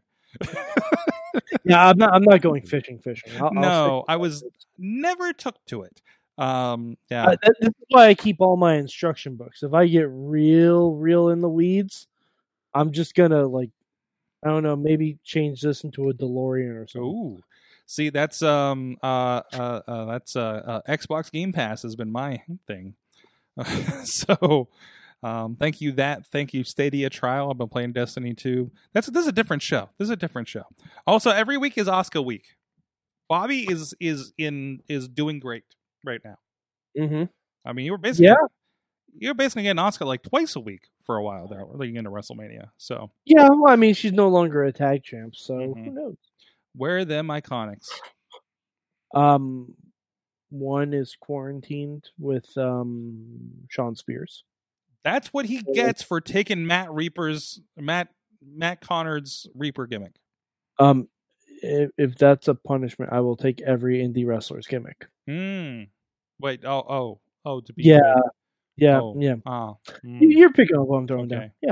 Yeah, 1.65 1.87
I'm 1.89 1.97
not. 1.97 2.13
I'm 2.13 2.23
not 2.23 2.41
going 2.41 2.61
fishing. 2.65 2.99
Fishing. 2.99 3.33
I'll, 3.37 3.47
I'll 3.47 3.53
No, 3.53 4.05
I 4.07 4.15
was 4.15 4.43
never 4.77 5.33
took 5.33 5.55
to 5.67 5.83
it. 5.83 6.01
Um, 6.37 6.97
yeah, 7.09 7.25
Uh, 7.27 7.35
that- 7.43 7.55
this 7.59 7.69
is 7.69 7.85
why 7.89 8.07
I 8.07 8.13
keep 8.13 8.37
all 8.41 8.55
my 8.57 8.75
instruction 8.75 9.35
books. 9.35 9.63
If 9.63 9.73
I 9.73 9.87
get 9.87 10.07
real, 10.09 10.93
real 10.93 11.29
in 11.29 11.41
the 11.41 11.49
weeds, 11.49 12.07
I'm 12.73 12.91
just 12.91 13.15
gonna 13.15 13.45
like, 13.45 13.71
I 14.45 14.49
don't 14.49 14.63
know, 14.63 14.75
maybe 14.75 15.17
change 15.23 15.61
this 15.61 15.83
into 15.83 16.09
a 16.09 16.13
DeLorean 16.13 16.75
or 16.81 16.87
something. 16.87 17.09
Ooh, 17.09 17.39
see, 17.87 18.09
that's 18.09 18.43
um, 18.43 18.97
uh, 19.01 19.41
uh, 19.53 19.81
uh 19.87 20.05
that's 20.05 20.35
uh, 20.35 20.41
uh, 20.65 20.81
Xbox 20.87 21.31
Game 21.31 21.51
Pass 21.51 21.81
has 21.81 21.95
been 21.95 22.11
my 22.11 22.43
thing. 22.67 22.93
so, 24.03 24.69
Um, 25.23 25.55
thank 25.55 25.81
you 25.81 25.93
that. 25.93 26.27
Thank 26.27 26.53
you 26.53 26.63
Stadia 26.63 27.09
trial. 27.09 27.49
I've 27.49 27.57
been 27.57 27.69
playing 27.69 27.93
Destiny 27.93 28.35
2. 28.35 28.69
That's 28.93 29.07
this 29.07 29.23
is 29.23 29.27
a 29.27 29.31
different 29.31 29.63
show. 29.63 29.89
This 29.97 30.05
is 30.05 30.11
a 30.11 30.15
different 30.15 30.47
show. 30.47 30.61
Also, 31.07 31.31
every 31.31 31.57
week 31.57 31.75
is 31.77 31.87
Asuka 31.87 32.23
week. 32.23 32.45
Bobby 33.27 33.63
is 33.69 33.95
is 33.99 34.31
in 34.37 34.81
is 34.87 35.07
doing 35.07 35.39
great 35.39 35.63
right 36.05 36.21
now. 36.23 36.37
Mm-hmm. 36.97 37.23
I 37.65 37.73
mean, 37.73 37.85
you 37.85 37.93
were 37.93 37.97
basically 37.97 38.27
Yeah. 38.27 38.35
you 39.17 39.29
were 39.29 39.33
basically 39.33 39.63
getting 39.63 39.81
Asuka 39.83 40.05
like 40.05 40.21
twice 40.21 40.55
a 40.55 40.59
week 40.59 40.87
for 41.03 41.17
a 41.17 41.23
while 41.23 41.47
there, 41.47 41.65
leading 41.65 41.95
into 41.95 42.11
WrestleMania. 42.11 42.69
So 42.77 43.09
Yeah, 43.25 43.49
well, 43.49 43.73
I 43.73 43.75
mean, 43.75 43.95
she's 43.95 44.13
no 44.13 44.29
longer 44.29 44.65
a 44.65 44.71
tag 44.71 45.03
champ, 45.03 45.35
so 45.35 45.55
Mhm. 45.55 45.85
who 45.85 45.91
knows? 45.91 46.17
Where 46.77 46.99
are 46.99 47.05
them 47.05 47.27
iconics? 47.27 47.87
Um, 49.13 49.73
one 50.49 50.93
is 50.93 51.15
quarantined 51.19 52.09
with 52.19 52.45
um 52.57 53.39
Shawn 53.69 53.95
Spears. 53.95 54.43
That's 55.03 55.33
what 55.33 55.45
he 55.45 55.61
gets 55.73 56.03
for 56.03 56.21
taking 56.21 56.65
Matt 56.67 56.91
Reaper's 56.91 57.59
Matt 57.77 58.09
Matt 58.45 58.81
Connard's 58.81 59.47
Reaper 59.55 59.87
gimmick. 59.87 60.15
Um, 60.79 61.07
if, 61.61 61.89
if 61.97 62.15
that's 62.17 62.47
a 62.47 62.55
punishment, 62.55 63.11
I 63.11 63.21
will 63.21 63.35
take 63.35 63.61
every 63.61 63.97
indie 63.99 64.25
wrestler's 64.27 64.67
gimmick. 64.67 65.07
Hmm. 65.27 65.83
Wait. 66.39 66.63
Oh. 66.65 66.85
Oh. 66.87 67.19
Oh. 67.45 67.61
To 67.61 67.73
be. 67.73 67.83
Yeah, 67.83 67.99
good. 68.15 68.23
yeah, 68.77 68.99
Oh. 69.01 69.15
yeah. 69.17 69.35
Ah. 69.45 69.73
hmm. 70.03 70.21
You- 70.21 70.29
You're 70.39 70.51
picking 70.53 70.77
up 70.77 70.85
what 70.87 70.97
I'm 70.97 71.07
throwing 71.07 71.25
Okay. 71.25 71.35
down. 71.39 71.51
Yeah, 71.61 71.71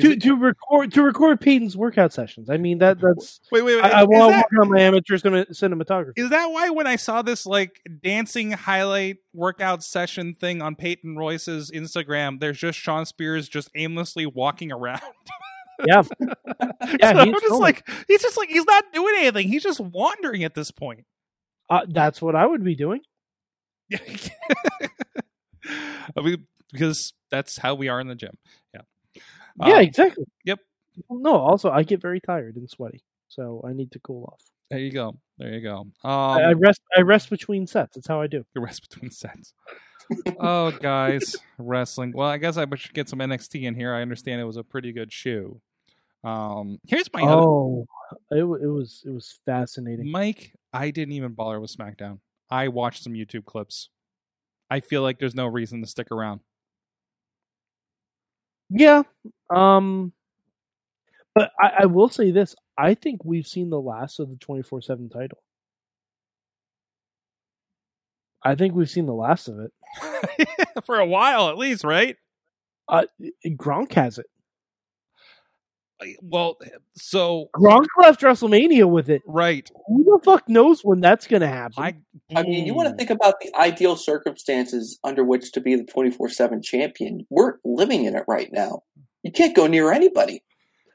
to 0.00 0.12
it- 0.12 0.22
to 0.22 0.34
record 0.36 0.92
to 0.92 1.02
record 1.02 1.40
Peyton's 1.40 1.76
workout 1.76 2.12
sessions. 2.12 2.48
I 2.50 2.56
mean 2.56 2.78
that 2.78 3.00
that's 3.00 3.40
wait. 3.50 3.62
Wait. 3.62 3.76
wait. 3.76 3.84
I, 3.84 4.00
I 4.00 4.04
want 4.04 4.32
to 4.32 4.38
work 4.38 4.64
on 4.64 4.70
my 4.70 4.80
amateur 4.80 5.18
cin- 5.18 5.46
cinematography. 5.52 6.12
Is 6.16 6.30
that 6.30 6.46
why 6.46 6.70
when 6.70 6.86
I 6.86 6.96
saw 6.96 7.22
this 7.22 7.46
like 7.46 7.80
dancing 8.02 8.52
highlight 8.52 9.16
workout 9.34 9.82
session 9.82 10.34
thing 10.34 10.62
on 10.62 10.74
Peyton 10.76 11.16
Royce's 11.16 11.70
Instagram, 11.70 12.40
there's 12.40 12.58
just 12.58 12.78
Shawn 12.78 13.06
Spears 13.06 13.48
just 13.48 13.70
aimlessly 13.74 14.26
walking 14.26 14.72
around? 14.72 15.00
Yeah, 15.86 16.02
Yeah, 17.00 17.12
So 17.12 17.18
I'm 17.20 17.28
he's 17.28 17.40
just 17.40 17.60
like 17.60 17.88
he's 18.08 18.20
just 18.20 18.36
like 18.36 18.48
he's 18.48 18.64
not 18.64 18.82
doing 18.92 19.14
anything. 19.18 19.46
He's 19.46 19.62
just 19.62 19.78
wandering 19.78 20.42
at 20.42 20.52
this 20.52 20.72
point. 20.72 21.04
uh, 21.70 21.86
that's 21.88 22.20
what 22.20 22.34
I 22.34 22.44
would 22.44 22.64
be 22.64 22.74
doing. 22.74 23.00
I 23.94 23.98
mean, 26.22 26.46
because 26.72 27.12
that's 27.30 27.58
how 27.58 27.74
we 27.74 27.88
are 27.88 28.00
in 28.00 28.08
the 28.08 28.14
gym. 28.14 28.36
Yeah. 29.64 29.76
Um, 29.76 29.82
exactly. 29.82 30.24
yep. 30.44 30.58
No, 31.10 31.34
also 31.34 31.70
I 31.70 31.82
get 31.82 32.00
very 32.00 32.20
tired 32.20 32.56
and 32.56 32.68
sweaty, 32.68 33.02
so 33.28 33.64
I 33.66 33.72
need 33.72 33.92
to 33.92 34.00
cool 34.00 34.24
off. 34.32 34.42
There 34.70 34.80
you 34.80 34.90
go. 34.90 35.16
There 35.38 35.54
you 35.54 35.60
go. 35.60 35.78
Um, 35.78 35.92
I, 36.04 36.42
I 36.42 36.52
rest. 36.52 36.80
I 36.96 37.00
rest 37.00 37.30
between 37.30 37.66
sets. 37.66 37.94
That's 37.94 38.06
how 38.06 38.20
I 38.20 38.26
do. 38.26 38.44
the 38.54 38.60
rest 38.60 38.88
between 38.88 39.10
sets. 39.10 39.54
oh, 40.40 40.70
guys, 40.70 41.36
wrestling. 41.58 42.12
Well, 42.14 42.28
I 42.28 42.38
guess 42.38 42.56
I 42.56 42.66
should 42.74 42.94
get 42.94 43.08
some 43.08 43.18
NXT 43.20 43.62
in 43.62 43.74
here. 43.74 43.94
I 43.94 44.02
understand 44.02 44.40
it 44.40 44.44
was 44.44 44.56
a 44.56 44.64
pretty 44.64 44.92
good 44.92 45.12
shoe. 45.12 45.60
Um, 46.24 46.80
here's 46.86 47.12
my 47.12 47.22
other, 47.22 47.42
Oh, 47.42 47.86
it, 48.30 48.42
it 48.42 48.44
was 48.44 49.02
it 49.06 49.10
was 49.10 49.38
fascinating. 49.46 50.10
Mike. 50.10 50.52
I 50.72 50.90
didn't 50.90 51.12
even 51.12 51.32
bother 51.32 51.60
with 51.60 51.74
SmackDown. 51.74 52.18
I 52.50 52.68
watched 52.68 53.02
some 53.02 53.12
YouTube 53.14 53.44
clips. 53.44 53.90
I 54.70 54.80
feel 54.80 55.02
like 55.02 55.18
there's 55.18 55.34
no 55.34 55.46
reason 55.46 55.80
to 55.80 55.86
stick 55.86 56.10
around. 56.10 56.40
Yeah. 58.70 59.02
Um. 59.50 60.12
But 61.34 61.52
I, 61.60 61.70
I 61.80 61.86
will 61.86 62.08
say 62.08 62.30
this: 62.30 62.54
I 62.76 62.94
think 62.94 63.24
we've 63.24 63.46
seen 63.46 63.70
the 63.70 63.80
last 63.80 64.18
of 64.20 64.28
the 64.30 64.36
twenty 64.36 64.62
four 64.62 64.80
seven 64.80 65.08
title. 65.08 65.38
I 68.42 68.54
think 68.54 68.74
we've 68.74 68.90
seen 68.90 69.06
the 69.06 69.14
last 69.14 69.48
of 69.48 69.58
it. 69.60 69.72
For 70.84 70.98
a 70.98 71.06
while, 71.06 71.48
at 71.48 71.58
least, 71.58 71.84
right? 71.84 72.16
Uh, 72.88 73.04
Gronk 73.46 73.92
has 73.94 74.18
it. 74.18 74.26
Well, 76.22 76.58
so 76.94 77.50
Gronk 77.56 77.86
left 78.00 78.20
WrestleMania 78.22 78.88
with 78.88 79.08
it. 79.10 79.22
right. 79.26 79.68
Who 79.86 80.04
the 80.04 80.20
fuck 80.24 80.48
knows 80.48 80.82
when 80.84 81.00
that's 81.00 81.26
gonna 81.26 81.48
happen? 81.48 81.82
I 81.82 81.96
I 82.34 82.42
mean, 82.42 82.66
you 82.66 82.74
want 82.74 82.88
to 82.90 82.94
think 82.94 83.10
about 83.10 83.40
the 83.40 83.54
ideal 83.56 83.96
circumstances 83.96 84.98
under 85.02 85.24
which 85.24 85.52
to 85.52 85.60
be 85.60 85.74
the 85.76 85.84
24 85.84 86.28
7 86.28 86.62
champion. 86.62 87.26
We're 87.30 87.54
living 87.64 88.04
in 88.04 88.14
it 88.14 88.24
right 88.28 88.52
now. 88.52 88.82
You 89.22 89.32
can't 89.32 89.56
go 89.56 89.66
near 89.66 89.90
anybody. 89.92 90.42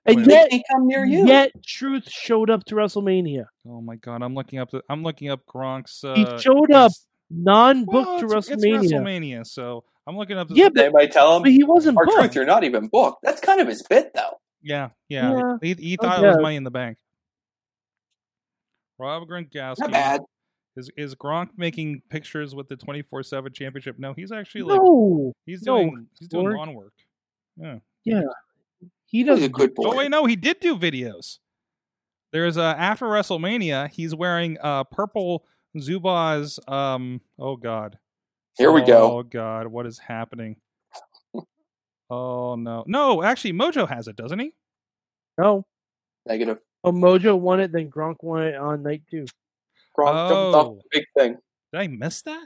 and 0.06 0.26
They 0.26 0.34
yet, 0.34 0.50
can't 0.50 0.64
come 0.72 0.88
near 0.88 1.04
you. 1.06 1.26
yet, 1.28 1.52
Truth 1.66 2.10
showed 2.10 2.50
up 2.50 2.64
to 2.66 2.76
WrestleMania. 2.76 3.46
Oh 3.68 3.82
my 3.82 3.96
god, 3.96 4.22
I'm 4.22 4.36
looking 4.36 4.60
up. 4.60 4.72
The, 4.72 4.82
I'm 4.90 5.04
looking 5.04 5.30
up 5.30 5.42
Gronk's. 5.46 6.04
Uh, 6.04 6.16
He 6.16 6.26
showed 6.42 6.72
up 6.72 6.92
non-booked 7.30 7.92
well, 8.08 8.20
to 8.20 8.26
it's- 8.26 8.50
it's 8.50 8.64
WrestleMania. 8.64 9.02
WrestleMania, 9.42 9.48
so 9.48 9.84
I'm 10.06 10.18
looking 10.18 10.38
up. 10.38 10.50
The, 10.50 10.56
Yeah, 10.56 10.70
Did 10.70 10.78
anybody 10.80 11.08
tell 11.08 11.40
But 11.40 11.48
him? 11.50 11.54
he 11.54 11.64
wasn't 11.64 11.98
Our 11.98 12.06
booked. 12.06 12.18
truth, 12.20 12.36
you're 12.36 12.46
not 12.46 12.64
even 12.64 12.88
booked. 12.88 13.24
That's 13.24 13.42
kind 13.42 13.60
of 13.62 13.68
his 13.68 13.82
bit, 13.84 14.12
though. 14.14 14.40
Yeah, 14.64 14.90
yeah. 15.10 15.32
Yeah. 15.36 15.58
He, 15.62 15.74
he 15.74 15.98
Oh, 16.00 16.04
thought 16.04 16.24
it 16.24 16.28
was 16.28 16.38
money 16.40 16.56
in 16.56 16.64
the 16.64 16.72
bank. 16.72 16.98
Rob 19.00 19.28
Gronkowski 19.28 19.80
Not 19.80 19.92
bad. 19.92 20.22
is 20.76 20.90
is 20.96 21.16
Gronk 21.16 21.50
making 21.58 22.02
pictures 22.10 22.56
with 22.56 22.68
the 22.68 22.76
24 22.76 23.24
seven 23.24 23.52
championship? 23.54 23.98
No, 24.00 24.14
he's 24.14 24.32
actually 24.32 24.64
like 24.64 24.82
No, 24.82 25.34
he's 25.46 25.64
no, 25.64 25.78
doing 25.80 26.08
he's 26.20 26.28
doing 26.28 26.44
Lord. 26.46 26.58
lawn 26.58 26.74
work. 26.74 26.94
Yeah. 27.58 27.80
Yeah. 28.06 28.22
He 29.06 29.24
He's 29.24 29.44
a 29.44 29.50
good 29.50 29.76
boy. 29.76 29.84
Oh 29.90 29.96
wait, 29.98 30.10
no, 30.12 30.26
he 30.26 30.36
did 30.36 30.60
do 30.60 30.76
videos. 30.78 31.40
There's 32.32 32.58
uh 32.58 32.76
after 32.78 33.06
WrestleMania, 33.06 33.90
he's 33.90 34.16
wearing 34.16 34.58
uh 34.62 34.84
purple 34.86 35.46
Zubaz. 35.78 36.58
Um, 36.72 37.22
oh 37.40 37.56
god, 37.56 37.98
Here 38.58 38.72
we 38.72 38.82
go. 38.84 39.20
Oh 39.20 39.24
god, 39.24 39.68
what 39.68 39.86
is 39.86 40.00
happening? 40.00 40.58
Oh 42.14 42.56
no, 42.56 42.84
no, 42.88 43.24
actually, 43.24 43.54
Mojo 43.54 43.88
has 43.90 44.08
it, 44.08 44.16
doesn't 44.16 44.38
he? 44.40 44.54
No, 45.38 45.66
Negative. 46.28 46.60
oh, 46.84 46.92
Mojo 46.92 47.40
won 47.40 47.60
it, 47.60 47.72
then 47.72 47.90
Gronk 47.90 48.18
won 48.22 48.44
it 48.44 48.56
on 48.56 48.84
night 48.84 49.02
two. 49.10 49.26
Gronk 49.98 50.30
jumped 50.30 50.56
off 50.56 50.66
Oh. 50.68 50.76
the 50.76 51.00
big 51.00 51.06
thing. 51.18 51.38
Did 51.72 51.80
I 51.82 51.88
miss 51.88 52.22
that? 52.24 52.46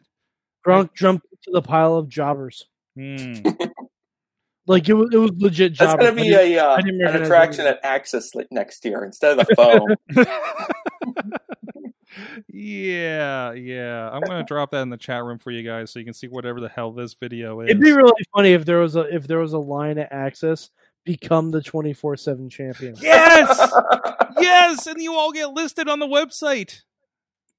Gronk 0.66 0.94
jumped 0.94 1.26
into 1.32 1.52
the 1.52 1.62
pile 1.62 1.96
of 1.96 2.08
jobbers. 2.08 2.66
Hmm. 2.96 3.34
Like 4.70 4.90
it 4.90 4.94
was, 4.96 5.10
it 5.14 5.18
was 5.18 5.32
legit 5.38 5.78
That's 5.78 5.94
going 5.96 6.08
to 6.14 6.22
be 6.22 6.28
didn't- 6.28 6.58
a 6.58 6.60
uh, 6.60 6.76
an 6.76 7.22
attraction 7.24 7.66
at 7.66 7.82
Axxess 7.86 8.32
next 8.52 8.84
year 8.84 9.06
instead 9.06 9.40
of 9.40 9.48
the 9.48 9.56
foam. 9.56 9.96
yeah, 12.48 13.52
yeah. 13.54 14.10
I'm 14.12 14.22
gonna 14.22 14.44
drop 14.44 14.72
that 14.72 14.82
in 14.82 14.90
the 14.90 14.98
chat 14.98 15.24
room 15.24 15.38
for 15.38 15.52
you 15.52 15.64
guys 15.64 15.92
so 15.92 16.00
you 16.00 16.06
can 16.06 16.14
see 16.14 16.28
whatever 16.28 16.60
the 16.60 16.70
hell 16.70 16.92
this 16.92 17.14
video 17.14 17.60
is. 17.62 17.70
It'd 17.70 17.82
be 17.82 17.92
really 17.92 18.12
funny 18.36 18.54
if 18.54 18.66
there 18.66 18.80
was 18.80 18.96
a 18.96 19.02
if 19.14 19.28
there 19.28 19.40
was 19.40 19.54
a 19.54 19.60
line 19.60 19.98
at 19.98 20.12
Axxess 20.12 20.70
become 21.06 21.52
the 21.52 21.62
twenty 21.62 21.94
four 21.94 22.16
seven 22.18 22.50
champion. 22.50 22.96
yes, 23.02 23.72
yes, 24.40 24.88
and 24.88 25.02
you 25.02 25.14
all 25.14 25.32
get 25.32 25.52
listed 25.54 25.88
on 25.90 26.00
the 26.00 26.08
website. 26.08 26.82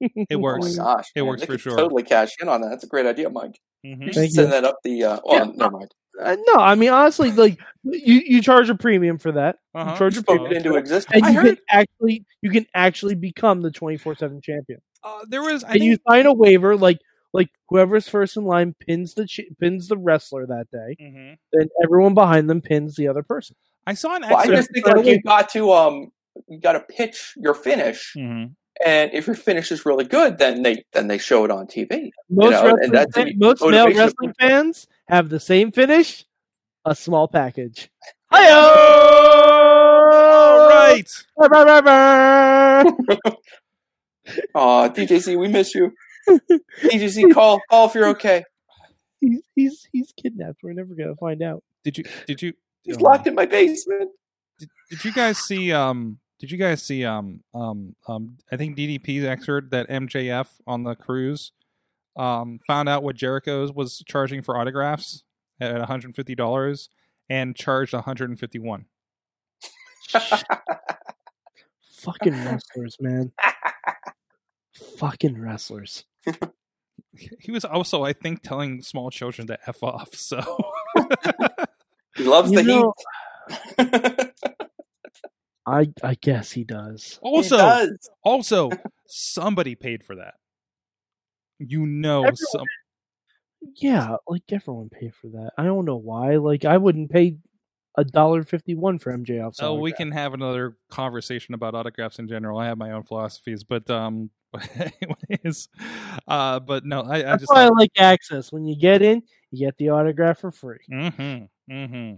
It 0.00 0.12
Oh 0.30 0.38
my 0.38 0.42
works. 0.42 0.76
gosh, 0.76 1.06
It 1.14 1.20
man, 1.22 1.28
works 1.28 1.40
they 1.40 1.46
for 1.46 1.52
could 1.52 1.60
sure. 1.60 1.76
Totally 1.76 2.02
cash 2.04 2.30
in 2.40 2.48
on 2.48 2.60
that. 2.60 2.68
That's 2.68 2.84
a 2.84 2.88
great 2.88 3.06
idea, 3.06 3.30
Mike. 3.30 3.58
Mhm. 3.84 4.00
You 4.00 4.12
should 4.12 4.14
Thank 4.14 4.32
send 4.32 4.48
you. 4.48 4.52
that 4.52 4.64
up 4.64 4.76
the. 4.84 5.04
Uh, 5.04 5.20
well, 5.24 5.38
Yeah. 5.46 5.52
never 5.54 5.70
mind. 5.72 5.94
Uh, 6.20 6.36
no, 6.48 6.54
I 6.56 6.74
mean 6.74 6.90
honestly, 6.90 7.30
like 7.32 7.58
you, 7.84 8.22
you 8.26 8.42
charge 8.42 8.68
a 8.70 8.74
premium 8.74 9.18
for 9.18 9.32
that. 9.32 9.56
Uh-huh. 9.74 9.92
You 9.92 9.98
charge 9.98 10.14
You 10.14 10.20
a 10.20 10.24
premium, 10.24 10.52
it 10.52 10.56
into 10.56 10.76
existence. 10.76 11.14
and 11.14 11.24
I 11.24 11.30
you 11.30 11.34
heard- 11.40 11.46
can 11.46 11.58
actually 11.70 12.24
you 12.42 12.50
can 12.50 12.66
actually 12.74 13.14
become 13.14 13.62
the 13.62 13.70
twenty 13.70 13.96
four 13.98 14.14
seven 14.16 14.40
champion. 14.40 14.80
Uh, 15.04 15.20
there 15.28 15.42
was, 15.42 15.62
I 15.62 15.74
and 15.74 15.84
you 15.84 15.96
sign 16.08 16.26
a 16.26 16.32
waiver 16.34 16.76
like 16.76 16.98
like 17.32 17.48
whoever's 17.68 18.08
first 18.08 18.36
in 18.36 18.44
line 18.44 18.74
pins 18.86 19.14
the 19.14 19.26
ch- 19.26 19.42
pins 19.60 19.86
the 19.88 19.96
wrestler 19.96 20.46
that 20.46 20.66
day, 20.72 20.96
Mhm. 21.00 21.36
then 21.52 21.68
everyone 21.84 22.14
behind 22.14 22.48
them 22.50 22.60
pins 22.62 22.96
the 22.96 23.06
other 23.06 23.22
person. 23.22 23.54
I 23.86 23.94
saw 23.94 24.16
an 24.16 24.22
Well, 24.22 24.36
I 24.36 24.46
just 24.46 24.70
think 24.72 24.86
like 24.86 25.04
you 25.06 25.22
got 25.22 25.48
to 25.50 25.70
um, 25.72 26.10
you 26.48 26.58
got 26.58 26.72
to 26.72 26.80
pitch 26.80 27.34
your 27.36 27.54
finish, 27.54 28.14
Mhm. 28.16 28.54
and 28.84 29.10
if 29.14 29.26
your 29.28 29.36
finish 29.36 29.70
is 29.70 29.86
really 29.86 30.04
good, 30.04 30.38
then 30.38 30.62
they 30.62 30.84
then 30.92 31.06
they 31.06 31.18
show 31.18 31.44
it 31.44 31.50
on 31.52 31.66
TV. 31.68 32.10
Most 32.28 32.50
know, 32.50 32.58
and 32.58 32.66
wrestling 32.66 32.92
that's 32.92 33.14
fan- 33.14 33.26
the 33.26 33.34
most 33.36 33.62
male 33.62 33.86
wrestling 33.94 34.34
fans 34.40 34.86
have 35.08 35.28
the 35.28 35.40
same 35.40 35.72
finish, 35.72 36.24
a 36.84 36.94
small 36.94 37.28
package. 37.28 37.90
All 38.30 38.40
right. 40.68 41.08
Aw, 44.54 44.88
DJC, 44.90 45.38
we 45.38 45.48
miss 45.48 45.74
you. 45.74 45.92
DJC, 46.82 47.32
call 47.32 47.60
call 47.70 47.88
if 47.88 47.94
you're 47.94 48.08
okay. 48.08 48.44
he's 49.20 49.40
he's 49.54 49.88
he's 49.92 50.12
kidnapped. 50.20 50.58
We're 50.62 50.74
never 50.74 50.94
gonna 50.94 51.16
find 51.16 51.42
out. 51.42 51.62
Did 51.84 51.98
you? 51.98 52.04
Did 52.26 52.42
you? 52.42 52.52
He's 52.82 52.96
um, 52.96 53.02
locked 53.02 53.26
in 53.26 53.34
my 53.34 53.46
basement. 53.46 54.10
Did, 54.58 54.68
did 54.90 55.04
you 55.04 55.12
guys 55.12 55.38
see? 55.38 55.72
Um. 55.72 56.18
Did 56.38 56.50
you 56.50 56.58
guys 56.58 56.82
see? 56.82 57.04
Um. 57.06 57.42
Um. 57.54 57.94
Um. 58.06 58.36
I 58.52 58.58
think 58.58 58.76
DDP's 58.76 59.24
excerpt 59.24 59.70
that 59.70 59.88
MJF 59.88 60.48
on 60.66 60.82
the 60.82 60.94
cruise, 60.94 61.52
um, 62.18 62.58
found 62.66 62.88
out 62.88 63.02
what 63.02 63.16
Jericho's 63.16 63.72
was 63.72 64.02
charging 64.06 64.42
for 64.42 64.58
autographs 64.58 65.22
at 65.60 65.72
150 65.78 66.34
dollars 66.34 66.90
and 67.30 67.54
charged 67.56 67.92
151. 67.94 68.84
Fucking 72.00 72.32
wrestlers, 72.44 72.96
man. 73.00 73.32
Fucking 74.98 75.40
wrestlers. 75.40 76.04
He 77.40 77.50
was 77.50 77.64
also, 77.64 78.04
I 78.04 78.12
think, 78.12 78.42
telling 78.42 78.80
small 78.82 79.10
children 79.10 79.48
to 79.48 79.58
f 79.66 79.82
off. 79.82 80.14
So 80.14 80.38
He 82.16 82.22
loves 82.22 82.52
You 82.52 82.58
the 82.58 82.62
know, 82.62 82.92
heat. 83.76 84.30
I 85.66 85.88
I 86.04 86.14
guess 86.20 86.52
he 86.52 86.62
does. 86.64 87.18
He 87.20 87.28
Also, 87.28 87.56
does. 87.56 88.10
also, 88.22 88.70
somebody 89.06 89.74
paid 89.74 90.04
for 90.04 90.14
that. 90.16 90.34
You 91.58 91.86
know, 91.86 92.20
Everyone 92.20 92.36
some, 92.36 92.66
Yeah, 93.76 94.16
like 94.26 94.42
everyone 94.50 94.88
paid 94.88 95.14
for 95.14 95.28
that. 95.28 95.52
I 95.58 95.64
don't 95.64 95.84
know 95.84 95.96
why. 95.96 96.36
Like 96.36 96.64
I 96.64 96.76
wouldn't 96.76 97.10
pay 97.10 97.36
a 97.96 98.04
dollar 98.04 98.44
fifty 98.44 98.74
one 98.74 98.98
for 98.98 99.12
MJF. 99.12 99.56
Oh, 99.60 99.80
we 99.80 99.92
can 99.92 100.12
have 100.12 100.34
another 100.34 100.76
conversation 100.88 101.54
about 101.54 101.74
autographs 101.74 102.18
in 102.18 102.28
general. 102.28 102.58
I 102.58 102.66
have 102.66 102.78
my 102.78 102.92
own 102.92 103.02
philosophies, 103.02 103.64
but 103.64 103.88
um, 103.90 104.30
but 104.52 104.68
anyways, 105.02 105.68
uh, 106.26 106.60
but 106.60 106.84
no, 106.84 107.02
I, 107.02 107.32
I 107.32 107.36
just 107.36 107.52
why 107.52 107.64
I 107.64 107.68
like 107.68 107.90
access. 107.98 108.52
When 108.52 108.64
you 108.64 108.76
get 108.76 109.02
in, 109.02 109.22
you 109.50 109.66
get 109.66 109.76
the 109.78 109.90
autograph 109.90 110.38
for 110.38 110.50
free. 110.50 110.78
mm-hmm, 110.90 111.72
mm-hmm. 111.72 112.14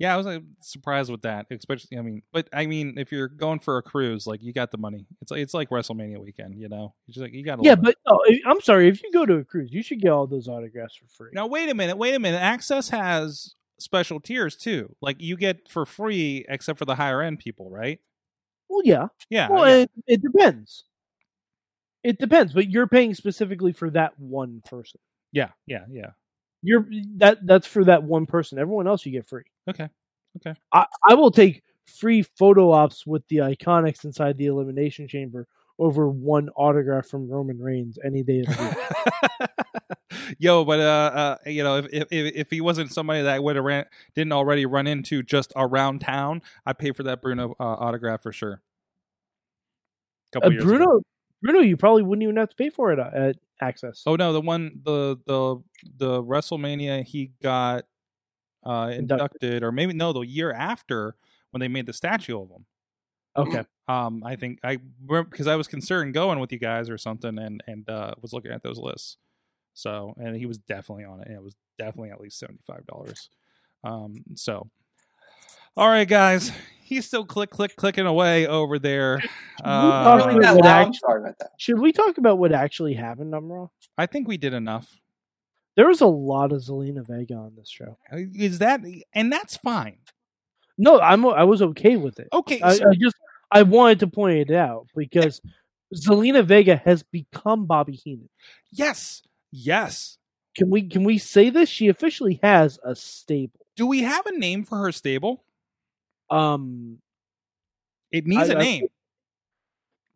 Yeah, 0.00 0.14
I 0.14 0.16
was 0.16 0.24
like, 0.24 0.42
surprised 0.60 1.10
with 1.10 1.20
that, 1.22 1.44
especially. 1.50 1.98
I 1.98 2.00
mean, 2.00 2.22
but 2.32 2.48
I 2.54 2.64
mean, 2.64 2.94
if 2.96 3.12
you're 3.12 3.28
going 3.28 3.58
for 3.60 3.76
a 3.76 3.82
cruise, 3.82 4.26
like 4.26 4.42
you 4.42 4.50
got 4.54 4.70
the 4.70 4.78
money. 4.78 5.06
It's 5.20 5.30
like 5.30 5.40
it's 5.40 5.52
like 5.52 5.68
WrestleMania 5.68 6.18
weekend, 6.18 6.58
you 6.58 6.70
know. 6.70 6.94
You 7.06 7.12
just 7.12 7.22
like 7.22 7.34
you 7.34 7.44
got. 7.44 7.62
Yeah, 7.62 7.74
but 7.74 7.96
no, 8.08 8.18
I'm 8.46 8.62
sorry. 8.62 8.88
If 8.88 9.02
you 9.02 9.12
go 9.12 9.26
to 9.26 9.34
a 9.34 9.44
cruise, 9.44 9.70
you 9.72 9.82
should 9.82 10.00
get 10.00 10.10
all 10.10 10.26
those 10.26 10.48
autographs 10.48 10.96
for 10.96 11.06
free. 11.06 11.30
now 11.34 11.46
wait 11.46 11.68
a 11.68 11.74
minute, 11.74 11.98
wait 11.98 12.14
a 12.14 12.18
minute. 12.18 12.40
Axxess 12.40 12.90
has 12.90 13.54
special 13.78 14.20
tiers 14.20 14.56
too. 14.56 14.96
Like 15.02 15.20
you 15.20 15.36
get 15.36 15.68
for 15.68 15.84
free, 15.84 16.46
except 16.48 16.78
for 16.78 16.86
the 16.86 16.94
higher 16.94 17.20
end 17.20 17.38
people, 17.38 17.68
right? 17.70 18.00
Well, 18.70 18.80
yeah. 18.84 19.08
Yeah, 19.28 19.50
Well, 19.50 19.64
it, 19.64 19.90
it 20.06 20.22
depends. 20.22 20.84
It 22.02 22.18
depends, 22.18 22.54
but 22.54 22.70
you're 22.70 22.86
paying 22.86 23.14
specifically 23.14 23.72
for 23.72 23.90
that 23.90 24.18
one 24.18 24.62
person. 24.64 25.00
yeah, 25.32 25.50
yeah, 25.66 25.84
yeah. 25.90 26.12
You're 26.62 26.86
that 27.16 27.46
that's 27.46 27.66
for 27.66 27.84
that 27.84 28.02
one 28.02 28.26
person. 28.26 28.58
Everyone 28.58 28.86
else 28.86 29.04
you 29.06 29.12
get 29.12 29.26
free. 29.26 29.44
Okay. 30.36 30.54
I, 30.72 30.86
I 31.08 31.14
will 31.14 31.30
take 31.30 31.62
free 31.86 32.22
photo 32.22 32.70
ops 32.70 33.06
with 33.06 33.26
the 33.28 33.38
iconics 33.38 34.04
inside 34.04 34.38
the 34.38 34.46
elimination 34.46 35.08
chamber 35.08 35.46
over 35.78 36.08
one 36.08 36.50
autograph 36.50 37.06
from 37.06 37.28
Roman 37.28 37.58
Reigns 37.58 37.98
any 38.04 38.22
day 38.22 38.40
of 38.40 38.46
the 38.46 38.76
week. 39.40 39.50
Yo, 40.38 40.64
but 40.64 40.78
uh, 40.80 40.82
uh, 41.14 41.36
you 41.46 41.64
know, 41.64 41.78
if, 41.78 41.86
if 41.92 42.06
if 42.10 42.50
he 42.50 42.60
wasn't 42.60 42.92
somebody 42.92 43.22
that 43.22 43.42
would 43.42 43.56
have 43.56 43.64
ran, 43.64 43.84
didn't 44.14 44.32
already 44.32 44.66
run 44.66 44.86
into 44.86 45.22
just 45.22 45.52
around 45.56 46.00
town, 46.00 46.42
I'd 46.66 46.78
pay 46.78 46.92
for 46.92 47.02
that 47.04 47.22
Bruno 47.22 47.54
uh, 47.58 47.64
autograph 47.64 48.22
for 48.22 48.32
sure. 48.32 48.62
Uh, 50.34 50.40
Couple 50.40 50.52
ago. 50.52 50.64
Bruno, 50.64 51.00
Bruno, 51.42 51.60
you 51.60 51.76
probably 51.76 52.02
wouldn't 52.02 52.22
even 52.22 52.36
have 52.36 52.50
to 52.50 52.56
pay 52.56 52.70
for 52.70 52.92
it 52.92 52.98
uh, 52.98 53.10
at 53.12 53.36
Axxess. 53.62 54.02
Oh 54.06 54.16
no, 54.16 54.32
the 54.32 54.40
one 54.40 54.80
the 54.84 55.18
the 55.26 55.62
the 55.96 56.22
WrestleMania 56.22 57.04
he 57.04 57.32
got 57.42 57.84
uh 58.64 58.90
Inducted. 58.92 59.42
inducted, 59.42 59.62
or 59.62 59.72
maybe 59.72 59.92
no, 59.92 60.12
the 60.12 60.20
year 60.20 60.52
after 60.52 61.16
when 61.50 61.60
they 61.60 61.68
made 61.68 61.86
the 61.86 61.92
statue 61.92 62.40
of 62.40 62.50
him. 62.50 62.66
okay. 63.36 63.64
Um, 63.88 64.22
I 64.24 64.36
think 64.36 64.60
I 64.62 64.78
because 65.08 65.46
I 65.46 65.56
was 65.56 65.66
concerned 65.66 66.14
going 66.14 66.38
with 66.38 66.52
you 66.52 66.58
guys 66.58 66.88
or 66.90 66.98
something, 66.98 67.38
and 67.38 67.62
and 67.66 67.88
uh, 67.88 68.14
was 68.20 68.32
looking 68.32 68.52
at 68.52 68.62
those 68.62 68.78
lists. 68.78 69.16
So 69.74 70.14
and 70.18 70.36
he 70.36 70.46
was 70.46 70.58
definitely 70.58 71.04
on 71.04 71.20
it. 71.20 71.28
And 71.28 71.36
it 71.36 71.42
was 71.42 71.56
definitely 71.78 72.10
at 72.10 72.20
least 72.20 72.38
seventy 72.38 72.60
five 72.66 72.86
dollars. 72.86 73.30
Um, 73.82 74.22
so 74.34 74.68
all 75.76 75.88
right, 75.88 76.06
guys, 76.08 76.52
he's 76.82 77.06
still 77.06 77.24
click 77.24 77.50
click 77.50 77.76
clicking 77.76 78.06
away 78.06 78.46
over 78.46 78.78
there. 78.78 79.22
talk 79.62 80.26
Really 80.26 80.38
about 80.38 80.42
that 80.42 80.54
what 80.56 80.64
loud? 80.64 80.94
Sorry 80.96 81.20
about 81.20 81.38
that. 81.38 81.50
Should 81.58 81.78
we 81.78 81.92
talk 81.92 82.18
about 82.18 82.38
what 82.38 82.52
actually 82.52 82.94
happened, 82.94 83.34
Umra? 83.34 83.70
I 83.96 84.06
think 84.06 84.28
we 84.28 84.36
did 84.36 84.52
enough. 84.52 85.00
There 85.76 85.86
was 85.86 86.00
a 86.00 86.06
lot 86.06 86.52
of 86.52 86.60
Zelina 86.62 87.06
Vega 87.06 87.34
on 87.34 87.54
this 87.56 87.68
show. 87.70 87.96
Is 88.12 88.58
that 88.58 88.80
and 89.14 89.32
that's 89.32 89.56
fine. 89.56 89.98
No, 90.76 91.00
I'm 91.00 91.24
I 91.26 91.44
was 91.44 91.62
okay 91.62 91.96
with 91.96 92.18
it. 92.20 92.28
Okay, 92.32 92.60
I, 92.60 92.74
so- 92.74 92.84
I 92.90 92.94
just 93.00 93.16
I 93.50 93.62
wanted 93.62 94.00
to 94.00 94.06
point 94.06 94.38
it 94.38 94.54
out 94.54 94.86
because 94.96 95.40
Zelina 95.94 96.44
Vega 96.44 96.76
has 96.84 97.02
become 97.02 97.66
Bobby 97.66 97.94
Heenan. 97.94 98.28
yes, 98.72 99.22
yes. 99.52 100.16
Can 100.56 100.68
we 100.70 100.82
can 100.82 101.04
we 101.04 101.18
say 101.18 101.50
this? 101.50 101.68
She 101.68 101.88
officially 101.88 102.40
has 102.42 102.78
a 102.84 102.94
stable. 102.96 103.60
Do 103.76 103.86
we 103.86 104.02
have 104.02 104.26
a 104.26 104.36
name 104.36 104.64
for 104.64 104.78
her 104.78 104.92
stable? 104.92 105.44
Um, 106.28 106.98
It 108.10 108.26
needs 108.26 108.50
I- 108.50 108.54
a 108.54 108.56
I 108.56 108.60
name. 108.60 108.84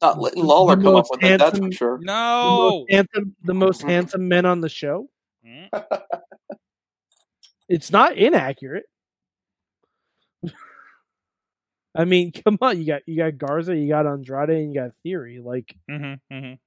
Not 0.03 0.21
letting 0.21 0.45
Lawler 0.45 0.77
come 0.77 0.97
up 0.97 1.07
with 1.11 1.23
it, 1.23 1.39
that's 1.39 1.57
for 1.57 1.63
handsome- 1.65 1.71
sure. 1.71 1.99
the 1.99 2.05
No. 2.05 2.59
most 2.81 2.91
handsome, 2.91 3.37
the 3.43 3.55
most 3.55 3.83
handsome 3.83 4.29
men 4.29 4.45
on 4.45 4.61
the 4.61 4.69
show. 4.69 5.09
Mm. 5.47 5.69
It's 7.69 7.91
not 7.91 8.17
inaccurate. 8.17 8.85
I 11.95 12.05
mean, 12.05 12.33
come 12.33 12.59
on, 12.61 12.79
you 12.81 12.87
got 12.87 13.03
you 13.07 13.17
got 13.17 13.39
Garza, 13.39 13.77
you 13.77 13.89
got 13.89 14.07
Andrade, 14.07 14.51
and 14.51 14.73
you 14.75 14.81
got 14.81 14.91
Theory. 15.03 15.41
Like, 15.43 15.75
Mhm, 15.91 16.19
mhm. 16.33 16.59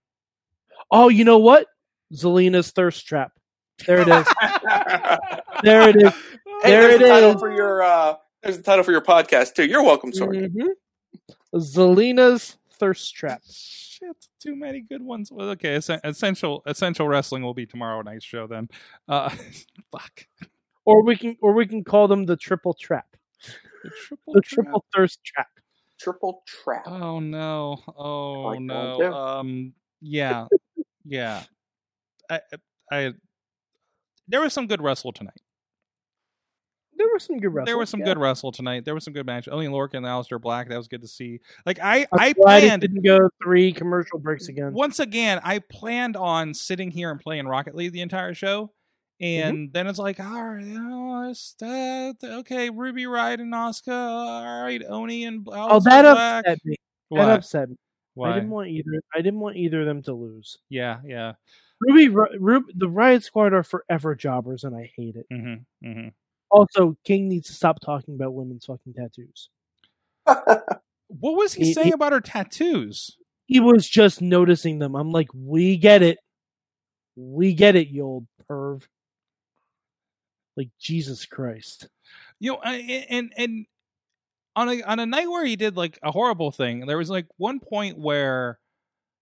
oh, 0.92 1.10
you 1.10 1.26
know 1.26 1.40
what? 1.40 1.68
Zelina's 2.14 2.72
thirst 2.72 3.06
trap. 3.06 3.32
There 3.86 4.02
it 4.02 4.08
is. 4.08 4.26
there 5.64 5.90
it 5.90 5.96
is. 5.98 6.14
Hey, 6.64 6.72
There 6.72 6.82
there's 6.82 6.96
it 6.96 7.00
the 7.00 7.28
is. 7.30 7.40
for 7.40 7.54
your 7.54 7.84
uh 7.84 8.16
there's 8.42 8.58
the 8.58 8.64
title 8.64 8.84
for 8.84 8.92
your 8.92 9.02
podcast 9.02 9.54
too. 9.56 9.66
You're 9.66 9.84
welcome, 9.84 10.14
sorry. 10.14 10.50
Mhm. 10.50 10.68
Zelina's 11.56 12.58
thirst 12.80 13.14
trap. 13.16 13.42
Shit, 13.50 14.28
too 14.40 14.56
many 14.56 14.82
good 14.82 15.02
ones. 15.02 15.32
Well, 15.32 15.50
okay, 15.52 15.76
essen- 15.76 16.00
essential 16.04 16.62
essential 16.66 17.08
wrestling 17.08 17.44
will 17.44 17.54
be 17.54 17.66
tomorrow 17.66 18.02
night's 18.02 18.26
show 18.26 18.48
then. 18.48 18.70
Uh, 19.08 19.30
fuck 19.92 20.28
Or 20.86 21.04
we 21.04 21.16
can 21.16 21.38
or 21.42 21.54
we 21.54 21.66
can 21.66 21.84
call 21.84 22.08
them 22.08 22.26
the 22.26 22.36
triple 22.38 22.74
trap. 22.74 23.08
the 23.84 23.92
triple. 24.08 24.34
The 24.34 24.42
trap. 24.42 24.66
triple 24.66 24.86
thirst 24.96 25.24
trap. 25.24 25.48
Triple 26.00 26.44
trap. 26.46 26.84
Oh 26.86 27.20
no! 27.20 27.80
Oh 27.98 28.42
like 28.50 28.60
no! 28.62 29.02
Um, 29.14 29.74
yeah, 30.00 30.46
yeah. 31.06 31.44
I, 32.30 32.42
I, 32.92 33.14
there 34.28 34.42
was 34.42 34.54
some 34.54 34.68
good 34.68 34.82
wrestle 34.82 35.12
tonight. 35.12 35.42
There 36.98 37.08
was 37.14 37.24
some 37.24 37.38
good 37.38 37.54
wrestling. 37.54 37.66
there 37.66 37.78
was 37.78 37.90
some 37.90 38.00
yeah. 38.02 38.06
good 38.08 38.18
wrestle 38.18 38.52
tonight. 38.52 38.86
There 38.86 38.94
was 38.96 39.04
some 39.04 39.14
good 39.14 39.26
match. 39.26 39.48
Oney 39.48 39.68
Lorcan 39.68 39.96
and 39.98 40.06
Aleister 40.06 40.42
Black. 40.42 40.70
That 40.70 40.78
was 40.78 40.88
good 40.88 41.02
to 41.02 41.08
see. 41.08 41.40
Like 41.66 41.80
I, 41.82 42.08
I'm 42.12 42.20
I 42.20 42.34
planned 42.34 42.82
didn't 42.82 43.04
go 43.04 43.30
three 43.44 43.72
commercial 43.72 44.20
breaks 44.20 44.48
again. 44.48 44.74
once 44.74 45.00
again. 45.00 45.40
I 45.44 45.60
planned 45.60 46.16
on 46.16 46.54
sitting 46.54 46.92
here 46.92 47.12
and 47.12 47.20
playing 47.20 47.48
Rocket 47.48 47.76
League 47.76 47.94
the 47.94 48.02
entire 48.02 48.34
show, 48.34 48.72
Mm-hmm. 49.22 49.48
and 49.50 49.74
then 49.74 49.88
it's 49.88 49.98
like, 49.98 50.20
all 50.20 50.44
right, 50.44 50.64
you 50.64 50.80
know, 50.80 51.34
uh, 51.64 52.14
okay, 52.40 52.70
Ruby 52.70 53.06
Riott 53.06 53.40
and 53.42 53.52
Asuka. 53.52 53.92
All 53.92 54.64
right, 54.64 54.82
Oney 54.88 55.26
and 55.26 55.48
Oh, 55.52 55.80
that 55.80 56.04
Black. 56.04 56.46
upset 56.46 56.60
me. 56.66 56.76
What? 57.10 57.26
That 57.26 57.38
upset 57.40 57.70
me. 57.70 57.76
I 58.24 58.34
didn't 58.34 58.50
want 58.50 58.70
either. 58.70 58.92
I 59.16 59.22
didn't 59.22 59.40
want 59.40 59.58
either 59.58 59.82
of 59.82 59.86
them 59.88 60.02
to 60.04 60.14
lose. 60.14 60.58
Yeah, 60.70 61.00
yeah. 61.06 61.34
Ruby, 61.80 62.10
Ru- 62.10 62.40
Ru- 62.40 62.68
the 62.76 62.90
Riot 62.90 63.24
Squad 63.24 63.54
are 63.54 63.62
forever 63.64 64.16
jobbers, 64.16 64.64
and 64.64 64.76
I 64.76 64.92
hate 64.96 65.16
it. 65.16 65.26
Mm-hmm, 65.32 65.88
mm-hmm. 65.88 66.08
Also, 66.52 66.96
King 67.04 67.28
needs 67.30 67.48
to 67.48 67.54
stop 67.54 67.80
talking 67.80 68.16
about 68.16 68.34
women's 68.34 68.66
fucking 68.66 68.94
tattoos. 68.94 69.50
What 71.10 71.38
was 71.38 71.54
he, 71.54 71.68
He- 71.68 71.74
saying 71.74 71.88
he- 71.88 71.94
about 71.94 72.12
her 72.12 72.20
tattoos? 72.20 73.18
He 73.46 73.62
was 73.62 73.88
just 73.88 74.22
noticing 74.22 74.78
them. 74.80 74.94
I'm 74.94 75.12
like, 75.12 75.30
we 75.34 75.78
get 75.78 76.02
it. 76.04 76.18
We 77.16 77.54
get 77.54 77.78
it, 77.78 77.88
you 77.88 78.04
old 78.04 78.28
perv. 78.50 78.84
Like 80.58 80.70
Jesus 80.80 81.26
Christ. 81.26 81.88
You 82.40 82.52
know, 82.54 82.60
I- 82.64 83.06
and 83.10 83.32
and 83.38 83.66
on 84.58 84.68
a 84.70 84.82
on 84.84 85.00
a 85.00 85.06
night 85.06 85.30
where 85.30 85.46
he 85.46 85.56
did 85.56 85.78
like 85.78 85.98
a 86.04 86.12
horrible 86.12 86.52
thing, 86.52 86.86
there 86.86 86.98
was 86.98 87.10
like 87.10 87.28
one 87.38 87.62
point 87.62 87.98
where 87.98 88.60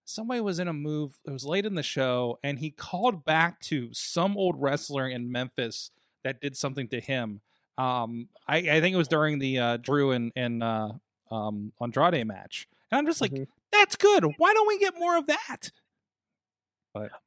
somebody 0.06 0.40
was 0.40 0.58
in 0.58 0.66
a 0.66 0.72
move. 0.72 1.16
It 1.24 1.30
was 1.30 1.44
late 1.44 1.66
in 1.66 1.74
the 1.76 1.82
show, 1.84 2.40
and 2.42 2.58
he 2.58 2.70
called 2.72 3.24
back 3.24 3.60
to 3.60 3.90
some 3.92 4.36
old 4.36 4.60
wrestler 4.60 5.08
in 5.08 5.30
Memphis 5.30 5.92
that 6.26 6.40
did 6.40 6.56
something 6.56 6.88
to 6.88 7.00
him. 7.00 7.40
Um, 7.78 8.28
I, 8.48 8.56
I 8.58 8.80
think 8.80 8.94
it 8.94 8.96
was 8.96 9.06
during 9.08 9.38
the 9.38 9.58
uh, 9.58 9.76
Drew 9.78 10.10
and 10.12 10.32
and 10.36 10.62
uh, 10.62 10.90
um, 11.30 11.72
Andrade 11.80 12.26
match, 12.26 12.66
and 12.90 12.98
I'm 12.98 13.06
just 13.06 13.20
like, 13.20 13.32
Mhm. 13.32 13.46
that's 13.72 13.94
good. 13.96 14.24
Why 14.38 14.52
don't 14.54 14.66
we 14.68 14.78
get 14.78 14.98
more 14.98 15.16
of 15.16 15.26
that? 15.28 15.70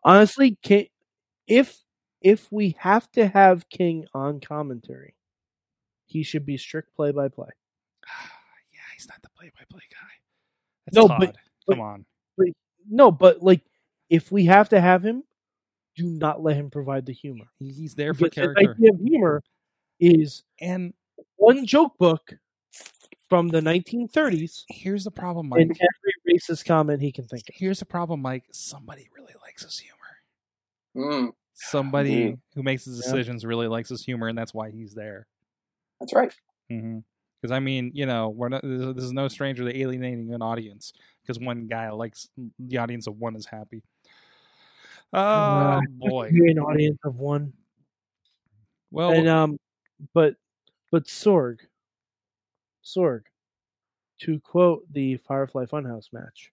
Honestly, 0.04 0.58
King, 0.64 0.88
if 1.48 1.84
if 2.22 2.52
we 2.52 2.76
have 2.80 3.10
to 3.12 3.28
have 3.28 3.70
King 3.70 4.06
on 4.14 4.40
commentary, 4.42 5.16
he 6.08 6.24
should 6.24 6.46
be 6.46 6.58
strict 6.58 6.96
play 6.96 7.12
by 7.12 7.28
play. 7.30 7.50
yeah, 8.74 8.80
he's 8.96 9.08
not 9.08 9.22
the 9.22 9.30
play-by-play 9.38 9.82
guy. 9.92 10.08
That's 10.86 10.96
No, 10.96 11.08
Todd. 11.08 11.20
but- 11.20 11.38
but- 11.68 11.74
come 11.76 11.82
on. 11.82 12.06
No, 12.90 13.12
but 13.12 13.44
like 13.44 13.62
if 14.10 14.32
we 14.32 14.46
have 14.46 14.70
to 14.70 14.82
have 14.82 15.06
him, 15.06 15.24
do 16.00 16.10
not 16.10 16.42
let 16.42 16.56
him 16.56 16.70
provide 16.70 17.06
the 17.06 17.14
humor. 17.14 17.46
He's 17.60 17.96
there 17.96 18.14
for 18.14 18.26
Because 18.26 18.48
his 18.48 18.54
character. 18.56 18.72
idea 18.80 18.94
of 18.94 19.00
humor 19.00 19.44
is 20.00 20.44
And 20.62 20.94
one 21.36 21.66
joke 21.66 21.98
book 21.98 22.34
from 23.30 23.50
the 23.50 23.60
1930s 23.62 24.64
here's 24.70 25.04
the 25.04 25.12
problem, 25.12 25.50
Mike. 25.50 25.62
and 25.62 25.72
every 25.72 26.36
racist 26.38 26.66
comment 26.66 27.02
he 27.02 27.12
can 27.12 27.28
think 27.28 27.44
of. 27.50 27.56
Here's 27.56 27.80
the 27.80 27.86
problem, 27.86 28.22
Mike. 28.22 28.46
Somebody 28.52 29.08
really 29.16 29.34
likes 29.44 29.64
his 29.64 29.78
humor. 29.80 29.96
Mm. 31.12 31.34
Somebody 31.54 32.22
Indeed. 32.24 32.40
who 32.56 32.64
makes 32.64 32.86
his 32.86 32.98
Yeah. 32.98 33.12
decisions 33.12 33.46
really 33.46 33.68
likes 33.68 33.90
his 33.90 34.04
humor, 34.04 34.28
and 34.30 34.38
that's 34.38 34.54
why 34.54 34.72
he's 34.72 34.94
there. 34.94 35.28
That's 36.00 36.14
right. 36.14 36.34
Because 36.70 37.52
I 37.52 37.60
mean, 37.60 37.92
you 37.94 38.06
know, 38.06 38.30
we're 38.30 38.50
not. 38.50 38.62
This 38.64 38.96
this 38.96 39.04
is 39.04 39.12
no 39.12 39.28
stranger 39.28 39.70
to 39.70 39.78
alienating 39.78 40.34
an 40.34 40.42
audience 40.42 40.94
because 41.22 41.40
one 41.40 41.68
guy 41.68 41.90
likes 41.92 42.30
the 42.58 42.78
audience 42.78 43.06
of 43.08 43.18
one 43.20 43.36
is 43.36 43.46
happy. 43.46 43.84
Oh 45.14 45.20
Uh, 45.20 45.82
boy. 45.98 46.32
Be 46.32 46.52
an 46.52 46.60
audience 46.60 47.00
of 47.04 47.16
one. 47.16 47.54
Well, 48.92 49.12
and 49.12 49.28
um, 49.28 49.60
but 50.14 50.36
but 50.92 51.06
Sorg, 51.06 51.60
Sorg, 52.84 53.22
to 54.22 54.40
quote 54.40 54.84
the 54.92 55.18
Firefly 55.18 55.66
Funhouse 55.66 56.12
match. 56.12 56.52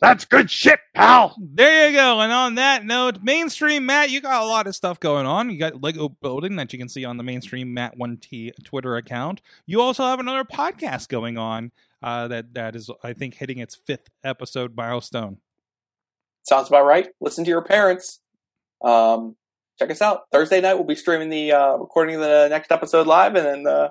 That's 0.00 0.24
good 0.24 0.48
shit, 0.50 0.78
pal. 0.94 1.34
There 1.40 1.90
you 1.90 1.96
go. 1.96 2.20
And 2.20 2.30
on 2.30 2.54
that 2.54 2.84
note, 2.84 3.20
mainstream 3.22 3.84
Matt, 3.84 4.10
you 4.10 4.20
got 4.20 4.42
a 4.42 4.46
lot 4.46 4.68
of 4.68 4.76
stuff 4.76 5.00
going 5.00 5.26
on. 5.26 5.50
You 5.50 5.58
got 5.58 5.82
Lego 5.82 6.08
building 6.08 6.54
that 6.56 6.72
you 6.72 6.78
can 6.78 6.88
see 6.88 7.04
on 7.04 7.16
the 7.16 7.24
mainstream 7.24 7.74
Matt 7.74 7.96
One 7.96 8.16
T 8.16 8.52
Twitter 8.62 8.96
account. 8.96 9.42
You 9.66 9.80
also 9.80 10.04
have 10.04 10.20
another 10.20 10.44
podcast 10.44 11.08
going 11.08 11.36
on 11.36 11.72
uh, 12.02 12.28
that 12.28 12.54
that 12.54 12.76
is, 12.76 12.88
I 13.02 13.12
think, 13.12 13.34
hitting 13.34 13.58
its 13.58 13.74
fifth 13.74 14.08
episode 14.22 14.76
milestone. 14.76 15.38
Sounds 16.48 16.68
about 16.68 16.86
right. 16.86 17.08
Listen 17.20 17.44
to 17.44 17.50
your 17.50 17.62
parents. 17.62 18.20
Um, 18.82 19.36
check 19.78 19.90
us 19.90 20.00
out. 20.00 20.22
Thursday 20.32 20.62
night, 20.62 20.74
we'll 20.74 20.84
be 20.84 20.94
streaming 20.94 21.28
the 21.28 21.52
uh, 21.52 21.76
recording 21.76 22.14
of 22.14 22.22
the 22.22 22.48
next 22.48 22.72
episode 22.72 23.06
live, 23.06 23.34
and 23.34 23.44
then 23.44 23.66
uh, 23.66 23.88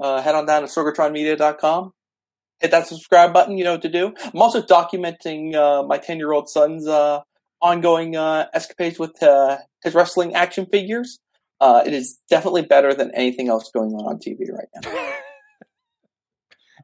uh, 0.00 0.22
head 0.22 0.36
on 0.36 0.46
down 0.46 0.62
to 0.62 0.68
sorgatronmedia.com. 0.68 1.92
Hit 2.60 2.70
that 2.70 2.86
subscribe 2.86 3.32
button. 3.32 3.58
You 3.58 3.64
know 3.64 3.72
what 3.72 3.82
to 3.82 3.88
do. 3.88 4.14
I'm 4.32 4.40
also 4.40 4.62
documenting 4.62 5.56
uh, 5.56 5.82
my 5.82 5.98
10 5.98 6.18
year 6.18 6.30
old 6.30 6.48
son's 6.48 6.86
uh, 6.86 7.22
ongoing 7.60 8.14
uh, 8.14 8.46
escapades 8.54 9.00
with 9.00 9.18
his 9.82 9.92
wrestling 9.92 10.36
action 10.36 10.66
figures. 10.66 11.18
It 11.60 11.92
is 11.92 12.20
definitely 12.30 12.62
better 12.62 12.94
than 12.94 13.10
anything 13.12 13.48
else 13.48 13.72
going 13.74 13.90
on 13.94 14.06
on 14.06 14.18
TV 14.18 14.52
right 14.52 14.68
now. 14.82 15.14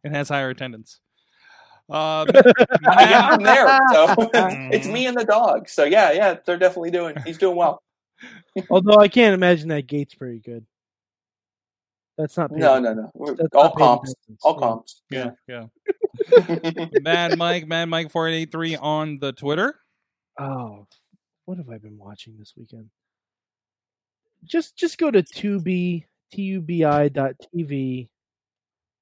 It 0.05 0.12
has 0.12 0.28
higher 0.28 0.49
attendance. 0.51 1.01
Uh, 1.91 2.26
I 2.28 3.07
get 3.07 3.41
Matt- 3.43 3.43
there. 3.43 3.78
So 3.93 4.30
it's 4.72 4.86
me 4.86 5.07
and 5.07 5.16
the 5.16 5.24
dog. 5.24 5.68
So 5.68 5.84
yeah, 5.84 6.12
yeah, 6.12 6.36
they're 6.45 6.59
definitely 6.59 6.91
doing. 6.91 7.16
He's 7.24 7.39
doing 7.39 7.57
well. 7.57 7.82
Although 8.70 8.97
I 8.97 9.09
can't 9.09 9.34
imagine 9.34 9.68
that 9.68 9.86
gate's 9.86 10.14
pretty 10.14 10.41
good. 10.41 10.66
That's 12.18 12.36
not 12.36 12.51
paid- 12.51 12.59
No, 12.59 12.78
no, 12.80 12.93
no. 12.95 13.11
We're 13.14 13.34
that's 13.34 13.55
all 13.55 13.70
comps. 13.72 14.12
All 14.43 14.55
Yeah. 14.55 14.66
comps. 14.66 15.03
yeah, 15.11 15.30
yeah. 15.47 16.89
Mad 17.01 17.39
Mike, 17.39 17.66
Mad 17.68 17.86
Mike 17.89 18.11
four 18.11 18.28
eight 18.28 18.34
eight 18.36 18.53
three 18.53 18.76
on 18.76 19.18
the 19.20 19.32
Twitter. 19.32 19.76
Oh, 20.39 20.86
what 21.45 21.59
have 21.59 21.68
I 21.70 21.78
been 21.78 21.97
watching 21.97 22.36
this 22.39 22.55
weekend? 22.57 22.91
Just 24.45 24.76
just 24.76 24.99
go 24.99 25.11
to 25.11 25.22
tubi 25.22 26.05
tubi 26.34 27.12
dot 27.12 27.34
TV. 27.55 28.09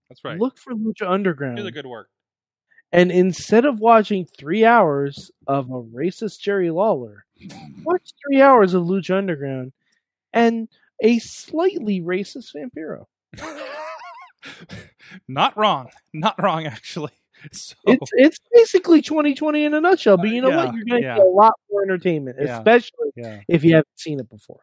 That's 0.09 0.25
right. 0.25 0.39
Look 0.39 0.59
for 0.59 0.73
Lucha 0.75 1.11
Underground. 1.11 1.57
Do 1.57 1.63
the 1.63 1.73
good 1.73 1.87
work. 1.87 2.09
And 2.93 3.11
instead 3.11 3.65
of 3.65 3.81
watching 3.81 4.25
three 4.39 4.65
hours 4.65 5.31
of 5.47 5.71
a 5.71 5.83
racist 5.83 6.41
Jerry 6.41 6.71
Lawler, 6.71 7.27
watch 7.85 8.13
three 8.27 8.41
hours 8.41 8.75
of 8.75 8.85
Lucha 8.85 9.17
Underground 9.19 9.73
and 10.33 10.69
a 11.01 11.19
slightly 11.19 12.01
racist 12.01 12.55
Vampiro. 12.55 13.07
Not 15.29 15.57
wrong. 15.57 15.89
Not 16.13 16.41
wrong, 16.43 16.67
actually. 16.67 17.13
So, 17.53 17.75
It's 17.87 18.11
it's 18.15 18.39
basically 18.53 19.03
2020 19.03 19.67
in 19.67 19.75
a 19.75 19.81
nutshell. 19.81 20.17
But 20.17 20.31
you 20.31 20.41
know. 20.41 20.49
Uh, 20.49 20.51
yeah, 20.51 20.65
what? 20.65 20.75
You're 20.75 20.85
going 20.87 21.03
to 21.03 21.07
yeah. 21.07 21.17
get 21.19 21.27
a 21.27 21.29
lot 21.29 21.53
more 21.71 21.83
entertainment, 21.83 22.39
Yeah. 22.41 22.57
especially 22.57 23.11
if 23.47 23.63
you 23.63 23.75
haven't 23.75 24.01
seen 24.01 24.19
it 24.19 24.29
before. 24.31 24.61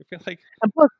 I 0.00 0.04
feel 0.10 0.18
like, 0.26 0.40
And 0.60 0.74
plus, 0.74 0.90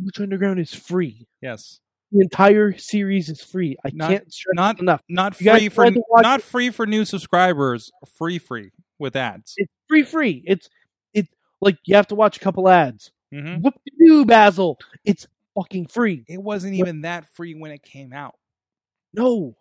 Lucha 0.00 0.22
Underground 0.22 0.60
is 0.60 0.72
free. 0.72 1.26
yes. 1.42 1.80
The 2.12 2.20
entire 2.20 2.76
series 2.76 3.28
is 3.28 3.42
free. 3.42 3.76
I 3.84 3.90
Not- 3.92 4.10
can't 4.10 4.32
stress 4.32 4.54
not- 4.54 4.80
enough. 4.80 5.02
Not 5.08 5.40
You 5.40 5.52
free 5.52 5.68
for 5.68 5.74
tried 5.84 5.94
to 5.94 6.02
watch 6.08 6.22
not 6.22 6.42
free 6.42 6.70
for 6.70 6.86
new 6.86 7.04
subscribers. 7.04 7.90
Free 8.18 8.38
free 8.38 8.72
with 8.98 9.14
ads. 9.16 9.54
It's 9.56 9.72
free, 9.88 10.02
free. 10.02 10.42
It's 10.46 10.68
it 11.14 11.28
like 11.60 11.78
you 11.84 11.94
have 11.94 12.08
to 12.08 12.14
watch 12.16 12.36
a 12.36 12.40
couple 12.40 12.68
ads. 12.68 13.12
hmm 13.32 13.56
What 13.56 13.74
to 13.74 13.92
do, 14.04 14.24
Basil? 14.24 14.78
It's 15.04 15.26
fucking 15.54 15.86
free. 15.86 16.24
It 16.28 16.42
wasn't 16.42 16.74
even 16.74 17.02
that 17.02 17.26
free 17.34 17.54
when 17.54 17.70
it 17.70 17.82
came 17.82 18.12
out. 18.12 18.36
No, 19.12 19.56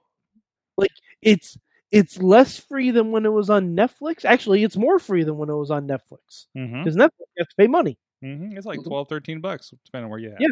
like 0.77 0.91
it's 1.21 1.57
it's 1.91 2.17
less 2.19 2.57
free 2.59 2.91
than 2.91 3.11
when 3.11 3.25
it 3.25 3.31
was 3.33 3.49
on 3.49 3.75
Netflix. 3.75 4.23
Actually, 4.25 4.63
it's 4.63 4.77
more 4.77 4.97
free 4.99 5.23
than 5.23 5.37
when 5.37 5.49
it 5.49 5.55
was 5.55 5.71
on 5.71 5.87
Netflix 5.87 6.45
Mm-hmm. 6.57 6.83
because 6.83 6.95
Netflix 6.95 7.19
you 7.19 7.39
have 7.39 7.47
to 7.49 7.55
pay 7.57 7.67
money. 7.67 7.97
hmm 8.21 8.53
It's 8.57 8.65
like 8.65 8.83
12, 8.83 9.07
13 9.07 9.39
bucks, 9.41 9.71
depending 9.85 10.05
on 10.05 10.09
where 10.09 10.19
you 10.19 10.31
at. 10.31 10.41
Yeah. 10.41 10.47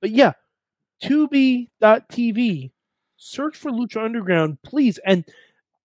But 0.00 0.10
yeah, 0.10 0.32
Tubi.tv. 1.02 2.70
Search 3.16 3.56
for 3.56 3.70
Lucha 3.70 4.04
Underground, 4.04 4.58
please, 4.62 4.98
and 5.04 5.24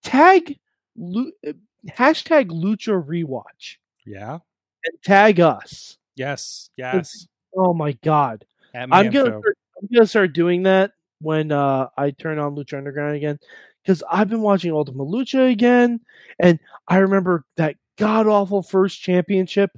tag 0.04 0.58
hashtag 0.98 2.50
Lucha 2.50 3.04
Rewatch 3.06 3.78
Yeah. 4.06 4.40
and 4.86 5.04
tag 5.04 5.40
us. 5.40 5.98
Yes. 6.16 6.70
Yes. 6.78 7.28
Oh 7.56 7.74
my 7.74 7.92
god. 8.04 8.46
I'm 8.74 8.90
gonna 9.12 9.30
start, 9.30 9.58
I'm 9.82 9.90
gonna 9.94 10.08
start 10.08 10.34
doing 10.34 10.64
that 10.64 10.92
when 11.20 11.52
uh, 11.52 11.90
I 11.98 12.12
turn 12.12 12.40
on 12.40 12.56
Lucha 12.56 12.78
Underground 12.78 13.16
again 13.16 13.40
because 13.84 14.04
I've 14.12 14.30
been 14.30 14.42
watching 14.42 14.72
Ultima 14.72 15.06
Lucha 15.06 15.52
again, 15.52 16.00
and 16.40 16.60
I 16.88 16.98
remember 16.98 17.46
that 17.58 17.76
god 17.98 18.28
awful 18.28 18.62
first 18.62 19.02
championship 19.02 19.72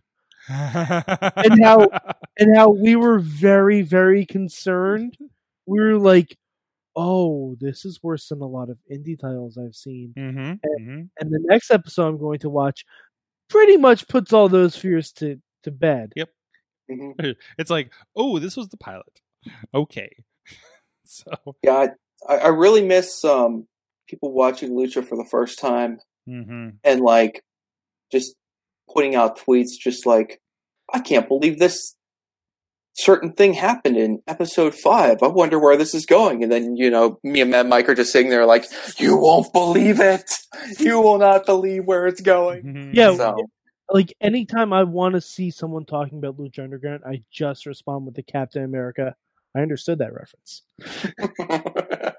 And 0.50 1.64
how- 1.64 1.89
and 2.39 2.56
how 2.58 2.70
we 2.70 2.95
were 2.95 3.20
very 3.20 3.82
very 3.82 4.26
concerned. 4.26 5.18
We 5.66 5.80
were 5.80 5.97
like, 5.97 6.38
"Oh, 6.95 7.56
this 7.60 7.86
is 7.86 8.00
worse 8.04 8.28
than 8.30 8.41
a 8.41 8.47
lot 8.47 8.70
of 8.70 8.78
indie 8.91 9.20
titles 9.20 9.58
I've 9.58 9.76
seen." 9.76 10.14
hmm 10.18 10.54
hmm 10.78 11.02
And 11.20 11.32
the 11.32 11.39
next 11.43 11.72
episode 11.72 12.08
I'm 12.08 12.18
going 12.18 12.39
to 12.39 12.50
watch 12.50 12.86
pretty 13.50 13.78
much 13.78 14.08
puts 14.08 14.34
all 14.34 14.50
those 14.50 14.76
fears 14.76 15.12
to 15.14 15.39
to 15.64 15.72
bed. 15.72 16.14
Mhm. 16.89 17.14
It's 17.60 17.70
like, 17.70 17.91
oh, 18.16 18.39
this 18.39 18.58
was 18.58 18.70
the 18.70 18.78
pilot. 18.78 19.22
Okay. 19.74 20.10
so. 21.06 21.32
Yeah, 21.64 21.88
I, 22.28 22.36
I 22.38 22.47
really 22.47 22.84
miss 22.86 23.24
um, 23.24 23.68
people 24.08 24.34
watching 24.34 24.72
Lucha 24.72 25.06
for 25.06 25.16
the 25.18 25.28
first 25.30 25.60
time 25.60 26.00
hmm 26.26 26.70
and 26.84 27.02
like 27.02 27.43
just 28.12 28.36
putting 28.94 29.16
out 29.16 29.40
tweets, 29.40 29.72
just 29.80 30.06
like, 30.06 30.42
I 30.94 31.00
can't 31.00 31.28
believe 31.28 31.60
this 31.60 31.96
certain 32.94 33.32
thing 33.32 33.54
happened 33.54 33.98
in 33.98 34.22
episode 34.28 34.76
five. 34.76 35.24
I 35.24 35.28
wonder 35.28 35.58
where 35.60 35.78
this 35.78 35.94
is 35.94 36.06
going. 36.06 36.44
And 36.44 36.52
then, 36.52 36.76
you 36.76 36.90
know, 36.90 37.20
me 37.24 37.42
and 37.42 37.52
Mad 37.52 37.68
Mike 37.68 37.88
are 37.88 37.96
just 37.96 38.12
sitting 38.12 38.30
there 38.30 38.46
like, 38.46 38.66
you 38.98 39.18
won't 39.18 39.52
believe 39.54 40.00
it. 40.00 40.30
You 40.80 41.00
will 41.00 41.18
not 41.18 41.46
believe 41.46 41.86
where 41.86 42.08
it's 42.08 42.22
going. 42.22 42.64
Mm-hmm. 42.64 42.92
Yeah, 42.94 43.16
So, 43.16 43.38
like 43.90 44.14
anytime 44.22 44.74
I 44.74 44.84
want 44.84 45.16
to 45.16 45.22
see 45.22 45.50
someone 45.50 45.86
talking 45.86 46.18
about 46.18 46.38
Lucha 46.38 46.64
Underground, 46.64 47.04
I 47.06 47.24
just 47.32 47.66
respond 47.66 48.06
with 48.06 48.16
the 48.16 48.24
Captain 48.24 48.64
America. 48.64 49.16
I 49.56 49.62
understood 49.62 50.00
that 50.00 50.14
reference. 50.14 50.64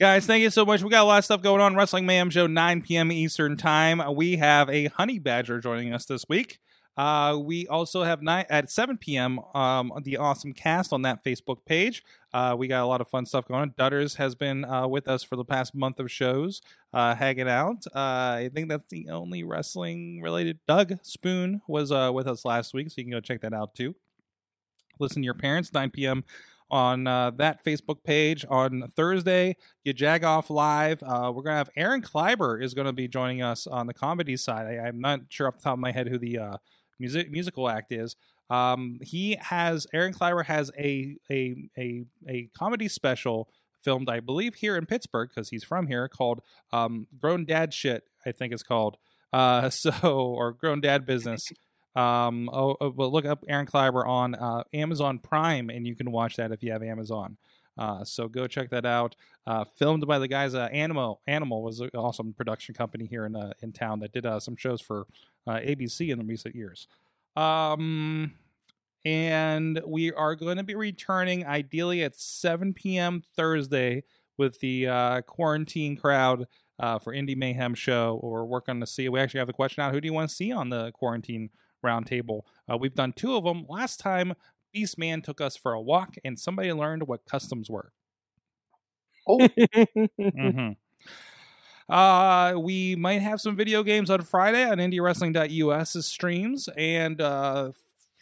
Guys, 0.00 0.26
thank 0.26 0.42
you 0.42 0.50
so 0.50 0.64
much. 0.64 0.82
We 0.82 0.90
got 0.90 1.04
a 1.04 1.06
lot 1.06 1.18
of 1.18 1.24
stuff 1.24 1.40
going 1.40 1.60
on. 1.60 1.76
Wrestling 1.76 2.04
Mayhem 2.04 2.28
Show, 2.28 2.48
9 2.48 2.82
p.m. 2.82 3.12
Eastern 3.12 3.56
Time. 3.56 4.02
We 4.16 4.38
have 4.38 4.68
a 4.68 4.86
Honey 4.86 5.20
Badger 5.20 5.60
joining 5.60 5.94
us 5.94 6.04
this 6.04 6.24
week. 6.28 6.58
Uh, 6.96 7.38
we 7.40 7.68
also 7.68 8.02
have 8.02 8.20
night 8.20 8.46
at 8.50 8.72
7 8.72 8.98
p.m. 8.98 9.38
Um, 9.54 9.92
the 10.02 10.16
Awesome 10.16 10.52
Cast 10.52 10.92
on 10.92 11.02
that 11.02 11.22
Facebook 11.24 11.64
page. 11.64 12.02
Uh, 12.32 12.56
we 12.58 12.66
got 12.66 12.82
a 12.82 12.86
lot 12.86 13.02
of 13.02 13.06
fun 13.06 13.24
stuff 13.24 13.46
going 13.46 13.60
on. 13.60 13.70
Dutters 13.78 14.16
has 14.16 14.34
been 14.34 14.64
uh, 14.64 14.88
with 14.88 15.06
us 15.06 15.22
for 15.22 15.36
the 15.36 15.44
past 15.44 15.76
month 15.76 16.00
of 16.00 16.10
shows, 16.10 16.60
uh, 16.92 17.14
hanging 17.14 17.48
out. 17.48 17.86
Uh, 17.94 17.98
I 17.98 18.50
think 18.52 18.68
that's 18.68 18.88
the 18.90 19.10
only 19.10 19.44
wrestling 19.44 20.20
related. 20.22 20.58
Doug 20.66 20.98
Spoon 21.02 21.62
was 21.68 21.92
uh, 21.92 22.10
with 22.12 22.26
us 22.26 22.44
last 22.44 22.74
week, 22.74 22.90
so 22.90 22.94
you 22.96 23.04
can 23.04 23.12
go 23.12 23.20
check 23.20 23.42
that 23.42 23.54
out 23.54 23.76
too. 23.76 23.94
Listen 24.98 25.22
to 25.22 25.24
your 25.24 25.34
parents, 25.34 25.72
9 25.72 25.90
p.m. 25.90 26.24
on 26.70 27.06
uh, 27.06 27.30
that 27.32 27.64
Facebook 27.64 28.02
page 28.04 28.44
on 28.48 28.88
Thursday. 28.96 29.56
You 29.84 29.92
jag 29.92 30.24
off 30.24 30.50
live. 30.50 31.02
Uh, 31.02 31.32
we're 31.34 31.42
gonna 31.42 31.56
have 31.56 31.70
Aaron 31.76 32.02
Kleiber 32.02 32.62
is 32.62 32.74
to 32.74 32.92
be 32.92 33.08
joining 33.08 33.42
us 33.42 33.66
on 33.66 33.86
the 33.86 33.94
comedy 33.94 34.36
side. 34.36 34.66
I, 34.66 34.86
I'm 34.86 35.00
not 35.00 35.20
sure 35.28 35.46
off 35.46 35.56
the 35.56 35.62
top 35.62 35.74
of 35.74 35.78
my 35.78 35.92
head 35.92 36.08
who 36.08 36.18
the 36.18 36.38
uh, 36.38 36.56
music 36.98 37.30
musical 37.30 37.68
act 37.68 37.92
is. 37.92 38.16
Um, 38.50 38.98
he 39.02 39.36
has 39.40 39.86
Aaron 39.92 40.12
Kleiber 40.12 40.44
has 40.44 40.70
a 40.78 41.16
a 41.30 41.68
a 41.78 42.04
a 42.28 42.48
comedy 42.56 42.88
special 42.88 43.48
filmed, 43.82 44.08
I 44.08 44.20
believe, 44.20 44.54
here 44.54 44.76
in 44.76 44.86
Pittsburgh 44.86 45.28
because 45.28 45.50
he's 45.50 45.64
from 45.64 45.86
here, 45.86 46.08
called 46.08 46.40
um, 46.72 47.06
"Grown 47.20 47.44
Dad 47.44 47.72
Shit." 47.72 48.04
I 48.26 48.32
think 48.32 48.52
it's 48.52 48.62
called. 48.62 48.96
Uh, 49.32 49.70
so 49.70 49.92
or 49.92 50.52
"Grown 50.52 50.80
Dad 50.80 51.06
Business." 51.06 51.52
Um, 51.96 52.50
oh, 52.52 52.76
oh, 52.80 52.90
but 52.90 53.12
look 53.12 53.24
up 53.24 53.44
Aaron 53.48 53.66
Kleiber 53.66 54.06
on 54.06 54.34
uh, 54.34 54.64
Amazon 54.72 55.18
Prime, 55.18 55.70
and 55.70 55.86
you 55.86 55.94
can 55.94 56.10
watch 56.10 56.36
that 56.36 56.50
if 56.50 56.62
you 56.62 56.72
have 56.72 56.82
Amazon. 56.82 57.36
Uh, 57.76 58.04
so 58.04 58.28
go 58.28 58.46
check 58.46 58.70
that 58.70 58.86
out. 58.86 59.16
Uh, 59.46 59.64
filmed 59.64 60.06
by 60.06 60.18
the 60.18 60.28
guys. 60.28 60.54
Uh, 60.54 60.68
Animal 60.72 61.20
Animal 61.26 61.62
was 61.62 61.80
an 61.80 61.90
awesome 61.94 62.32
production 62.32 62.74
company 62.74 63.06
here 63.06 63.26
in 63.26 63.36
uh, 63.36 63.52
in 63.62 63.72
town 63.72 64.00
that 64.00 64.12
did 64.12 64.26
uh, 64.26 64.40
some 64.40 64.56
shows 64.56 64.80
for 64.80 65.06
uh, 65.46 65.54
ABC 65.54 66.10
in 66.10 66.18
the 66.18 66.24
recent 66.24 66.54
years. 66.54 66.86
Um, 67.36 68.32
and 69.04 69.80
we 69.86 70.12
are 70.12 70.34
going 70.34 70.56
to 70.56 70.62
be 70.62 70.74
returning 70.74 71.44
ideally 71.44 72.02
at 72.02 72.16
7 72.16 72.72
p.m. 72.72 73.22
Thursday 73.36 74.04
with 74.38 74.60
the 74.60 75.22
quarantine 75.26 75.96
crowd 75.96 76.46
for 76.78 77.12
Indie 77.12 77.36
Mayhem 77.36 77.74
show. 77.74 78.20
We're 78.22 78.44
working 78.44 78.80
to 78.80 78.86
see. 78.86 79.08
We 79.08 79.20
actually 79.20 79.40
have 79.40 79.46
the 79.46 79.52
question 79.52 79.82
out: 79.82 79.92
Who 79.92 80.00
do 80.00 80.06
you 80.06 80.14
want 80.14 80.30
to 80.30 80.34
see 80.34 80.52
on 80.52 80.70
the 80.70 80.90
quarantine 80.92 81.50
roundtable? 81.84 82.42
Uh, 82.70 82.76
we've 82.76 82.94
done 82.94 83.12
two 83.12 83.36
of 83.36 83.44
them. 83.44 83.66
Last 83.68 84.00
time, 84.00 84.34
Beast 84.72 84.98
Man 84.98 85.22
took 85.22 85.40
us 85.40 85.56
for 85.56 85.72
a 85.72 85.80
walk, 85.80 86.16
and 86.24 86.38
somebody 86.38 86.72
learned 86.72 87.06
what 87.06 87.24
customs 87.26 87.70
were. 87.70 87.92
Oh, 89.28 89.46
hmm 90.36 90.70
Uh, 91.88 92.54
we 92.56 92.96
might 92.96 93.20
have 93.20 93.40
some 93.40 93.56
video 93.56 93.82
games 93.82 94.08
on 94.10 94.22
Friday 94.22 94.64
on 94.64 94.78
IndieWrestling.us's 94.78 96.06
streams, 96.06 96.68
and 96.76 97.20
uh, 97.20 97.72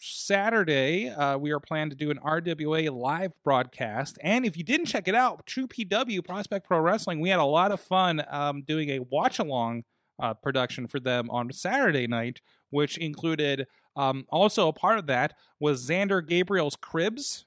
Saturday 0.01 1.09
uh, 1.11 1.39
we 1.39 1.53
are 1.53 1.61
planning 1.61 1.91
to 1.91 1.97
do 1.97 2.11
an 2.11 2.19
RWA 2.19 2.91
live 2.91 3.33
broadcast. 3.45 4.19
And 4.21 4.45
if 4.45 4.57
you 4.57 4.65
didn't 4.65 4.87
check 4.87 5.07
it 5.07 5.15
out, 5.15 5.47
2PW 5.47 6.25
Prospect 6.25 6.67
Pro 6.67 6.81
Wrestling, 6.81 7.21
we 7.21 7.29
had 7.29 7.39
a 7.39 7.45
lot 7.45 7.71
of 7.71 7.81
fun 7.81 8.25
um, 8.29 8.63
doing 8.63 8.91
a 8.91 8.99
watch 8.99 9.39
along 9.39 9.85
uh, 10.21 10.35
production 10.35 10.89
for 10.89 10.99
them 10.99 11.31
on 11.31 11.53
Saturday 11.53 12.09
night, 12.09 12.41
which 12.73 12.99
included 12.99 13.67
um, 13.95 14.27
also 14.31 14.67
a 14.69 14.73
part 14.73 14.99
of 14.99 15.07
that 15.07 15.35
was 15.61 15.89
Xander 15.89 16.27
Gabriel's 16.27 16.75
Cribs. 16.77 17.45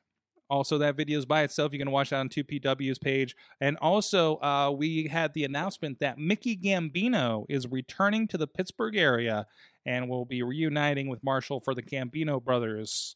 Also, 0.48 0.78
that 0.78 0.96
video 0.96 1.18
is 1.18 1.26
by 1.26 1.42
itself. 1.42 1.74
You 1.74 1.80
can 1.80 1.90
watch 1.90 2.12
that 2.12 2.18
on 2.20 2.30
2PW's 2.30 3.00
page. 3.00 3.36
And 3.60 3.78
also, 3.78 4.36
uh, 4.42 4.70
we 4.70 5.08
had 5.08 5.34
the 5.34 5.44
announcement 5.44 6.00
that 6.02 6.20
Mickey 6.20 6.56
Gambino 6.56 7.46
is 7.50 7.68
returning 7.68 8.28
to 8.28 8.38
the 8.38 8.46
Pittsburgh 8.46 8.96
area 8.96 9.48
and 9.88 10.08
will 10.08 10.24
be 10.26 10.44
reuniting 10.44 11.08
with 11.08 11.24
Marshall 11.24 11.62
for 11.62 11.74
the 11.74 11.82
Gambino 11.82 12.44
brothers. 12.44 13.16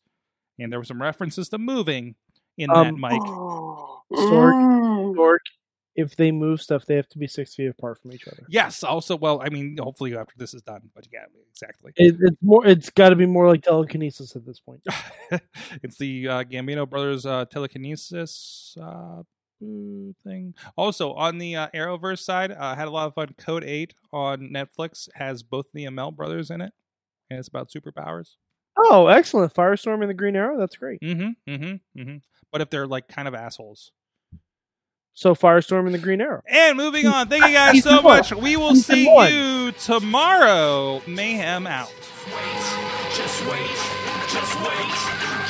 And 0.57 0.71
there 0.71 0.79
were 0.79 0.85
some 0.85 1.01
references 1.01 1.49
to 1.49 1.59
moving 1.59 2.15
in 2.57 2.67
that, 2.69 2.87
Um, 2.87 2.99
Mike. 2.99 3.21
Sorg, 3.21 4.53
Mm. 4.53 5.39
If 5.99 6.15
they 6.15 6.31
move 6.31 6.61
stuff, 6.61 6.85
they 6.85 6.95
have 6.95 7.09
to 7.09 7.17
be 7.17 7.27
six 7.27 7.55
feet 7.55 7.67
apart 7.67 8.01
from 8.01 8.13
each 8.13 8.27
other. 8.27 8.45
Yes. 8.47 8.83
Also, 8.83 9.17
well, 9.17 9.41
I 9.43 9.49
mean, 9.49 9.77
hopefully 9.77 10.15
after 10.15 10.33
this 10.37 10.53
is 10.53 10.61
done, 10.61 10.89
but 10.95 11.07
yeah, 11.11 11.25
exactly. 11.51 11.91
It, 11.97 12.15
it's 12.19 12.37
more. 12.41 12.65
It's 12.65 12.89
got 12.89 13.09
to 13.09 13.15
be 13.15 13.25
more 13.25 13.47
like 13.47 13.63
telekinesis 13.63 14.35
at 14.35 14.45
this 14.45 14.59
point. 14.59 14.81
it's 15.83 15.97
the 15.97 16.27
uh, 16.27 16.43
Gambino 16.43 16.89
brothers 16.89 17.25
uh, 17.25 17.45
telekinesis 17.45 18.77
uh, 18.81 19.23
thing. 19.59 20.53
Also, 20.77 21.13
on 21.13 21.37
the 21.37 21.55
uh, 21.55 21.67
Arrowverse 21.73 22.19
side, 22.19 22.51
uh, 22.51 22.75
had 22.75 22.87
a 22.87 22.91
lot 22.91 23.07
of 23.07 23.13
fun. 23.13 23.35
Code 23.37 23.63
Eight 23.63 23.93
on 24.13 24.49
Netflix 24.49 25.09
has 25.15 25.43
both 25.43 25.67
the 25.73 25.85
Amell 25.85 26.15
brothers 26.15 26.49
in 26.49 26.61
it, 26.61 26.73
and 27.29 27.39
it's 27.39 27.49
about 27.49 27.69
superpowers. 27.69 28.35
Oh, 28.77 29.07
excellent! 29.07 29.53
Firestorm 29.53 30.01
and 30.01 30.09
the 30.09 30.13
Green 30.13 30.35
Arrow. 30.35 30.57
That's 30.57 30.77
great. 30.77 31.01
Mm-hmm. 31.01 31.51
Mm-hmm. 31.51 32.01
Mm-hmm. 32.01 32.17
But 32.51 32.61
if 32.61 32.69
they're 32.69 32.87
like 32.87 33.07
kind 33.07 33.27
of 33.27 33.35
assholes. 33.35 33.91
So 35.13 35.35
Firestorm 35.35 35.85
and 35.85 35.93
the 35.93 35.99
Green 35.99 36.21
Arrow. 36.21 36.41
And 36.47 36.77
moving 36.77 37.05
on, 37.07 37.27
thank 37.27 37.45
you 37.45 37.51
guys 37.53 37.83
so 37.83 38.01
much. 38.01 38.33
We 38.33 38.55
will 38.55 38.75
see 38.75 39.03
you 39.03 39.71
tomorrow. 39.73 41.01
Mayhem 41.07 41.67
out. 41.67 41.91
just 43.15 43.45
wait, 43.45 43.59
just 44.31 44.55
wait, 44.61 44.95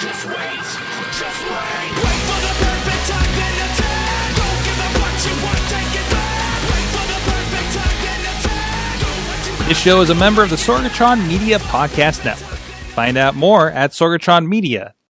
just 0.02 0.26
wait, 0.26 0.66
just 1.14 1.42
wait. 1.46 1.90
Wait 2.00 2.22
for 2.26 2.40
the 2.42 2.54
perfect 2.58 3.04
time, 3.10 3.32
then 3.36 3.56
attack. 3.70 4.36
Don't 4.36 4.62
give 4.66 4.80
up 4.80 4.94
what 5.02 5.16
you 5.26 5.36
want, 5.44 5.64
take 5.70 5.94
it 6.02 6.08
back. 6.10 6.60
Wait 6.66 6.88
for 6.90 7.06
the 7.06 7.20
perfect 7.30 7.70
time, 7.78 7.98
then 8.02 8.22
attack. 8.26 9.00
Do 9.00 9.06
what 9.06 9.62
you 9.62 9.68
This 9.68 9.78
show 9.80 10.02
is 10.02 10.10
a 10.10 10.16
member 10.16 10.42
of 10.42 10.50
the 10.50 10.56
Sorgatron 10.56 11.28
Media 11.28 11.60
Podcast 11.60 12.26
Network. 12.26 12.58
Find 12.96 13.18
out 13.18 13.36
more 13.36 13.70
at 13.70 13.92
sorgatronmedia.com. 13.92 14.94